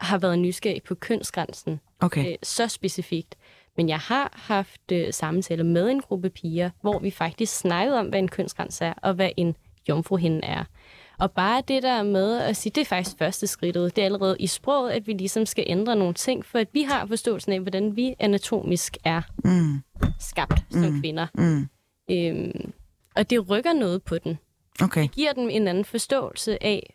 har 0.00 0.18
været 0.18 0.38
nysgerrig 0.38 0.82
på 0.82 0.94
kønsgrænsen. 0.94 1.80
Okay. 2.00 2.32
øh, 2.32 2.36
så 2.42 2.68
specifikt. 2.68 3.34
Men 3.76 3.88
jeg 3.88 3.98
har 3.98 4.32
haft 4.34 4.92
øh, 4.92 5.12
samtaler 5.12 5.64
med 5.64 5.90
en 5.90 6.00
gruppe 6.00 6.30
piger, 6.30 6.70
hvor 6.80 6.98
vi 6.98 7.10
faktisk 7.10 7.56
snakkede 7.58 7.98
om, 7.98 8.06
hvad 8.06 8.18
en 8.18 8.28
kønsgrænse 8.28 8.84
er, 8.84 8.94
og 9.02 9.14
hvad 9.14 9.30
en 9.36 9.56
jomfruhinde 9.88 10.40
er. 10.44 10.64
Og 11.20 11.30
bare 11.32 11.62
det 11.68 11.82
der 11.82 12.02
med 12.02 12.38
at 12.38 12.56
sige, 12.56 12.72
det 12.74 12.80
er 12.80 12.84
faktisk 12.84 13.18
første 13.18 13.46
skridtet. 13.46 13.96
Det 13.96 14.02
er 14.02 14.06
allerede 14.06 14.36
i 14.40 14.46
sproget, 14.46 14.90
at 14.90 15.06
vi 15.06 15.12
ligesom 15.12 15.46
skal 15.46 15.64
ændre 15.66 15.96
nogle 15.96 16.14
ting, 16.14 16.44
for 16.46 16.58
at 16.58 16.68
vi 16.72 16.82
har 16.82 17.06
forståelsen 17.06 17.52
af, 17.52 17.60
hvordan 17.60 17.96
vi 17.96 18.14
anatomisk 18.18 18.96
er 19.04 19.22
Mm. 19.44 19.82
skabt 20.20 20.62
som 20.70 21.00
kvinder. 21.00 21.26
Mm. 21.34 21.68
Øhm, 22.10 22.72
og 23.16 23.30
det 23.30 23.50
rykker 23.50 23.72
noget 23.72 24.02
på 24.02 24.18
den. 24.18 24.38
Okay. 24.82 25.08
Giver 25.08 25.32
dem 25.32 25.48
en 25.50 25.68
anden 25.68 25.84
forståelse 25.84 26.62
af, 26.64 26.94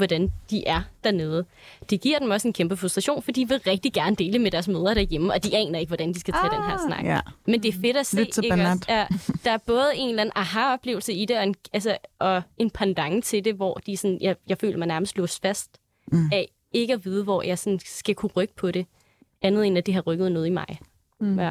hvordan 0.00 0.32
de 0.50 0.66
er 0.66 0.82
dernede. 1.04 1.44
Det 1.90 2.00
giver 2.00 2.18
dem 2.18 2.30
også 2.30 2.48
en 2.48 2.52
kæmpe 2.52 2.76
frustration, 2.76 3.22
for 3.22 3.32
de 3.32 3.48
vil 3.48 3.60
rigtig 3.66 3.92
gerne 3.92 4.16
dele 4.16 4.38
med 4.38 4.50
deres 4.50 4.68
mødre 4.68 4.94
derhjemme, 4.94 5.32
og 5.32 5.44
de 5.44 5.56
aner 5.56 5.78
ikke, 5.78 5.90
hvordan 5.90 6.14
de 6.14 6.20
skal 6.20 6.34
tage 6.34 6.50
ah, 6.52 6.56
den 6.56 6.70
her 6.70 6.78
snak. 6.88 7.04
ja. 7.04 7.20
Men 7.46 7.62
det 7.62 7.68
er 7.68 7.78
fedt 7.80 7.96
at 7.96 8.06
se, 8.06 8.16
Lidt 8.16 8.38
ikke 8.42 8.54
også? 8.54 8.84
Ja, 8.88 9.06
der 9.44 9.50
er 9.50 9.58
både 9.66 9.86
en 9.94 10.08
eller 10.08 10.22
anden 10.22 10.32
aha-oplevelse 10.36 11.12
i 11.12 11.24
det, 11.24 11.36
og 11.38 11.42
en, 11.42 11.54
altså, 11.72 11.98
og 12.18 12.42
en 12.58 12.70
pendant 12.70 13.24
til 13.24 13.44
det, 13.44 13.54
hvor 13.54 13.74
de 13.74 13.96
sådan, 13.96 14.18
jeg, 14.20 14.36
jeg 14.48 14.58
føler 14.58 14.78
mig 14.78 14.86
nærmest 14.86 15.16
låst 15.16 15.42
fast 15.42 15.78
mm. 16.12 16.30
af 16.32 16.48
ikke 16.72 16.94
at 16.94 17.04
vide, 17.04 17.24
hvor 17.24 17.42
jeg 17.42 17.58
sådan 17.58 17.80
skal 17.84 18.14
kunne 18.14 18.32
rykke 18.36 18.54
på 18.56 18.70
det, 18.70 18.86
andet 19.42 19.66
end 19.66 19.78
at 19.78 19.86
det 19.86 19.94
har 19.94 20.00
rykket 20.00 20.32
noget 20.32 20.46
i 20.46 20.50
mig. 20.50 20.78
Mm. 21.20 21.38
Ja. 21.38 21.50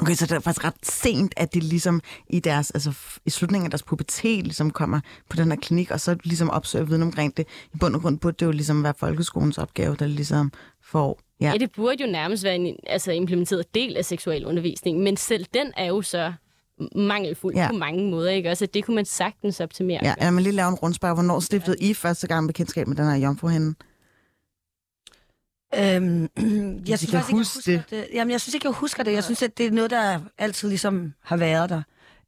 Okay, 0.00 0.14
så 0.14 0.26
det 0.26 0.32
er 0.32 0.40
faktisk 0.40 0.64
ret 0.64 0.74
sent, 0.82 1.34
at 1.36 1.54
det 1.54 1.62
ligesom 1.64 2.00
i 2.28 2.40
deres, 2.40 2.70
altså 2.70 2.92
i 3.26 3.30
slutningen 3.30 3.66
af 3.66 3.70
deres 3.70 3.82
pubertet 3.82 4.44
ligesom 4.44 4.70
kommer 4.70 5.00
på 5.30 5.36
den 5.36 5.50
her 5.50 5.56
klinik, 5.58 5.90
og 5.90 6.00
så 6.00 6.16
ligesom 6.24 6.50
opsøger 6.50 6.84
viden 6.84 7.02
omkring 7.02 7.36
det. 7.36 7.46
I 7.74 7.76
bund 7.76 7.94
og 7.94 8.02
grund 8.02 8.18
burde 8.18 8.36
det 8.40 8.46
jo 8.46 8.50
ligesom 8.50 8.84
være 8.84 8.94
folkeskolens 8.98 9.58
opgave, 9.58 9.96
der 9.98 10.06
ligesom 10.06 10.52
får... 10.82 11.18
Ja, 11.40 11.50
Ja, 11.52 11.58
det 11.58 11.70
burde 11.76 12.04
jo 12.04 12.12
nærmest 12.12 12.44
være 12.44 12.54
en 12.56 12.76
altså, 12.86 13.12
implementeret 13.12 13.74
del 13.74 13.96
af 13.96 14.04
seksualundervisning, 14.04 14.98
men 14.98 15.16
selv 15.16 15.46
den 15.54 15.72
er 15.76 15.86
jo 15.86 16.02
så 16.02 16.32
mangelfuld 16.96 17.54
Ja. 17.54 17.68
på 17.70 17.76
mange 17.76 18.10
måder, 18.10 18.30
ikke? 18.30 18.50
Også, 18.50 18.64
at 18.64 18.74
det 18.74 18.84
kunne 18.84 18.94
man 18.94 19.04
sagtens 19.04 19.60
optimere. 19.60 20.00
ja, 20.02 20.14
ja, 20.20 20.30
men 20.30 20.42
lige 20.44 20.52
lave 20.52 20.68
en 20.68 20.74
rundspark. 20.74 21.16
Hvornår 21.16 21.40
stiftede 21.40 21.76
I 21.80 21.94
første 21.94 22.26
gang 22.26 22.46
bekendtskab 22.46 22.86
med 22.88 22.96
den 22.96 23.04
her 23.04 23.16
jomfruhinde? 23.16 23.74
Øhm, 25.74 26.30
jeg 26.88 26.98
synes 26.98 27.10
kan 27.10 27.20
faktisk 27.20 27.28
ikke, 27.28 27.38
huske 27.38 27.70
jeg 27.70 27.78
husker 27.78 27.96
det. 27.96 28.08
Jamen, 28.12 28.32
jeg 28.32 28.40
synes 28.40 28.54
ikke, 28.54 28.66
jeg 28.66 28.74
husker 28.74 29.02
det. 29.02 29.12
Jeg 29.12 29.24
synes, 29.24 29.42
at 29.42 29.58
det 29.58 29.66
er 29.66 29.70
noget, 29.70 29.90
der 29.90 30.20
altid 30.38 30.68
ligesom 30.68 31.14
har 31.22 31.36
været 31.36 31.70
der. 31.70 31.82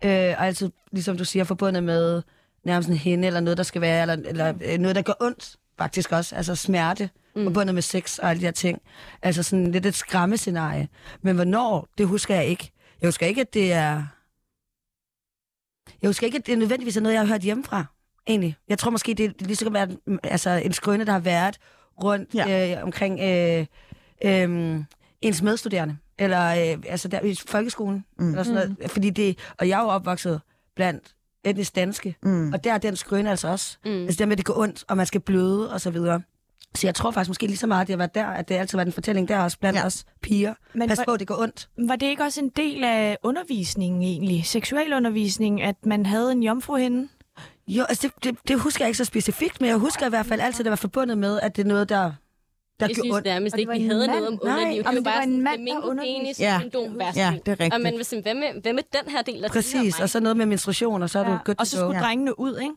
Øh, 0.05 0.35
og 0.39 0.47
altid, 0.47 0.71
ligesom 0.93 1.17
du 1.17 1.25
siger, 1.25 1.45
forbundet 1.45 1.85
med 1.85 2.23
nærmest 2.65 2.89
en 2.89 2.97
hende, 2.97 3.27
eller 3.27 3.41
noget, 3.41 3.57
der 3.57 3.63
skal 3.63 3.81
være, 3.81 4.03
eller, 4.03 4.29
eller 4.29 4.55
øh, 4.65 4.79
noget, 4.79 4.97
der 4.97 5.03
gør 5.03 5.13
ondt, 5.21 5.57
faktisk 5.79 6.13
også. 6.13 6.37
Altså 6.37 6.55
smerte, 6.55 7.11
mm. 7.37 7.45
forbundet 7.45 7.75
med 7.75 7.83
sex 7.83 8.19
og 8.19 8.31
alle 8.31 8.41
de 8.41 8.47
her 8.47 8.53
ting. 8.53 8.83
Altså 9.23 9.43
sådan 9.43 9.73
lidt 9.73 9.87
et 9.87 9.95
skræmmescenarie. 9.95 10.89
Men 11.23 11.35
hvornår, 11.35 11.89
det 11.99 12.07
husker 12.07 12.35
jeg 12.35 12.47
ikke. 12.47 12.73
Jeg 13.01 13.09
husker 13.09 13.27
ikke, 13.27 13.41
at 13.41 13.55
det 13.55 13.73
er... 13.73 14.05
Jeg 16.03 16.09
husker 16.09 16.27
ikke, 16.27 16.39
at 16.39 16.47
det 16.47 16.53
er 16.53 16.57
nødvendigvis 16.57 16.97
er 16.97 17.01
noget, 17.01 17.15
jeg 17.15 17.23
har 17.23 17.29
hørt 17.29 17.41
hjemmefra, 17.41 17.85
egentlig. 18.27 18.57
Jeg 18.69 18.79
tror 18.79 18.91
måske, 18.91 19.15
det 19.15 19.27
er 19.27 19.45
lige 19.45 19.57
så 19.57 19.65
kan 19.65 19.73
være 19.73 19.89
altså, 20.23 20.51
en 20.51 20.73
skrøne, 20.73 21.05
der 21.05 21.13
har 21.13 21.19
været 21.19 21.59
rundt 22.05 22.35
Ja. 22.35 22.77
øh, 22.77 22.83
omkring 22.85 23.21
øh, 23.21 23.67
øh, 24.25 24.81
ens 25.23 25.43
medstuderende. 25.43 25.97
Eller 26.19 26.47
øh, 26.73 26.83
altså 26.89 27.09
der 27.09 27.21
i 27.21 27.35
folkeskolen. 27.47 28.05
Mm. 28.19 28.29
Eller 28.29 28.43
sådan 28.43 28.75
noget. 28.79 28.91
Fordi 28.91 29.11
det, 29.11 29.39
og 29.59 29.69
jeg 29.69 29.79
er 29.79 29.83
jo 29.83 29.89
opvokset 29.89 30.41
blandt 30.77 31.15
etnisk 31.45 31.75
danske. 31.77 32.17
Mm. 32.23 32.53
Og 32.53 32.65
der 32.65 32.73
er 32.73 32.79
den 32.79 32.97
skrøne 32.97 33.31
altså 33.31 33.49
også. 33.49 33.79
Mm. 33.85 33.91
Altså 34.05 34.19
der 34.19 34.27
med, 34.27 34.33
at 34.33 34.39
det 34.39 34.47
går 34.47 34.59
ondt, 34.59 34.85
og 34.89 34.97
man 34.97 35.07
skal 35.07 35.21
bløde, 35.21 35.73
og 35.73 35.81
så 35.81 35.91
videre. 35.91 36.23
Så 36.75 36.87
jeg 36.87 36.95
tror 36.95 37.11
faktisk 37.11 37.31
måske 37.31 37.47
lige 37.47 37.57
så 37.57 37.67
meget, 37.67 37.81
at 37.81 37.87
det 37.87 37.93
har 37.93 37.99
været 37.99 38.15
der, 38.15 38.27
at 38.27 38.49
det 38.49 38.55
altid 38.55 38.79
har 38.79 38.81
været 38.81 38.87
en 38.87 38.93
fortælling 38.93 39.29
der 39.29 39.39
også 39.39 39.59
blandt 39.59 39.79
Ja. 39.79 39.87
os 39.87 40.05
piger. 40.23 40.55
Men 40.75 40.89
Pas 40.89 40.99
hvor- 40.99 41.05
på, 41.05 41.17
det 41.17 41.27
går 41.27 41.39
ondt. 41.43 41.69
Var 41.89 41.97
det 41.97 42.07
ikke 42.07 42.23
også 42.23 42.41
en 42.41 42.49
del 42.49 42.85
af 42.85 43.19
undervisningen 43.23 44.03
egentlig? 44.03 44.45
Seksualundervisning, 44.47 45.63
at 45.63 45.87
man 45.87 46.07
havde 46.07 46.33
en 46.33 46.43
jomfruhinde? 46.43 47.09
Jo, 47.69 47.85
altså 47.89 48.09
det, 48.09 48.25
det, 48.25 48.49
det, 48.49 48.61
husker 48.61 48.85
jeg 48.85 48.89
ikke 48.89 48.99
så 48.99 49.05
specifikt, 49.05 49.61
men 49.61 49.69
jeg 49.71 49.77
husker 49.77 50.07
i 50.07 50.09
hvert 50.09 50.27
fald 50.27 50.41
altid, 50.41 50.61
at 50.61 50.65
det 50.65 50.71
var 50.71 50.77
forbundet 50.77 51.19
med, 51.19 51.41
at 51.41 51.57
det 51.57 51.63
er 51.63 51.67
noget, 51.69 51.89
der, 51.89 51.97
der 52.03 52.13
Jeg 52.81 52.89
gør 52.89 53.03
synes 53.03 53.25
nærmest 53.25 53.53
Og 53.55 53.57
det 53.57 53.61
ikke, 53.61 53.69
var 53.69 53.75
vi 53.79 53.83
en 53.85 53.91
havde 53.91 54.07
mand? 54.07 54.11
noget 54.21 54.29
om 54.29 54.41
Nej, 54.45 54.55
underliv. 54.57 54.85
det 54.85 54.95
var 54.95 55.01
bare 55.11 55.23
en 55.23 55.31
sådan 55.31 55.43
mand, 55.43 55.67
der 55.67 55.87
underviste. 55.89 56.19
penis, 56.23 56.41
Ja. 56.41 56.59
kondom, 56.61 56.99
værsgo. 56.99 57.21
Ja, 57.21 57.31
det 57.47 57.49
er 57.49 57.53
rigtigt. 57.53 57.75
Og 57.75 57.81
man 57.81 57.97
vil 57.97 58.05
sige, 58.05 58.23
hvad 58.23 58.35
med, 58.35 58.63
hvad 58.63 58.73
med 58.73 58.83
den 59.03 59.11
her 59.13 59.23
del 59.23 59.45
af 59.45 59.51
Præcis, 59.51 59.73
det 59.73 59.95
her 59.97 60.03
og 60.03 60.11
så 60.11 60.21
noget 60.21 60.37
med 60.37 60.47
menstruation, 60.47 61.03
og 61.03 61.11
så 61.11 61.19
er 61.19 61.25
du 61.25 61.31
good 61.45 61.55
Og 61.59 61.67
så 61.67 61.77
skulle 61.77 62.01
drengene 62.01 62.39
ud, 62.41 62.59
ikke? 62.59 62.75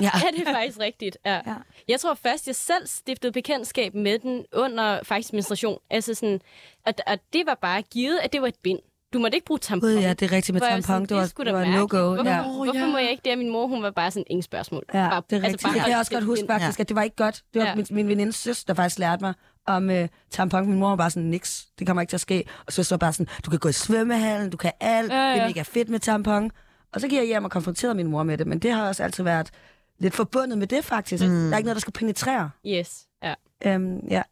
Ja. 0.00 0.10
Ja, 0.24 0.30
det 0.36 0.48
er 0.48 0.52
faktisk 0.52 0.78
rigtigt. 0.80 1.18
Ja. 1.26 1.32
Ja. 1.34 1.40
Ja. 1.46 1.54
Jeg 1.88 2.00
tror 2.00 2.14
først, 2.14 2.46
jeg 2.46 2.54
selv 2.54 2.86
stiftede 2.86 3.32
bekendtskab 3.32 3.94
med 3.94 4.18
den 4.18 4.44
under 4.52 5.00
faktisk 5.02 5.32
menstruation. 5.32 5.78
Altså 5.90 6.14
sådan, 6.14 6.40
at, 6.86 7.02
at 7.06 7.20
det 7.32 7.42
var 7.46 7.54
bare 7.62 7.82
givet, 7.82 8.18
at 8.22 8.32
det 8.32 8.42
var 8.42 8.48
et 8.48 8.54
bind. 8.62 8.78
Du 9.12 9.18
måtte 9.18 9.36
ikke 9.36 9.44
bruge 9.44 9.58
tampon. 9.58 9.88
Gud, 9.90 9.98
ja, 9.98 10.12
det 10.12 10.22
er 10.22 10.32
rigtigt 10.32 10.52
med 10.54 10.60
tampon. 10.60 10.82
sådan, 10.82 11.02
Det 11.06 11.16
var, 11.16 11.44
da 11.44 11.44
det 11.44 11.52
var 11.52 11.78
no-go. 11.78 12.14
Hvorfor, 12.14 12.30
Ja. 12.30 12.42
hvorfor 12.42 12.90
må 12.92 12.98
jeg 12.98 13.10
ikke 13.10 13.30
det? 13.30 13.38
Min 13.38 13.50
mor, 13.50 13.66
hun 13.66 13.82
var 13.82 13.90
bare 13.90 14.10
sådan, 14.10 14.24
ingen 14.26 14.42
spørgsmål. 14.42 14.82
Ja, 14.94 15.08
bare, 15.10 15.22
det 15.30 15.36
er 15.36 15.42
rigtigt. 15.42 15.62
bare 15.62 15.72
det 15.74 15.80
kan 15.82 15.90
jeg 15.90 15.98
også 15.98 16.10
godt 16.12 16.20
det 16.20 16.26
huske 16.26 16.44
faktisk, 16.46 16.80
at 16.80 16.88
det 16.88 16.96
var 16.96 17.02
ikke 17.02 17.16
godt. 17.16 17.42
Det 17.54 17.60
var 17.62 17.68
Ja. 17.68 17.74
min, 17.74 17.86
min 17.90 18.08
venindes 18.08 18.36
søster, 18.36 18.74
der 18.74 18.82
faktisk 18.82 18.98
lærte 18.98 19.24
mig 19.24 19.34
om 19.66 19.88
uh, 19.90 19.96
tampon. 20.30 20.66
Min 20.68 20.78
mor 20.78 20.88
var 20.88 20.96
bare 20.96 21.10
sådan, 21.10 21.28
niks, 21.28 21.66
det 21.78 21.86
kommer 21.86 22.00
ikke 22.00 22.10
til 22.10 22.16
at 22.16 22.20
ske. 22.20 22.44
Og 22.66 22.72
så 22.72 22.86
var 22.90 22.96
bare 22.98 23.12
sådan, 23.12 23.26
du 23.44 23.50
kan 23.50 23.58
gå 23.58 23.68
i 23.68 23.72
svømmehallen, 23.72 24.50
du 24.50 24.56
kan 24.56 24.72
alt, 24.80 25.12
Ja, 25.12 25.16
ja, 25.18 25.22
ja. 25.22 25.30
det 25.32 25.36
ja. 25.38 25.42
er 25.44 25.48
mega 25.48 25.62
fedt 25.62 25.88
med 25.88 25.98
tampon. 25.98 26.50
Og 26.92 27.00
så 27.00 27.08
gik 27.08 27.18
jeg 27.18 27.26
hjem 27.26 27.44
og 27.44 27.50
konfronterede 27.50 27.94
min 27.94 28.06
mor 28.06 28.22
med 28.22 28.38
det, 28.38 28.46
men 28.46 28.58
det 28.58 28.72
har 28.72 28.88
også 28.88 29.02
altid 29.02 29.24
været 29.24 29.50
lidt 29.98 30.14
forbundet 30.14 30.58
med 30.58 30.66
det 30.66 30.84
faktisk. 30.84 31.24
Mm. 31.24 31.28
Der 31.30 31.52
er 31.52 31.56
ikke 31.56 31.66
noget, 31.66 31.76
der 31.76 31.80
skal 31.80 31.92
penetrere. 31.92 32.50
Yes, 32.66 33.06
ja. 33.22 33.34
Um, 33.76 33.98
ja. 34.10 34.22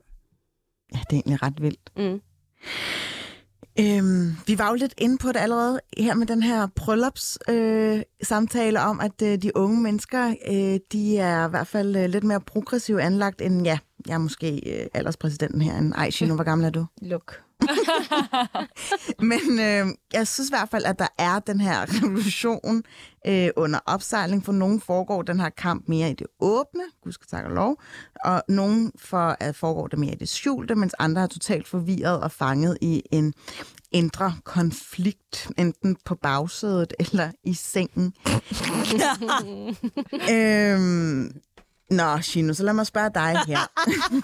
Ja, 0.95 0.99
det 0.99 1.13
er 1.13 1.15
egentlig 1.15 1.43
ret 1.43 1.63
vildt. 1.63 1.91
Mm. 1.97 2.21
Øhm, 3.81 4.37
vi 4.47 4.59
var 4.59 4.69
jo 4.69 4.75
lidt 4.75 4.95
inde 4.99 5.19
på 5.19 5.29
det 5.29 5.37
allerede 5.37 5.81
her 5.99 6.15
med 6.15 6.27
den 6.27 6.43
her 6.43 6.67
bryllups 6.67 7.39
øh, 7.49 8.03
samtale 8.23 8.81
om, 8.81 9.01
at 9.01 9.23
øh, 9.23 9.43
de 9.43 9.57
unge 9.57 9.83
mennesker, 9.83 10.35
øh, 10.49 10.81
de 10.93 11.19
er 11.19 11.47
i 11.47 11.51
hvert 11.51 11.67
fald 11.67 11.97
øh, 11.97 12.05
lidt 12.05 12.25
mere 12.25 12.41
progressivt 12.41 13.01
anlagt 13.01 13.43
end, 13.43 13.65
ja, 13.65 13.79
jeg 14.07 14.15
er 14.15 14.19
måske 14.19 14.81
øh, 14.81 14.87
alderspræsidenten 14.95 15.61
her, 15.61 15.79
end 15.79 15.93
Ej, 15.95 16.11
nu 16.29 16.35
hvor 16.35 16.45
gammel 16.45 16.67
er 16.67 16.71
du? 16.71 16.87
Luk. 17.03 17.48
Men 19.31 19.61
øh, 19.61 19.87
jeg 20.13 20.29
synes 20.29 20.49
i 20.49 20.53
hvert 20.53 20.69
fald, 20.69 20.85
at 20.85 20.99
der 20.99 21.07
er 21.19 21.39
den 21.39 21.61
her 21.61 21.81
revolution 21.89 22.83
øh, 23.27 23.49
under 23.57 23.79
opsejling. 23.87 24.45
For 24.45 24.53
nogen 24.53 24.81
foregår 24.81 25.23
den 25.23 25.41
her 25.41 25.51
kamp 25.51 25.89
mere 25.89 26.11
i 26.11 26.15
det 26.15 26.27
åbne, 26.41 26.83
gud 27.03 27.13
skal 27.13 27.27
tak 27.27 27.45
og 27.45 27.51
lov, 27.51 27.83
og 28.25 28.43
nogen 28.49 28.93
for 28.99 29.37
at 29.41 29.57
foregår 29.57 29.87
det 29.87 29.99
mere 29.99 30.13
i 30.13 30.17
det 30.17 30.29
skjulte, 30.29 30.75
mens 30.75 30.95
andre 30.99 31.23
er 31.23 31.27
totalt 31.27 31.69
forvirret 31.69 32.21
og 32.21 32.33
fanget 32.33 32.79
i 32.81 33.03
en 33.13 33.35
indre 33.93 34.35
konflikt, 34.45 35.51
enten 35.59 35.97
på 36.05 36.15
bagsædet 36.15 36.95
eller 36.99 37.31
i 37.45 37.55
sengen. 37.55 38.15
øhm, 40.35 41.41
Nå, 41.91 42.21
Shino, 42.21 42.53
så 42.53 42.65
lad 42.65 42.73
mig 42.73 42.87
spørge 42.87 43.11
dig 43.15 43.39
her. 43.47 43.59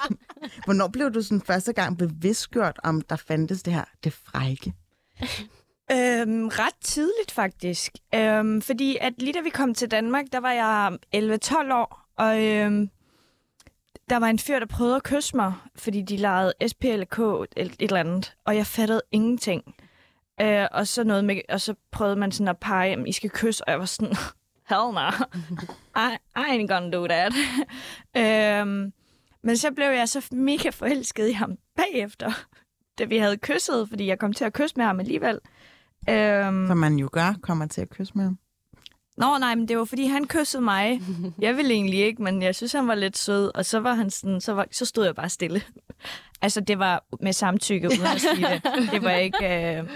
Hvornår 0.65 0.89
blev 0.89 1.11
du 1.11 1.23
sådan 1.23 1.41
første 1.41 1.73
gang 1.73 1.99
bevidstgjort 1.99 2.81
om, 2.85 3.01
der 3.01 3.17
fandtes 3.17 3.63
det 3.63 3.73
her, 3.73 3.85
det 4.05 4.13
frække? 4.13 4.75
Øhm, 5.93 6.49
ret 6.49 6.75
tidligt 6.81 7.31
faktisk. 7.31 7.93
Øhm, 8.15 8.63
fordi 8.63 8.97
at 9.01 9.13
lige 9.19 9.33
da 9.33 9.41
vi 9.41 9.51
kom 9.51 9.75
til 9.75 9.91
Danmark, 9.91 10.25
der 10.33 10.41
var 10.41 10.53
jeg 10.53 10.99
11-12 11.17 11.75
år, 11.75 12.09
og 12.17 12.43
øhm, 12.45 12.91
der 14.11 14.17
var 14.17 14.27
en 14.27 14.39
fyr, 14.39 14.59
der 14.59 14.67
prøvede 14.67 14.97
at 14.97 15.03
kysse 15.03 15.37
mig, 15.37 15.53
fordi 15.77 16.03
de 16.03 16.17
legede 16.17 16.53
SPLK 16.69 17.19
et, 17.19 17.49
et 17.57 17.75
eller 17.81 18.01
andet, 18.01 18.37
og 18.45 18.57
jeg 18.57 18.67
fattede 18.67 19.03
ingenting. 19.13 19.75
Øh, 20.41 20.67
og, 20.73 20.87
så 20.87 21.05
noget 21.05 21.25
med, 21.25 21.41
og 21.49 21.61
så 21.61 21.75
prøvede 21.93 22.17
man 22.17 22.33
sådan 22.33 22.49
at 22.49 22.59
pege, 22.59 22.93
at 22.93 22.99
I 23.07 23.13
skal 23.13 23.31
kysse, 23.31 23.65
og 23.65 23.71
jeg 23.71 23.79
var 23.79 23.87
sådan, 23.87 24.17
hell 24.69 24.93
no, 24.93 25.09
I, 26.07 26.17
I 26.37 26.59
ain't 26.59 26.69
gonna 26.69 26.91
do 26.91 27.07
that. 27.07 27.33
øhm, 28.61 28.93
men 29.43 29.57
så 29.57 29.71
blev 29.71 29.87
jeg 29.87 30.09
så 30.09 30.29
mega 30.33 30.69
forelsket 30.71 31.29
i 31.29 31.33
ham 31.33 31.57
bagefter, 31.77 32.33
da 32.99 33.05
vi 33.05 33.19
havde 33.19 33.37
kysset, 33.37 33.89
fordi 33.89 34.07
jeg 34.07 34.19
kom 34.19 34.33
til 34.33 34.45
at 34.45 34.53
kysse 34.53 34.77
med 34.77 34.85
ham 34.85 35.01
alligevel. 35.01 35.39
Øhm, 36.11 36.67
Som 36.67 36.77
man 36.77 36.99
jo 36.99 37.09
gør, 37.13 37.35
kommer 37.43 37.67
til 37.67 37.81
at 37.81 37.91
kysse 37.91 38.13
med 38.17 38.25
ham. 38.25 38.39
Nå 39.17 39.39
nej, 39.39 39.55
men 39.55 39.69
det 39.69 39.79
var 39.79 39.85
fordi, 39.85 40.07
han 40.07 40.27
kyssede 40.27 40.63
mig. 40.63 41.01
Jeg 41.39 41.57
ville 41.57 41.75
egentlig 41.75 41.99
ikke, 41.99 42.23
men 42.23 42.43
jeg 42.43 42.55
synes, 42.55 42.73
han 42.73 42.89
var 42.89 42.95
lidt 42.95 43.19
sød. 43.19 43.51
Og 43.55 43.65
så 43.65 43.81
var 43.81 43.95
han 43.95 44.11
sådan, 44.11 44.41
så, 44.41 44.53
var, 44.53 44.67
så 44.73 44.85
stod 44.85 45.05
jeg 45.05 45.15
bare 45.15 45.29
stille. 45.29 45.63
altså, 46.43 46.61
det 46.61 46.79
var 46.79 47.05
med 47.21 47.33
samtykke, 47.33 47.89
uden 47.89 48.07
at 48.15 48.21
sige 48.21 48.47
det. 48.49 48.63
Det 48.93 49.03
var 49.03 49.11
ikke... 49.11 49.77
Øh, 49.79 49.91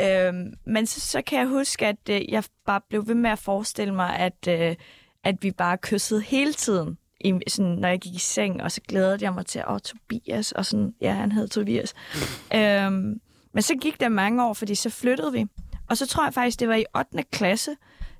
Øhm, 0.00 0.52
men 0.66 0.86
så, 0.86 1.00
så 1.00 1.22
kan 1.22 1.38
jeg 1.38 1.46
huske, 1.46 1.86
at 1.86 2.08
øh, 2.10 2.32
jeg 2.32 2.44
bare 2.66 2.80
blev 2.88 3.08
ved 3.08 3.14
med 3.14 3.30
at 3.30 3.38
forestille 3.38 3.94
mig, 3.94 4.16
at, 4.16 4.48
øh, 4.48 4.76
at 5.24 5.34
vi 5.42 5.50
bare 5.50 5.78
kyssede 5.78 6.20
hele 6.20 6.52
tiden. 6.52 6.98
I, 7.20 7.34
sådan, 7.48 7.72
når 7.72 7.88
jeg 7.88 7.98
gik 7.98 8.14
i 8.14 8.18
seng, 8.18 8.62
og 8.62 8.72
så 8.72 8.80
glædede 8.88 9.18
jeg 9.24 9.32
mig 9.34 9.46
til, 9.46 9.62
åh, 9.68 9.78
Tobias, 9.80 10.52
og 10.52 10.66
sådan, 10.66 10.94
ja, 11.00 11.12
han 11.12 11.32
hed 11.32 11.48
Tobias. 11.48 11.94
øhm, 12.54 13.20
men 13.54 13.62
så 13.62 13.74
gik 13.76 14.00
der 14.00 14.08
mange 14.08 14.44
år, 14.44 14.54
fordi 14.54 14.74
så 14.74 14.90
flyttede 14.90 15.32
vi. 15.32 15.46
Og 15.88 15.96
så 15.96 16.06
tror 16.06 16.24
jeg 16.24 16.34
faktisk, 16.34 16.60
det 16.60 16.68
var 16.68 16.74
i 16.74 16.84
8. 16.96 17.22
klasse, 17.32 17.70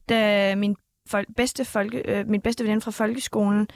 da 0.09 0.55
min 0.55 0.77
fol- 1.15 1.33
bedste, 1.37 1.65
folke, 1.65 2.03
øh, 2.05 2.29
min 2.29 2.41
bedste 2.41 2.65
veninde 2.65 2.81
fra 2.81 2.91
folkeskolen 2.91 3.69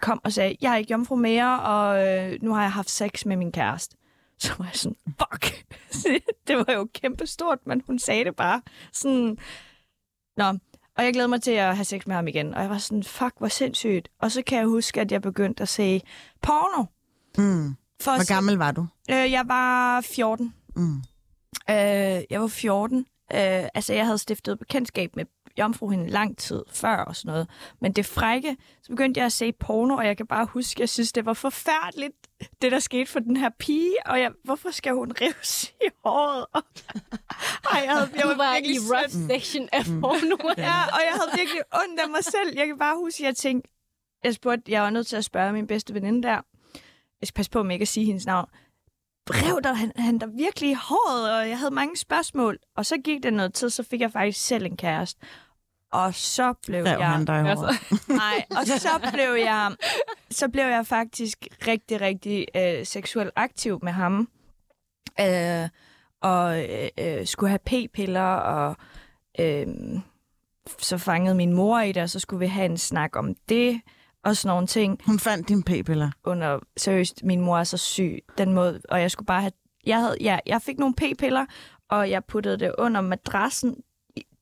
kom 0.00 0.20
og 0.24 0.32
sagde, 0.32 0.56
jeg 0.60 0.72
er 0.72 0.76
ikke 0.76 0.90
jomfru 0.92 1.16
mere, 1.16 1.60
og 1.60 2.06
øh, 2.08 2.38
nu 2.42 2.54
har 2.54 2.62
jeg 2.62 2.72
haft 2.72 2.90
sex 2.90 3.24
med 3.24 3.36
min 3.36 3.52
kæreste. 3.52 3.96
Så 4.38 4.54
var 4.58 4.64
jeg 4.64 4.74
sådan, 4.74 4.96
fuck. 5.06 5.64
det 6.48 6.56
var 6.56 6.72
jo 6.72 6.88
kæmpestort, 6.94 7.58
men 7.66 7.82
hun 7.86 7.98
sagde 7.98 8.24
det 8.24 8.36
bare. 8.36 8.62
Sådan, 8.92 9.38
Nå, 10.36 10.44
og 10.96 11.04
jeg 11.04 11.12
glæder 11.12 11.28
mig 11.28 11.42
til 11.42 11.50
at 11.50 11.76
have 11.76 11.84
sex 11.84 12.06
med 12.06 12.16
ham 12.16 12.28
igen. 12.28 12.54
Og 12.54 12.62
jeg 12.62 12.70
var 12.70 12.78
sådan, 12.78 13.02
fuck, 13.04 13.32
hvor 13.38 13.48
sindssygt. 13.48 14.08
Og 14.20 14.32
så 14.32 14.42
kan 14.42 14.58
jeg 14.58 14.66
huske, 14.66 15.00
at 15.00 15.12
jeg 15.12 15.22
begyndte 15.22 15.62
at 15.62 15.68
se 15.68 16.02
porno. 16.42 16.84
Mm. 17.38 17.76
For 18.02 18.10
Hvor 18.10 18.34
gammel 18.34 18.56
var 18.56 18.72
du? 18.72 18.86
Øh, 19.10 19.32
jeg 19.32 19.44
var 19.46 20.00
14. 20.00 20.54
Mm. 20.76 20.96
Øh, 21.70 21.76
jeg 22.30 22.40
var 22.40 22.46
14. 22.46 22.98
Øh, 22.98 23.06
altså, 23.74 23.94
jeg 23.94 24.04
havde 24.04 24.18
stiftet 24.18 24.58
bekendtskab 24.58 25.16
med 25.16 25.24
jomfru 25.58 25.88
hende 25.90 26.08
lang 26.10 26.38
tid 26.38 26.62
før 26.72 26.96
og 26.96 27.16
sådan 27.16 27.30
noget. 27.32 27.48
Men 27.80 27.92
det 27.92 28.06
frække, 28.06 28.56
så 28.82 28.88
begyndte 28.88 29.18
jeg 29.18 29.26
at 29.26 29.32
se 29.32 29.52
porno, 29.52 29.96
og 29.96 30.06
jeg 30.06 30.16
kan 30.16 30.26
bare 30.26 30.46
huske, 30.46 30.80
jeg 30.80 30.88
synes, 30.88 31.12
det 31.12 31.26
var 31.26 31.32
forfærdeligt, 31.32 32.14
det 32.62 32.72
der 32.72 32.78
skete 32.78 33.10
for 33.10 33.20
den 33.20 33.36
her 33.36 33.50
pige, 33.58 33.94
og 34.06 34.20
jeg, 34.20 34.30
hvorfor 34.44 34.70
skal 34.70 34.92
hun 34.92 35.12
rives 35.20 35.72
i 35.80 35.88
håret? 36.04 36.46
Og, 36.52 36.62
ej, 37.72 37.80
jeg, 37.84 37.92
havde, 37.92 38.10
jeg 38.14 38.22
Du 38.22 38.28
var 38.36 38.56
i 38.56 38.60
virkelig 38.62 38.78
rough 38.90 39.10
synd. 39.10 39.30
section 39.30 39.68
af 39.72 39.84
porno. 39.84 40.36
Ja, 40.68 40.78
og 40.94 41.00
jeg 41.08 41.12
havde 41.12 41.30
virkelig 41.36 41.60
ondt 41.82 42.00
af 42.00 42.08
mig 42.08 42.24
selv. 42.24 42.56
Jeg 42.56 42.66
kan 42.66 42.78
bare 42.78 42.96
huske, 42.96 43.22
at 43.22 43.26
jeg 43.26 43.36
tænkte, 43.36 43.70
jeg 44.24 44.34
spurgte, 44.34 44.72
jeg 44.72 44.82
var 44.82 44.90
nødt 44.90 45.06
til 45.06 45.16
at 45.16 45.24
spørge 45.24 45.52
min 45.52 45.66
bedste 45.66 45.94
veninde 45.94 46.22
der. 46.22 46.40
Jeg 47.20 47.28
skal 47.28 47.34
passe 47.34 47.50
på 47.50 47.62
med 47.62 47.74
ikke 47.74 47.82
at 47.82 47.88
sige 47.88 48.06
hendes 48.06 48.26
navn. 48.26 48.48
Rev 49.30 49.62
der 49.62 49.72
han, 49.72 49.92
han 49.96 50.18
der 50.18 50.26
virkelig 50.26 50.70
i 50.70 50.74
håret, 50.74 51.38
og 51.38 51.48
jeg 51.48 51.58
havde 51.58 51.74
mange 51.74 51.96
spørgsmål. 51.96 52.58
Og 52.76 52.86
så 52.86 52.98
gik 52.98 53.22
det 53.22 53.32
noget 53.32 53.54
tid, 53.54 53.70
så 53.70 53.82
fik 53.82 54.00
jeg 54.00 54.12
faktisk 54.12 54.46
selv 54.46 54.64
en 54.66 54.76
kæreste. 54.76 55.20
Og 55.96 56.14
så 56.14 56.54
blev 56.66 56.84
Rev 56.84 56.98
jeg... 56.98 57.08
han 57.08 57.24
dig 57.24 57.40
over. 57.40 57.66
Altså, 57.66 57.96
Nej, 58.22 58.44
og 58.50 58.66
så 58.66 59.10
blev 59.12 59.34
jeg, 59.34 59.76
så 60.30 60.48
blev 60.48 60.64
jeg 60.64 60.86
faktisk 60.86 61.46
rigtig, 61.66 62.00
rigtig 62.00 62.46
øh, 62.56 62.86
seksuelt 62.86 63.30
aktiv 63.36 63.78
med 63.82 63.92
ham. 63.92 64.28
Øh, 65.20 65.68
og 66.22 66.64
øh, 66.64 66.88
øh, 66.98 67.26
skulle 67.26 67.50
have 67.50 67.58
p-piller, 67.58 68.30
og 68.34 68.76
øh, 69.40 69.66
så 70.78 70.98
fangede 70.98 71.34
min 71.34 71.52
mor 71.52 71.80
i 71.80 71.92
det, 71.92 72.02
og 72.02 72.10
så 72.10 72.18
skulle 72.18 72.40
vi 72.40 72.46
have 72.46 72.66
en 72.66 72.78
snak 72.78 73.16
om 73.16 73.34
det, 73.48 73.80
og 74.24 74.36
sådan 74.36 74.54
nogle 74.54 74.66
ting. 74.66 75.00
Hun 75.06 75.18
fandt 75.18 75.48
din 75.48 75.62
p-piller. 75.62 76.10
Under, 76.24 76.58
seriøst, 76.76 77.24
min 77.24 77.40
mor 77.40 77.58
er 77.58 77.64
så 77.64 77.76
syg, 77.76 78.18
den 78.38 78.52
måde, 78.52 78.80
og 78.88 79.00
jeg 79.00 79.10
skulle 79.10 79.26
bare 79.26 79.40
have, 79.40 79.52
jeg, 79.86 80.00
havde, 80.00 80.16
ja, 80.20 80.38
jeg 80.46 80.62
fik 80.62 80.78
nogle 80.78 80.94
p-piller, 80.94 81.46
og 81.88 82.10
jeg 82.10 82.24
puttede 82.24 82.56
det 82.56 82.74
under 82.78 83.00
madrassen, 83.00 83.76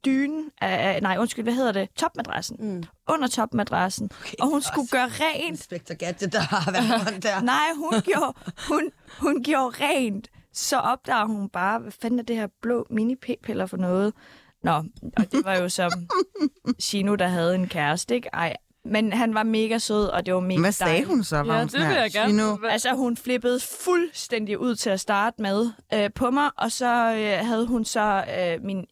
i 0.06 0.10
dynen, 0.10 0.50
af, 0.60 1.02
nej 1.02 1.16
undskyld, 1.20 1.44
hvad 1.44 1.54
hedder 1.54 1.72
det, 1.72 1.88
topmadrassen, 1.96 2.56
Mm. 2.60 2.82
under 3.08 3.28
topmadrassen, 3.28 4.10
Okay, 4.20 4.34
og 4.40 4.46
hun 4.46 4.54
også 4.56 4.70
skulle 4.72 4.88
gøre 4.88 5.08
rent. 5.20 5.44
Inspector 5.50 5.94
Gadget, 5.94 6.32
der 6.32 6.40
har 6.40 6.72
været 6.72 6.90
rundt 7.12 7.22
der. 7.22 7.40
Nej, 7.40 7.66
hun 7.76 8.00
gjorde, 8.02 8.32
hun, 8.68 8.90
hun 9.18 9.42
gjorde 9.44 9.76
rent. 9.84 10.28
Så 10.52 10.76
opdager 10.78 11.24
hun 11.24 11.48
bare, 11.48 11.78
hvad 11.78 11.92
fanden 12.02 12.18
er 12.18 12.22
det 12.24 12.36
her 12.36 12.46
blå 12.62 12.86
mini-p-piller 12.90 13.66
for 13.66 13.76
noget? 13.76 14.12
Nå, 14.62 14.72
og 15.16 15.32
det 15.32 15.44
var 15.44 15.54
jo 15.54 15.68
så 15.68 15.98
Shino, 16.78 17.14
der 17.14 17.26
havde 17.26 17.54
en 17.54 17.68
kæreste, 17.68 18.14
ikke? 18.14 18.28
Ej, 18.32 18.56
men 18.84 19.12
han 19.12 19.34
var 19.34 19.42
mega 19.42 19.78
sød, 19.78 20.04
og 20.06 20.26
det 20.26 20.34
var 20.34 20.40
mega 20.40 20.60
Hvad 20.60 20.72
sagde 20.72 20.90
dejligt. 20.90 21.08
hun 21.08 21.24
så? 21.24 21.36
Var 21.42 21.54
ja, 21.54 21.60
hun 21.60 21.68
det 21.68 21.88
vil 21.88 21.96
jeg 21.96 22.10
gerne. 22.12 22.32
"Gino, 22.32 22.56
Hvad- 22.56 22.70
Altså, 22.70 22.94
hun 22.94 23.16
flippede 23.16 23.60
fuldstændig 23.80 24.58
ud 24.58 24.74
til 24.74 24.90
at 24.90 25.00
starte 25.00 25.42
med 25.42 25.70
øh, 25.94 26.10
på 26.14 26.30
mig, 26.30 26.50
og 26.56 26.72
så 26.72 26.86
øh, 27.14 27.46
havde 27.46 27.66
hun 27.66 27.84
så 27.84 28.24
øh, 28.38 28.64
min, 28.64 28.86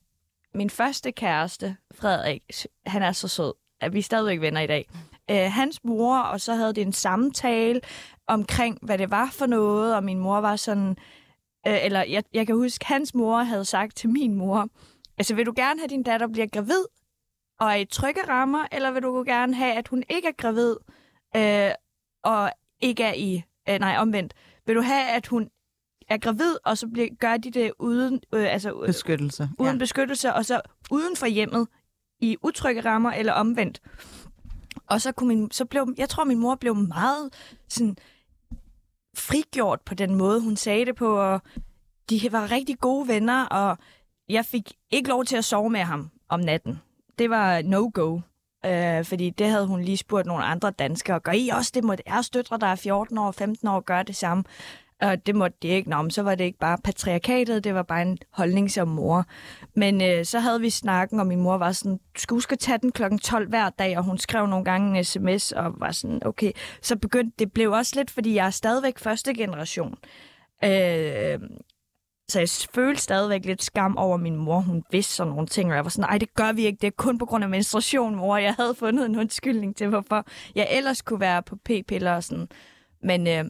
min 0.55 0.71
første 0.71 1.13
kæreste, 1.13 1.77
Frederik, 1.95 2.43
han 2.87 3.03
er 3.03 3.13
så 3.13 3.29
sød, 3.29 3.53
at 3.81 3.93
vi 3.93 3.99
er 3.99 4.03
stadigvæk 4.03 4.41
venner 4.41 4.61
i 4.61 4.67
dag. 4.67 4.89
Øh, 5.31 5.53
hans 5.53 5.85
mor, 5.85 6.19
og 6.19 6.41
så 6.41 6.55
havde 6.55 6.73
det 6.73 6.83
en 6.83 6.93
samtale 6.93 7.81
omkring, 8.27 8.79
hvad 8.83 8.99
det 8.99 9.11
var 9.11 9.29
for 9.33 9.47
noget, 9.47 9.97
og 9.97 10.05
min 10.05 10.19
mor 10.19 10.41
var 10.41 10.57
sådan, 10.57 10.97
øh, 11.67 11.85
eller 11.85 12.03
jeg, 12.03 12.25
jeg 12.33 12.47
kan 12.47 12.57
huske, 12.57 12.87
hans 12.87 13.15
mor 13.15 13.39
havde 13.39 13.65
sagt 13.65 13.97
til 13.97 14.11
min 14.11 14.35
mor, 14.35 14.69
altså 15.19 15.35
vil 15.35 15.47
du 15.47 15.53
gerne 15.57 15.81
have, 15.81 15.85
at 15.85 15.91
din 15.91 16.03
datter 16.03 16.27
bliver 16.27 16.47
gravid, 16.47 16.85
og 17.61 17.71
er 17.71 17.75
i 17.75 17.85
trygge 17.85 18.21
rammer, 18.29 18.67
eller 18.73 18.91
vil 18.91 19.03
du 19.03 19.25
gerne 19.27 19.55
have, 19.55 19.73
at 19.73 19.89
hun 19.89 20.03
ikke 20.09 20.29
er 20.29 20.33
gravid, 20.33 20.77
øh, 21.37 21.71
og 22.25 22.53
ikke 22.81 23.05
er 23.05 23.15
i, 23.15 23.43
øh, 23.69 23.79
nej 23.79 23.97
omvendt, 23.99 24.35
vil 24.67 24.77
du 24.77 24.81
have, 24.81 25.09
at 25.09 25.27
hun 25.27 25.51
er 26.09 26.17
gravid, 26.19 26.57
og 26.65 26.79
så 26.79 26.87
bliver, 26.89 27.09
gør 27.21 27.37
de 27.37 27.51
det 27.51 27.73
uden, 27.79 28.21
øh, 28.33 28.53
altså, 28.53 28.81
øh, 28.81 28.87
beskyttelse. 28.87 29.49
uden 29.59 29.73
Ja. 29.73 29.79
beskyttelse, 29.79 30.35
og 30.35 30.45
så 30.47 30.61
uden 30.91 31.17
for 31.17 31.27
hjemmet 31.27 31.69
i 32.21 32.37
utrygge 32.43 32.81
rammer 32.81 33.11
eller 33.13 33.33
omvendt. 33.33 33.83
Og 34.87 35.01
så, 35.01 35.13
kunne 35.13 35.29
min, 35.29 35.51
så 35.51 35.65
blev, 35.65 35.95
jeg 35.99 36.09
tror, 36.09 36.25
min 36.25 36.39
mor 36.39 36.55
blev 36.55 36.75
meget 36.75 37.35
sådan 37.69 37.97
frigjort 39.17 39.81
på 39.81 39.95
den 39.95 40.15
måde, 40.15 40.41
hun 40.41 40.57
sagde 40.57 40.87
det 40.87 40.97
på, 40.97 41.19
og 41.19 41.41
de 42.11 42.29
var 42.33 42.51
rigtig 42.51 42.79
gode 42.79 43.09
venner, 43.09 43.45
og 43.47 43.79
jeg 44.29 44.45
fik 44.45 44.73
ikke 44.91 45.09
lov 45.09 45.25
til 45.25 45.37
at 45.37 45.45
sove 45.45 45.71
med 45.71 45.81
ham 45.81 46.11
om 46.29 46.41
natten. 46.41 46.81
Det 47.19 47.31
var 47.31 47.63
no-go, 47.63 48.21
øh, 48.67 49.05
fordi 49.05 49.31
det 49.31 49.47
havde 49.47 49.67
hun 49.67 49.83
lige 49.83 49.97
spurgt 49.97 50.27
nogle 50.27 50.45
andre 50.45 50.71
danskere. 50.71 51.21
Gør 51.21 51.33
I 51.33 51.49
også 51.49 51.71
det? 51.75 51.85
Må 51.85 51.95
deres 52.07 52.31
døtre, 52.31 52.59
der 52.59 52.67
er 52.67 52.75
14 52.75 53.19
år 53.19 53.27
og 53.27 53.35
15 53.35 53.69
år, 53.69 53.81
gøre 53.81 54.03
det 54.03 54.17
samme? 54.17 54.45
Og 55.03 55.27
det 55.27 55.35
måtte 55.35 55.57
de 55.63 55.69
ikke. 55.69 55.91
Nå, 55.91 56.03
men 56.03 56.11
så 56.11 56.23
var 56.23 56.35
det 56.35 56.45
ikke 56.45 56.59
bare 56.59 56.79
patriarkatet, 56.85 57.65
det 57.65 57.75
var 57.75 57.83
bare 57.83 58.03
en 58.03 58.19
holdning 58.31 58.71
som 58.71 58.89
mor. 58.89 59.25
Men 59.77 60.03
øh, 60.03 60.25
så 60.25 60.39
havde 60.39 60.61
vi 60.61 60.71
snakken, 60.71 61.21
og 61.21 61.27
min 61.27 61.41
mor 61.41 61.57
var 61.57 61.73
sådan, 61.73 61.97
du 61.97 62.21
skal 62.21 62.35
huske 62.35 62.53
at 62.53 62.59
tage 62.59 62.79
den 62.79 62.93
klokken 62.93 63.19
12 63.19 63.49
hver 63.49 63.71
dag, 63.71 63.99
og 63.99 64.05
hun 64.05 64.19
skrev 64.19 64.47
nogle 64.47 64.65
gange 64.65 64.99
en 64.99 65.05
sms, 65.05 65.53
og 65.53 65.75
var 65.81 65.93
sådan, 65.93 66.27
okay. 66.27 66.53
Så 66.83 66.97
begyndte, 66.97 67.35
det 67.39 67.53
blev 67.53 67.73
også 67.73 67.93
lidt, 67.97 68.11
fordi 68.11 68.35
jeg 68.35 68.47
er 68.47 68.51
stadigvæk 68.51 68.99
første 68.99 69.35
generation. 69.35 69.95
Øh, 70.65 71.41
så 72.29 72.39
jeg 72.39 72.49
følte 72.75 73.03
stadigvæk 73.03 73.45
lidt 73.45 73.63
skam 73.63 73.97
over 73.97 74.17
min 74.17 74.37
mor. 74.37 74.61
Hun 74.61 74.85
vidste 74.91 75.15
sådan 75.15 75.33
nogle 75.33 75.47
ting, 75.47 75.71
og 75.71 75.77
jeg 75.77 75.85
var 75.85 75.91
sådan, 75.91 76.09
nej, 76.09 76.19
det 76.19 76.35
gør 76.35 76.53
vi 76.53 76.67
ikke. 76.67 76.79
Det 76.81 76.87
er 76.87 76.97
kun 76.97 77.19
på 77.19 77.27
grund 77.27 77.45
af 77.45 77.51
menstruation, 77.51 78.15
mor. 78.15 78.37
Jeg 78.37 78.55
havde 78.55 78.75
fundet 78.75 79.07
en 79.07 79.19
undskyldning 79.19 79.77
til, 79.77 79.89
hvorfor 79.89 80.27
jeg 80.55 80.69
ellers 80.71 81.03
kunne 81.03 81.21
være 81.21 81.43
på 81.43 81.57
p-piller 81.57 82.13
og 82.13 82.25
sådan. 82.25 82.49
Men 83.03 83.27
øh, 83.27 83.45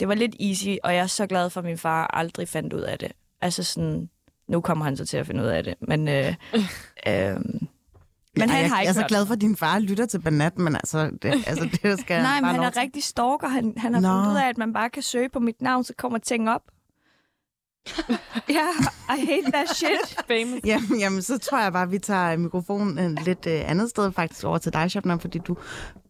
det 0.00 0.08
var 0.08 0.14
lidt 0.14 0.36
easy, 0.40 0.68
og 0.84 0.94
jeg 0.94 1.02
er 1.02 1.06
så 1.06 1.26
glad 1.26 1.50
for, 1.50 1.60
at 1.60 1.64
min 1.64 1.78
far 1.78 2.06
aldrig 2.06 2.48
fandt 2.48 2.72
ud 2.72 2.80
af 2.80 2.98
det. 2.98 3.12
Altså 3.40 3.62
sådan, 3.62 4.08
nu 4.48 4.60
kommer 4.60 4.84
han 4.84 4.96
så 4.96 5.06
til 5.06 5.16
at 5.16 5.26
finde 5.26 5.42
ud 5.42 5.48
af 5.48 5.64
det. 5.64 5.74
Men, 5.80 6.08
øh, 6.08 6.34
øh, 7.08 7.36
men 8.36 8.48
Ja, 8.48 8.52
han 8.52 8.60
jeg, 8.62 8.70
har 8.70 8.76
jeg 8.76 8.82
ikke 8.82 8.88
er 8.88 8.92
så 8.92 9.04
glad 9.08 9.26
for, 9.26 9.34
at 9.34 9.40
din 9.40 9.56
far 9.56 9.78
lytter 9.78 10.06
til 10.06 10.18
Banat, 10.20 10.58
men 10.58 10.74
altså, 10.74 11.10
det, 11.22 11.34
altså, 11.46 11.68
det 11.82 12.00
skal 12.00 12.22
Nej, 12.22 12.40
men 12.40 12.50
han 12.50 12.60
er 12.60 12.70
til. 12.70 12.80
rigtig 12.80 13.02
stalker. 13.04 13.48
Han, 13.48 13.74
han 13.76 13.94
har 13.94 14.00
Nå. 14.00 14.08
fundet 14.08 14.30
ud 14.30 14.36
af, 14.36 14.48
at 14.48 14.58
man 14.58 14.72
bare 14.72 14.90
kan 14.90 15.02
søge 15.02 15.28
på 15.28 15.40
mit 15.40 15.62
navn, 15.62 15.84
så 15.84 15.94
kommer 15.98 16.18
ting 16.18 16.50
op. 16.50 16.62
Ja, 18.48 18.68
I 19.16 19.26
hate 19.26 19.52
that 19.52 19.76
shit. 19.76 20.16
Famous. 20.28 20.60
Jamen, 20.64 21.00
jamen, 21.00 21.22
så 21.22 21.38
tror 21.38 21.62
jeg 21.62 21.72
bare, 21.72 21.82
at 21.82 21.90
vi 21.90 21.98
tager 21.98 22.36
mikrofonen 22.36 22.98
et 22.98 23.24
lidt 23.24 23.46
øh, 23.46 23.70
andet 23.70 23.90
sted 23.90 24.12
faktisk 24.12 24.44
over 24.44 24.58
til 24.58 24.72
dig, 24.72 24.90
Shabnam, 24.90 25.20
fordi 25.20 25.38
du 25.38 25.56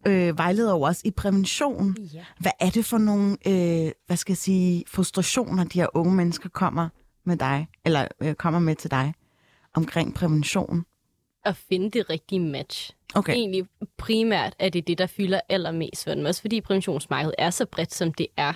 øh, 0.07 0.37
vejleder 0.37 0.71
jo 0.71 0.81
også 0.81 1.01
i 1.05 1.11
prævention. 1.11 1.97
Ja. 2.13 2.25
Hvad 2.39 2.51
er 2.59 2.69
det 2.69 2.85
for 2.85 2.97
nogle, 2.97 3.37
øh, 3.47 3.91
hvad 4.07 4.17
skal 4.17 4.31
jeg 4.31 4.37
sige, 4.37 4.83
frustrationer, 4.87 5.63
de 5.63 5.79
her 5.79 5.87
unge 5.93 6.15
mennesker 6.15 6.49
kommer 6.49 6.89
med 7.25 7.37
dig, 7.37 7.67
eller 7.85 8.07
øh, 8.21 8.35
kommer 8.35 8.59
med 8.59 8.75
til 8.75 8.91
dig 8.91 9.13
omkring 9.73 10.13
prævention? 10.13 10.85
At 11.45 11.55
finde 11.55 11.91
det 11.91 12.09
rigtige 12.09 12.39
match. 12.39 12.91
Okay. 13.15 13.33
Egentlig 13.33 13.65
primært 13.97 14.55
er 14.59 14.69
det 14.69 14.87
det, 14.87 14.97
der 14.97 15.07
fylder 15.07 15.39
allermest 15.49 16.03
for 16.03 16.13
dem. 16.13 16.25
Også 16.25 16.41
fordi 16.41 16.61
præventionsmarkedet 16.61 17.35
er 17.37 17.49
så 17.49 17.65
bredt, 17.65 17.93
som 17.93 18.13
det 18.13 18.27
er. 18.37 18.53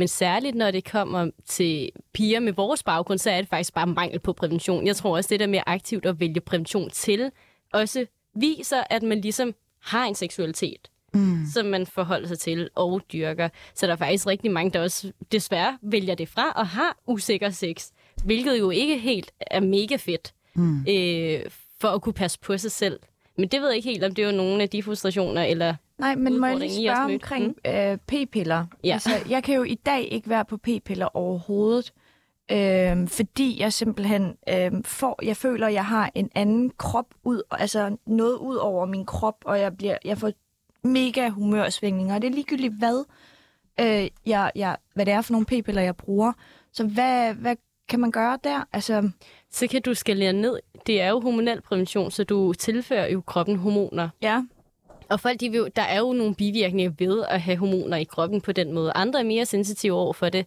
Men 0.00 0.08
særligt 0.08 0.56
når 0.56 0.70
det 0.70 0.90
kommer 0.90 1.30
til 1.46 1.90
piger 2.12 2.40
med 2.40 2.52
vores 2.52 2.82
baggrund, 2.82 3.18
så 3.18 3.30
er 3.30 3.40
det 3.40 3.48
faktisk 3.48 3.74
bare 3.74 3.86
mangel 3.86 4.20
på 4.20 4.32
prævention. 4.32 4.86
Jeg 4.86 4.96
tror 4.96 5.16
også, 5.16 5.28
det 5.28 5.40
der 5.40 5.46
med 5.46 5.60
aktivt 5.66 6.06
at 6.06 6.20
vælge 6.20 6.40
prævention 6.40 6.90
til, 6.90 7.30
også 7.72 8.06
viser, 8.34 8.82
at 8.90 9.02
man 9.02 9.20
ligesom 9.20 9.54
har 9.82 10.04
en 10.04 10.14
seksualitet, 10.14 10.90
mm. 11.14 11.38
som 11.54 11.66
man 11.66 11.86
forholder 11.86 12.28
sig 12.28 12.38
til 12.38 12.68
og 12.74 13.02
dyrker. 13.12 13.48
Så 13.74 13.86
der 13.86 13.92
er 13.92 13.96
faktisk 13.96 14.26
rigtig 14.26 14.50
mange, 14.50 14.70
der 14.70 14.80
også 14.80 15.12
desværre 15.32 15.78
vælger 15.82 16.14
det 16.14 16.28
fra 16.28 16.50
og 16.50 16.66
har 16.66 16.98
usikker 17.06 17.50
sex, 17.50 17.88
hvilket 18.24 18.58
jo 18.58 18.70
ikke 18.70 18.98
helt 18.98 19.32
er 19.40 19.60
mega 19.60 19.96
fedt 19.96 20.34
mm. 20.54 20.80
øh, 20.88 21.40
for 21.80 21.88
at 21.88 22.02
kunne 22.02 22.12
passe 22.12 22.38
på 22.40 22.58
sig 22.58 22.72
selv. 22.72 23.00
Men 23.40 23.48
det 23.48 23.60
ved 23.60 23.68
jeg 23.68 23.76
ikke 23.76 23.88
helt, 23.88 24.04
om 24.04 24.14
det 24.14 24.24
er 24.24 24.32
nogle 24.32 24.62
af 24.62 24.68
de 24.68 24.82
frustrationer, 24.82 25.42
eller 25.42 25.74
Nej, 25.98 26.14
men 26.14 26.38
må 26.38 26.46
jeg 26.46 26.58
lige 26.58 26.88
spørge 26.88 27.14
omkring 27.14 27.56
øh, 27.66 27.98
p-piller? 28.06 28.66
Ja. 28.84 28.92
Altså, 28.92 29.10
jeg 29.28 29.42
kan 29.42 29.54
jo 29.54 29.62
i 29.62 29.74
dag 29.74 30.08
ikke 30.12 30.28
være 30.28 30.44
på 30.44 30.56
p-piller 30.56 31.16
overhovedet, 31.16 31.92
øh, 32.52 33.08
fordi 33.08 33.60
jeg 33.60 33.72
simpelthen 33.72 34.36
øh, 34.48 34.72
får, 34.84 35.20
jeg 35.22 35.36
føler, 35.36 35.66
at 35.66 35.72
jeg 35.72 35.84
har 35.84 36.10
en 36.14 36.30
anden 36.34 36.70
krop 36.78 37.06
ud, 37.24 37.42
altså 37.50 37.96
noget 38.06 38.34
ud 38.34 38.56
over 38.56 38.86
min 38.86 39.06
krop, 39.06 39.36
og 39.44 39.60
jeg, 39.60 39.76
bliver, 39.76 39.96
jeg 40.04 40.18
får 40.18 40.32
mega 40.84 41.28
humørsvingninger, 41.28 42.14
og 42.14 42.22
det 42.22 42.28
er 42.28 42.34
ligegyldigt 42.34 42.78
hvad, 42.78 43.04
øh, 43.80 44.08
jeg, 44.26 44.52
jeg, 44.54 44.76
hvad 44.94 45.06
det 45.06 45.14
er 45.14 45.20
for 45.20 45.32
nogle 45.32 45.46
p-piller, 45.46 45.82
jeg 45.82 45.96
bruger. 45.96 46.32
Så 46.72 46.86
hvad, 46.86 47.34
hvad 47.34 47.56
kan 47.88 48.00
man 48.00 48.10
gøre 48.10 48.38
der? 48.44 48.64
Altså, 48.72 49.10
så 49.50 49.66
kan 49.66 49.82
du 49.82 49.94
skalere 49.94 50.32
ned. 50.32 50.58
Det 50.86 51.00
er 51.00 51.08
jo 51.08 51.20
hormonel 51.20 51.60
prævention, 51.60 52.10
så 52.10 52.24
du 52.24 52.52
tilfører 52.52 53.08
jo 53.12 53.20
kroppen 53.26 53.56
hormoner. 53.56 54.08
ja, 54.22 54.42
Og 55.08 55.20
folk, 55.20 55.40
de 55.40 55.50
vil, 55.50 55.66
der 55.76 55.82
er 55.82 55.98
jo 55.98 56.12
nogle 56.12 56.34
bivirkninger 56.34 56.92
ved 56.98 57.24
at 57.28 57.40
have 57.40 57.56
hormoner 57.56 57.96
i 57.96 58.04
kroppen 58.04 58.40
på 58.40 58.52
den 58.52 58.72
måde. 58.72 58.92
Andre 58.94 59.20
er 59.20 59.24
mere 59.24 59.46
sensitive 59.46 59.92
over 59.94 60.12
for 60.12 60.28
det. 60.28 60.46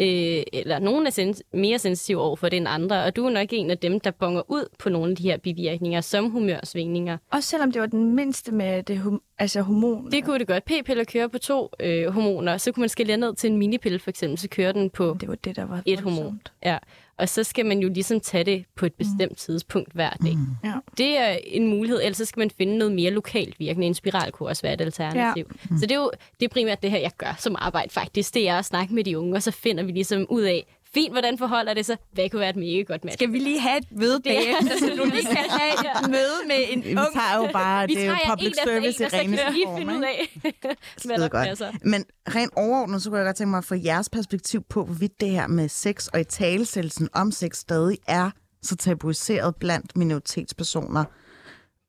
Øh, 0.00 0.42
eller 0.52 0.78
nogle 0.78 1.06
er 1.06 1.10
sens- 1.10 1.42
mere 1.52 1.78
sensitive 1.78 2.20
over 2.20 2.36
for 2.36 2.48
det 2.48 2.56
end 2.56 2.66
andre. 2.68 3.04
Og 3.04 3.16
du 3.16 3.26
er 3.26 3.30
nok 3.30 3.48
en 3.52 3.70
af 3.70 3.78
dem, 3.78 4.00
der 4.00 4.10
bonger 4.10 4.42
ud 4.50 4.68
på 4.78 4.88
nogle 4.88 5.10
af 5.10 5.16
de 5.16 5.22
her 5.22 5.36
bivirkninger, 5.36 6.00
som 6.00 6.30
humørsvingninger. 6.30 7.18
også 7.32 7.48
selvom 7.48 7.72
det 7.72 7.80
var 7.80 7.86
den 7.86 8.14
mindste 8.14 8.52
med 8.52 8.82
det 8.82 8.98
hum- 8.98 9.34
Altså 9.38 9.60
hormoner. 9.62 10.10
Det 10.10 10.24
kunne 10.24 10.38
det 10.38 10.46
godt. 10.46 10.64
P-piller 10.64 11.04
kører 11.04 11.28
på 11.28 11.38
to 11.38 11.68
øh, 11.80 12.06
hormoner. 12.12 12.56
Så 12.56 12.72
kunne 12.72 12.82
man 12.82 12.88
skille 12.88 13.16
ned 13.16 13.34
til 13.34 13.50
en 13.50 13.56
minipille, 13.58 13.98
for 13.98 14.10
eksempel. 14.10 14.38
Så 14.38 14.48
kører 14.48 14.72
den 14.72 14.90
på 14.90 15.16
det 15.20 15.28
var 15.28 15.34
det, 15.34 15.56
der 15.56 15.64
var 15.64 15.82
et 15.86 16.00
hormon. 16.00 16.40
Ja. 16.64 16.78
Og 17.18 17.28
så 17.28 17.44
skal 17.44 17.66
man 17.66 17.78
jo 17.78 17.88
ligesom 17.88 18.20
tage 18.20 18.44
det 18.44 18.64
på 18.76 18.86
et 18.86 18.94
bestemt 18.94 19.30
mm. 19.30 19.36
tidspunkt 19.36 19.92
hver 19.92 20.10
dag. 20.10 20.36
Mm. 20.36 20.46
Ja. 20.64 20.72
Det 20.98 21.18
er 21.18 21.38
en 21.44 21.66
mulighed, 21.66 22.00
ellers 22.02 22.16
så 22.16 22.24
skal 22.24 22.40
man 22.40 22.50
finde 22.50 22.78
noget 22.78 22.94
mere 22.94 23.10
lokalt 23.10 23.58
virkende. 23.58 23.86
En 23.86 23.94
spiral 23.94 24.32
kunne 24.32 24.48
også 24.48 24.62
være 24.62 24.74
et 24.74 24.80
alternativ. 24.80 25.46
Ja. 25.48 25.70
Mm. 25.70 25.78
Så 25.78 25.86
det 25.86 25.92
er 25.92 25.96
jo 25.96 26.10
det 26.40 26.46
er 26.46 26.48
primært 26.48 26.82
det 26.82 26.90
her, 26.90 26.98
jeg 26.98 27.10
gør 27.18 27.34
som 27.38 27.56
arbejde 27.58 27.90
faktisk. 27.90 28.34
Det 28.34 28.48
er 28.48 28.58
at 28.58 28.64
snakke 28.64 28.94
med 28.94 29.04
de 29.04 29.18
unge, 29.18 29.34
og 29.34 29.42
så 29.42 29.50
finder 29.50 29.84
vi 29.84 29.92
ligesom 29.92 30.26
ud 30.28 30.42
af, 30.42 30.75
fint, 30.94 31.12
hvordan 31.12 31.38
forholder 31.38 31.74
det 31.74 31.86
sig? 31.86 31.96
Hvad 32.12 32.30
kunne 32.30 32.40
være 32.40 32.50
et 32.50 32.56
mega 32.56 32.82
godt 32.82 33.04
match? 33.04 33.16
Skal 33.16 33.32
vi 33.32 33.38
lige 33.38 33.60
have 33.60 33.78
et 33.78 33.86
møde 33.92 34.20
bagefter, 34.20 34.78
så 34.80 34.86
du 34.98 35.04
lige 35.04 35.26
kan 35.26 35.50
have 35.50 35.72
et 35.72 36.10
møde 36.16 36.38
med 36.46 36.56
en 36.68 36.84
Vi 36.84 36.90
ung... 36.90 37.12
tager 37.12 37.36
jo 37.36 37.48
bare, 37.52 37.86
vi 37.86 37.94
det 37.94 38.04
er 38.04 38.10
jo 38.10 38.16
public 38.28 38.48
en 38.48 38.54
service 38.64 39.04
i 39.04 39.24
en, 39.24 39.30
vi 39.30 39.36
lige 39.52 39.66
form, 39.66 39.88
ud 39.88 40.02
af, 40.02 41.30
godt. 41.30 41.84
Men 41.84 42.04
rent 42.28 42.52
overordnet, 42.56 43.02
så 43.02 43.10
kunne 43.10 43.18
jeg 43.18 43.26
godt 43.26 43.36
tænke 43.36 43.50
mig 43.50 43.58
at 43.58 43.64
få 43.64 43.74
jeres 43.74 44.08
perspektiv 44.08 44.62
på, 44.68 44.84
hvorvidt 44.84 45.20
det 45.20 45.30
her 45.30 45.46
med 45.46 45.68
sex 45.68 46.06
og 46.06 46.20
i 46.20 46.24
talesættelsen 46.24 47.08
om 47.12 47.32
sex 47.32 47.56
stadig 47.56 47.98
er 48.06 48.30
så 48.62 48.76
tabuiseret 48.76 49.56
blandt 49.56 49.96
minoritetspersoner. 49.96 51.04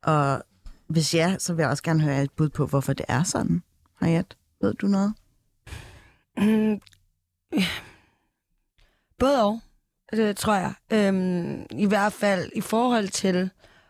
Og 0.04 0.44
hvis 0.88 1.16
ja, 1.16 1.36
så 1.40 1.54
vil 1.54 1.64
jeg 1.64 1.70
også 1.70 1.84
gerne 1.84 2.02
høre 2.02 2.24
et 2.24 2.32
bud 2.32 2.50
på, 2.50 2.66
hvorfor 2.66 2.94
det 2.94 3.06
er 3.10 3.24
sådan. 3.24 3.64
Hayat, 4.02 4.36
ved 4.62 4.74
du 4.74 4.88
noget? 4.88 5.14
Mm, 6.38 6.82
Både 9.20 9.44
og, 9.44 9.60
det 10.12 10.38
tror 10.38 10.54
jeg. 10.54 10.74
Øhm, 10.94 11.66
I 11.72 11.86
hvert 11.86 12.14
fald 12.14 12.52
i 12.56 12.62
forhold 12.62 13.08
til 13.08 13.50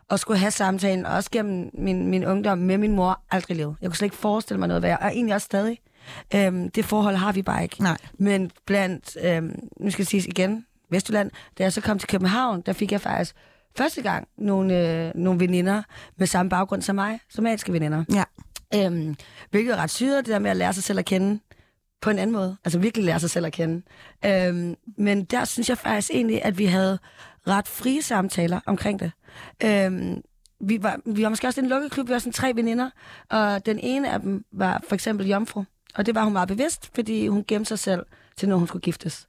at 0.10 0.20
skulle 0.20 0.40
have 0.40 0.52
samtalen, 0.52 1.06
også 1.06 1.32
gennem 1.32 1.70
min, 1.74 2.08
min 2.08 2.26
ungdom 2.26 2.58
med 2.58 2.78
min 2.78 2.96
mor, 2.96 3.22
aldrig 3.32 3.58
levet. 3.58 3.76
Jeg 3.82 3.90
kunne 3.90 3.98
slet 3.98 4.06
ikke 4.06 4.16
forestille 4.16 4.60
mig 4.60 4.68
noget 4.68 4.84
værre, 4.84 4.98
og 4.98 5.08
egentlig 5.08 5.36
også 5.36 5.46
stadig. 5.46 5.80
Øhm, 6.36 6.72
det 6.72 6.86
forhold 6.86 7.16
har 7.16 7.32
vi 7.32 7.42
bare 7.42 7.64
ikke. 7.64 7.84
Nej. 7.84 7.98
Men 8.20 8.52
blandt, 8.66 9.18
øhm, 9.24 9.60
nu 9.80 9.92
skal 9.92 10.02
jeg 10.02 10.08
sige 10.08 10.28
igen, 10.28 10.66
Vestjylland, 10.92 11.32
da 11.58 11.64
jeg 11.64 11.74
så 11.74 11.82
kom 11.82 12.00
til 12.00 12.10
København, 12.10 12.62
der 12.62 12.74
fik 12.74 12.92
jeg 12.92 13.02
faktisk 13.02 13.36
første 13.78 14.02
gang 14.02 14.28
nogle, 14.38 15.06
øh, 15.08 15.12
nogle 15.16 15.40
veninder 15.40 15.84
med 16.18 16.28
samme 16.28 16.50
baggrund 16.50 16.82
som 16.82 16.96
mig, 16.96 17.20
somaliske 17.30 17.74
veninder. 17.74 18.04
Ja. 18.14 18.24
Øhm, 18.76 19.16
hvilket 19.52 19.74
er 19.74 19.78
ret 19.78 19.90
syret, 19.90 20.26
det 20.26 20.34
der 20.34 20.40
med 20.40 20.52
at 20.52 20.58
lære 20.58 20.74
sig 20.74 20.84
selv 20.84 21.00
at 21.00 21.06
kende 21.06 21.40
på 22.02 22.10
en 22.10 22.20
anden 22.20 22.34
måde. 22.34 22.58
Altså 22.66 22.80
virkelig 22.80 23.06
lære 23.06 23.20
sig 23.20 23.30
selv 23.30 23.46
at 23.46 23.54
kende. 23.54 23.82
Øhm, 24.26 24.76
men 24.98 25.24
der 25.24 25.46
synes 25.46 25.70
jeg 25.70 25.78
faktisk 25.78 26.12
egentlig, 26.14 26.46
at 26.46 26.58
vi 26.58 26.66
havde 26.66 27.00
ret 27.48 27.68
frie 27.68 28.02
samtaler 28.02 28.60
omkring 28.66 29.00
det. 29.00 29.12
Øhm, 29.64 30.22
vi, 30.60 30.84
var, 30.84 31.00
vi 31.06 31.24
var 31.24 31.30
måske 31.30 31.48
også 31.48 31.62
en 31.62 31.68
lukket 31.68 31.92
klub, 31.92 32.08
vi 32.08 32.14
var 32.14 32.20
sådan 32.20 32.34
tre 32.34 32.52
veninder, 32.56 32.90
og 33.30 33.66
den 33.66 33.80
ene 33.80 34.12
af 34.12 34.20
dem 34.20 34.46
var 34.52 34.84
for 34.88 34.96
eksempel 34.96 35.28
jomfru. 35.28 35.64
Og 35.96 36.06
det 36.06 36.16
var 36.16 36.24
hun 36.24 36.34
meget 36.34 36.48
bevidst, 36.48 36.92
fordi 36.96 37.28
hun 37.28 37.44
gemte 37.48 37.68
sig 37.68 37.80
selv 37.80 38.06
til, 38.38 38.50
når 38.50 38.58
hun 38.58 38.68
skulle 38.68 38.82
giftes. 38.82 39.28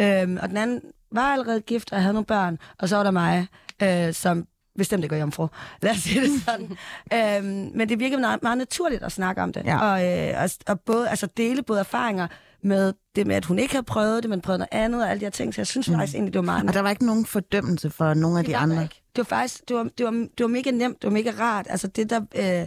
Øhm, 0.00 0.38
og 0.42 0.48
den 0.48 0.56
anden 0.56 0.80
var 1.12 1.32
allerede 1.32 1.60
gift 1.60 1.92
og 1.92 2.00
havde 2.00 2.12
nogle 2.12 2.26
børn, 2.26 2.58
og 2.78 2.88
så 2.88 2.96
var 2.96 3.02
der 3.02 3.10
mig, 3.10 3.46
øh, 3.82 4.12
som 4.12 4.46
bestemt 4.78 5.04
ikke 5.04 5.16
jomfru. 5.16 5.48
Lad 5.82 5.90
os 5.92 5.98
sige 5.98 6.20
det 6.20 6.30
sådan. 6.46 6.76
øhm, 7.12 7.70
men 7.74 7.88
det 7.88 8.00
virkede 8.00 8.20
meget, 8.20 8.42
meget 8.42 8.58
naturligt 8.58 9.02
at 9.02 9.12
snakke 9.12 9.42
om 9.42 9.52
det. 9.52 9.64
Ja. 9.64 9.78
Og, 9.78 10.28
øh, 10.28 10.42
og, 10.42 10.50
og 10.66 10.80
både, 10.80 11.08
altså 11.08 11.28
dele 11.36 11.62
både 11.62 11.80
erfaringer 11.80 12.26
med 12.62 12.92
det 13.16 13.26
med, 13.26 13.36
at 13.36 13.44
hun 13.44 13.58
ikke 13.58 13.74
havde 13.74 13.84
prøvet 13.84 14.22
det, 14.22 14.30
men 14.30 14.40
prøvet 14.40 14.58
noget 14.58 14.84
andet 14.84 15.02
og 15.02 15.10
alle 15.10 15.20
de 15.20 15.24
her 15.24 15.30
ting. 15.30 15.54
Så 15.54 15.60
jeg 15.60 15.66
synes 15.66 15.88
mm. 15.88 15.94
faktisk 15.94 16.14
egentlig, 16.14 16.32
det 16.32 16.38
var 16.38 16.44
meget 16.44 16.68
Og 16.68 16.74
der 16.74 16.80
var 16.80 16.90
ikke 16.90 17.06
nogen 17.06 17.26
fordømmelse 17.26 17.90
for 17.90 18.14
nogle 18.14 18.38
af 18.38 18.44
det 18.44 18.52
de 18.52 18.56
andre. 18.56 18.82
ikke. 18.82 19.02
Det 19.16 19.18
var 19.30 19.36
faktisk, 19.36 19.68
det 19.68 19.76
var, 19.76 19.82
det, 19.82 20.06
var, 20.06 20.10
det 20.10 20.40
var 20.40 20.46
mega 20.46 20.70
nemt, 20.70 21.02
det 21.02 21.08
var 21.10 21.14
mega 21.14 21.30
rart. 21.38 21.66
Altså 21.70 21.86
det 21.86 22.10
der, 22.10 22.20
øh, 22.60 22.66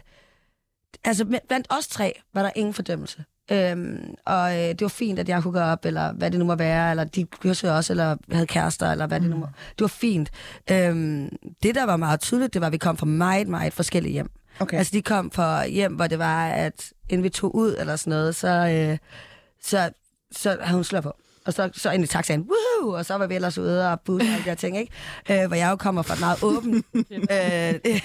altså 1.03 1.25
blandt 1.25 1.67
os 1.69 1.87
tre 1.87 2.21
var 2.33 2.41
der 2.41 2.51
ingen 2.55 2.73
fordømmelse. 2.73 3.23
Øhm, 3.51 4.15
og 4.25 4.51
øh, 4.51 4.67
det 4.69 4.81
var 4.81 4.87
fint, 4.87 5.19
at 5.19 5.29
jeg 5.29 5.43
kunne 5.43 5.53
gå 5.53 5.59
op, 5.59 5.85
eller 5.85 6.11
hvad 6.13 6.31
det 6.31 6.39
nu 6.39 6.45
må 6.45 6.55
være, 6.55 6.91
eller 6.91 7.03
de 7.03 7.23
kyssede 7.23 7.77
også, 7.77 7.93
eller 7.93 8.17
havde 8.31 8.47
kærester, 8.47 8.91
eller 8.91 9.07
hvad 9.07 9.19
det 9.19 9.29
nu 9.29 9.37
må. 9.37 9.45
Det 9.45 9.81
var 9.81 9.87
fint. 9.87 10.31
Øhm, 10.71 11.29
det, 11.63 11.75
der 11.75 11.85
var 11.85 11.97
meget 11.97 12.19
tydeligt, 12.19 12.53
det 12.53 12.61
var, 12.61 12.67
at 12.67 12.73
vi 12.73 12.77
kom 12.77 12.97
fra 12.97 13.05
meget, 13.05 13.47
meget 13.47 13.73
forskellige 13.73 14.13
hjem. 14.13 14.29
Okay. 14.59 14.77
Altså, 14.77 14.91
de 14.93 15.01
kom 15.01 15.31
fra 15.31 15.67
hjem, 15.67 15.93
hvor 15.95 16.07
det 16.07 16.19
var, 16.19 16.47
at 16.47 16.93
inden 17.09 17.23
vi 17.23 17.29
tog 17.29 17.55
ud, 17.55 17.75
eller 17.79 17.95
sådan 17.95 18.11
noget, 18.11 18.35
så, 18.35 18.47
øh, 18.47 18.97
så, 19.61 19.89
så 20.31 20.57
havde 20.61 20.75
hun 20.75 20.83
slået 20.83 21.03
på. 21.03 21.13
Og 21.47 21.53
så, 21.53 21.69
så 21.73 21.91
ind 21.91 22.03
i 22.03 22.07
taxaen, 22.07 22.41
woohoo! 22.49 22.97
Og 22.97 23.05
så 23.05 23.15
var 23.15 23.27
vi 23.27 23.35
ellers 23.35 23.57
ude 23.57 23.91
og 23.91 23.99
busse 23.99 24.27
og 24.27 24.31
alle 24.31 24.43
de 24.43 24.49
her 24.49 24.55
ting, 24.55 24.77
ikke? 24.77 25.41
Øh, 25.41 25.47
hvor 25.47 25.55
jeg 25.55 25.69
jo 25.69 25.75
kommer 25.75 26.01
fra 26.01 26.13
et 26.13 26.19
meget 26.19 26.43
åbent, 26.43 26.85
øh, 26.95 28.01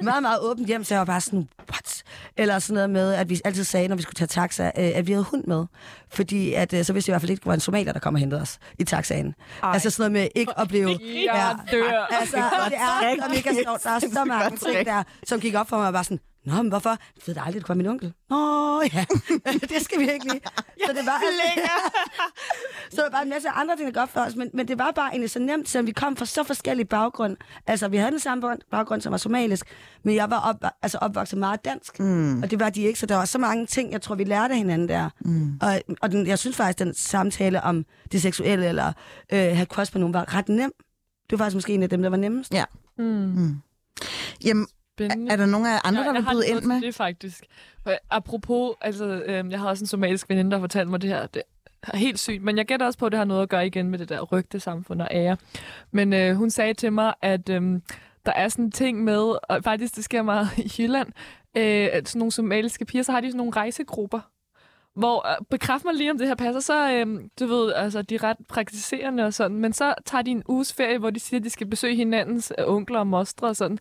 meget, 0.10 0.22
meget 0.22 0.40
åbent 0.40 0.66
hjem, 0.66 0.84
så 0.84 0.94
jeg 0.94 0.98
var 0.98 1.04
bare 1.04 1.20
sådan, 1.20 1.48
what? 1.70 2.02
Eller 2.36 2.58
sådan 2.58 2.74
noget 2.74 2.90
med, 2.90 3.14
at 3.14 3.30
vi 3.30 3.40
altid 3.44 3.64
sagde, 3.64 3.88
når 3.88 3.96
vi 3.96 4.02
skulle 4.02 4.14
tage 4.14 4.28
taxa, 4.28 4.64
øh, 4.64 4.90
at 4.94 5.06
vi 5.06 5.12
havde 5.12 5.24
hund 5.24 5.44
med. 5.44 5.64
Fordi 6.10 6.52
at, 6.54 6.72
øh, 6.72 6.84
så 6.84 6.92
vidste 6.92 7.10
jeg 7.10 7.12
i 7.12 7.14
hvert 7.14 7.22
fald 7.22 7.30
ikke, 7.30 7.40
at 7.40 7.44
det 7.44 7.48
var 7.48 7.54
en 7.54 7.60
somalier, 7.60 7.92
der 7.92 8.00
kom 8.00 8.14
og 8.14 8.20
hentede 8.20 8.40
os 8.40 8.58
i 8.78 8.84
taxaen. 8.84 9.34
Ej. 9.62 9.72
Altså 9.72 9.90
sådan 9.90 10.12
noget 10.12 10.22
med 10.24 10.28
ikke 10.40 10.58
at 10.58 10.68
blive... 10.68 10.98
Jeg 11.24 11.56
dør. 11.72 12.06
Altså, 12.20 12.36
det 12.36 12.76
er 12.76 13.16
så 13.22 13.28
mega 13.34 13.62
sjovt. 13.64 13.84
Der 13.84 13.90
er 13.90 13.98
så 13.98 14.24
mange 14.24 14.56
ting 14.56 14.86
der, 14.86 15.02
som 15.26 15.40
gik 15.40 15.54
op 15.54 15.68
for 15.68 15.76
mig 15.76 15.86
og 15.86 15.92
var 15.92 16.02
sådan, 16.02 16.20
Nå, 16.44 16.54
men 16.62 16.68
hvorfor? 16.68 16.90
Jeg 16.90 17.22
ved 17.26 17.34
da 17.34 17.40
aldrig, 17.40 17.60
det 17.62 17.68
var 17.68 17.74
min 17.74 17.86
onkel. 17.86 18.12
Nå, 18.30 18.82
ja. 18.82 19.04
det 19.74 19.82
skal 19.82 20.00
vi 20.00 20.10
ikke 20.12 20.24
lige. 20.32 20.40
Så 20.86 20.92
det 20.92 21.06
var 21.06 21.20
så 22.90 22.96
der 22.96 23.02
var 23.02 23.10
bare 23.10 23.22
en 23.22 23.28
masse 23.28 23.48
andre 23.48 23.76
ting, 23.76 23.94
der 23.94 24.02
op 24.02 24.08
for 24.12 24.20
os, 24.20 24.36
men, 24.36 24.50
men 24.54 24.68
det 24.68 24.78
var 24.78 24.90
bare 24.94 25.08
egentlig 25.10 25.30
så 25.30 25.38
nemt, 25.38 25.68
selvom 25.68 25.86
vi 25.86 25.92
kom 25.92 26.16
fra 26.16 26.24
så 26.26 26.42
forskellige 26.44 26.86
baggrund. 26.86 27.36
Altså, 27.66 27.88
vi 27.88 27.96
havde 27.96 28.10
den 28.10 28.20
samme 28.20 28.56
baggrund- 28.70 29.00
som 29.00 29.10
var 29.10 29.16
somalisk, 29.16 29.66
men 30.02 30.14
jeg 30.14 30.30
var 30.30 30.38
op, 30.40 30.70
altså, 30.82 30.98
opvokset 30.98 31.38
meget 31.38 31.64
dansk, 31.64 32.00
mm. 32.00 32.42
og 32.42 32.50
det 32.50 32.60
var 32.60 32.70
de 32.70 32.82
ikke, 32.82 32.98
så 32.98 33.06
der 33.06 33.16
var 33.16 33.24
så 33.24 33.38
mange 33.38 33.66
ting, 33.66 33.92
jeg 33.92 34.02
tror, 34.02 34.14
vi 34.14 34.24
lærte 34.24 34.54
hinanden 34.54 34.88
der. 34.88 35.10
Mm. 35.20 35.58
Og, 35.62 35.80
og 36.02 36.10
den, 36.10 36.26
jeg 36.26 36.38
synes 36.38 36.56
faktisk, 36.56 36.78
den 36.78 36.94
samtale 36.94 37.62
om 37.62 37.84
det 38.12 38.22
seksuelle, 38.22 38.66
eller 38.66 38.92
øh, 39.32 39.38
have 39.38 39.64
crush 39.66 39.92
på 39.92 39.98
nogen, 39.98 40.14
var 40.14 40.34
ret 40.34 40.48
nem. 40.48 40.72
Det 41.30 41.38
var 41.38 41.44
faktisk 41.44 41.54
måske 41.56 41.74
en 41.74 41.82
af 41.82 41.88
dem, 41.90 42.02
der 42.02 42.10
var 42.10 42.16
nemmest. 42.16 42.54
Ja. 42.54 42.64
Mm. 42.98 43.56
Jamen, 44.44 44.66
Spændende. 44.96 45.32
er 45.32 45.36
der 45.36 45.46
nogen 45.46 45.66
af 45.66 45.78
andre, 45.84 46.04
der 46.04 46.12
vil 46.12 46.26
byde 46.32 46.48
ind 46.48 46.62
med? 46.64 46.80
Det 46.80 46.94
faktisk. 46.94 47.44
For 47.82 47.92
apropos, 48.10 48.74
altså, 48.80 49.04
øh, 49.04 49.50
jeg 49.50 49.60
har 49.60 49.68
også 49.68 49.82
en 49.82 49.86
somalisk 49.86 50.28
veninde, 50.28 50.50
der 50.50 50.60
fortalte 50.60 50.90
mig 50.90 51.02
det 51.02 51.10
her. 51.10 51.26
Det 51.26 51.42
er 51.82 51.96
helt 51.96 52.18
sygt, 52.18 52.42
men 52.42 52.56
jeg 52.56 52.66
gætter 52.66 52.86
også 52.86 52.98
på, 52.98 53.06
at 53.06 53.12
det 53.12 53.18
har 53.18 53.24
noget 53.24 53.42
at 53.42 53.48
gøre 53.48 53.66
igen 53.66 53.90
med 53.90 53.98
det 53.98 54.08
der 54.08 54.22
rygte 54.22 54.60
samfund 54.60 55.02
og 55.02 55.08
ære. 55.10 55.36
Men 55.90 56.12
øh, 56.12 56.36
hun 56.36 56.50
sagde 56.50 56.74
til 56.74 56.92
mig, 56.92 57.14
at 57.22 57.48
øh, 57.48 57.80
der 58.26 58.32
er 58.32 58.48
sådan 58.48 58.64
en 58.64 58.70
ting 58.70 59.04
med, 59.04 59.36
og 59.48 59.64
faktisk 59.64 59.96
det 59.96 60.04
sker 60.04 60.22
meget 60.22 60.48
i 60.58 60.72
Jylland, 60.78 61.08
øh, 61.56 61.88
at 61.92 62.08
sådan 62.08 62.18
nogle 62.18 62.32
somaliske 62.32 62.84
piger, 62.84 63.02
så 63.02 63.12
har 63.12 63.20
de 63.20 63.28
sådan 63.28 63.36
nogle 63.36 63.52
rejsegrupper, 63.52 64.20
hvor, 64.94 65.28
øh, 65.30 65.36
bekræft 65.50 65.84
mig 65.84 65.94
lige 65.94 66.10
om 66.10 66.18
det 66.18 66.28
her 66.28 66.34
passer, 66.34 66.60
så, 66.60 66.92
øh, 66.92 67.20
du 67.40 67.46
ved, 67.46 67.72
altså, 67.72 68.02
de 68.02 68.14
er 68.14 68.22
ret 68.22 68.36
praktiserende 68.48 69.24
og 69.24 69.34
sådan, 69.34 69.56
men 69.56 69.72
så 69.72 69.94
tager 70.06 70.22
de 70.22 70.30
en 70.30 70.42
uges 70.48 70.72
ferie, 70.72 70.98
hvor 70.98 71.10
de 71.10 71.20
siger, 71.20 71.40
at 71.40 71.44
de 71.44 71.50
skal 71.50 71.66
besøge 71.66 71.96
hinandens 71.96 72.52
øh, 72.58 72.64
onkler 72.68 72.98
og 72.98 73.06
mostre 73.06 73.48
og 73.48 73.56
sådan. 73.56 73.78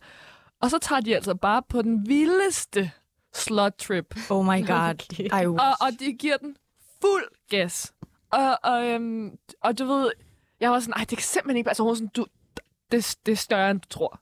Og 0.62 0.70
så 0.70 0.80
tager 0.80 0.99
de 0.99 1.16
altså 1.16 1.36
bare 1.36 1.64
på 1.70 1.82
den 1.82 2.07
vildeste 2.09 2.91
slot 3.34 3.74
trip. 3.78 4.16
Oh 4.30 4.45
my 4.45 4.68
god. 4.68 4.95
I 5.41 5.45
Og, 5.45 5.76
og 5.82 5.99
de 5.99 6.14
giver 6.14 6.38
den 6.38 6.57
fuld 7.01 7.24
gas. 7.49 7.93
Og, 8.32 8.57
og, 8.64 8.88
øhm, 8.88 9.38
og 9.62 9.80
du 9.80 9.86
ved, 9.86 10.12
jeg 10.59 10.72
var 10.72 10.80
sådan, 10.80 10.93
nej, 10.97 11.05
det 11.09 11.18
kan 11.18 11.24
simpelthen 11.24 11.57
ikke 11.57 11.66
være. 11.66 11.72
Altså, 11.72 11.84
hun 11.84 11.89
var 11.89 11.95
sådan, 11.95 12.12
du, 12.16 12.26
det, 12.91 13.18
det 13.26 13.32
er 13.32 13.36
større, 13.36 13.72
end 13.72 13.80
du 13.82 13.88
tror. 13.89 14.20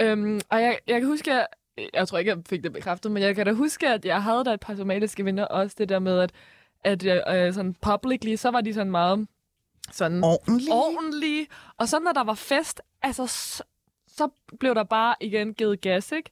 Øhm, 0.00 0.40
og 0.48 0.62
jeg, 0.62 0.78
jeg 0.86 1.00
kan 1.00 1.08
huske, 1.08 1.32
at 1.32 1.46
jeg 1.94 2.08
tror 2.08 2.18
ikke, 2.18 2.30
jeg 2.30 2.38
fik 2.48 2.62
det 2.62 2.72
bekræftet, 2.72 3.12
men 3.12 3.22
jeg 3.22 3.34
kan 3.34 3.46
da 3.46 3.52
huske, 3.52 3.88
at 3.88 4.04
jeg 4.04 4.22
havde 4.22 4.44
da 4.44 4.52
et 4.52 4.60
par 4.60 4.74
somaliske 4.74 5.24
venner 5.24 5.44
også, 5.44 5.76
det 5.78 5.88
der 5.88 5.98
med, 5.98 6.18
at, 6.18 6.32
at 6.84 7.04
øh, 7.36 7.54
sådan 7.54 7.74
publicly, 7.74 8.36
så 8.36 8.50
var 8.50 8.60
de 8.60 8.74
sådan 8.74 8.90
meget 8.90 9.28
sådan 9.92 10.24
Ordentligt? 10.24 10.70
ordentlige. 10.72 11.46
Og 11.76 11.88
så 11.88 11.98
når 11.98 12.12
der 12.12 12.24
var 12.24 12.34
fest, 12.34 12.80
altså, 13.02 13.26
så, 14.16 14.28
blev 14.60 14.74
der 14.74 14.84
bare 14.84 15.14
igen 15.20 15.54
givet 15.54 15.80
gas, 15.80 16.12
ikke? 16.12 16.30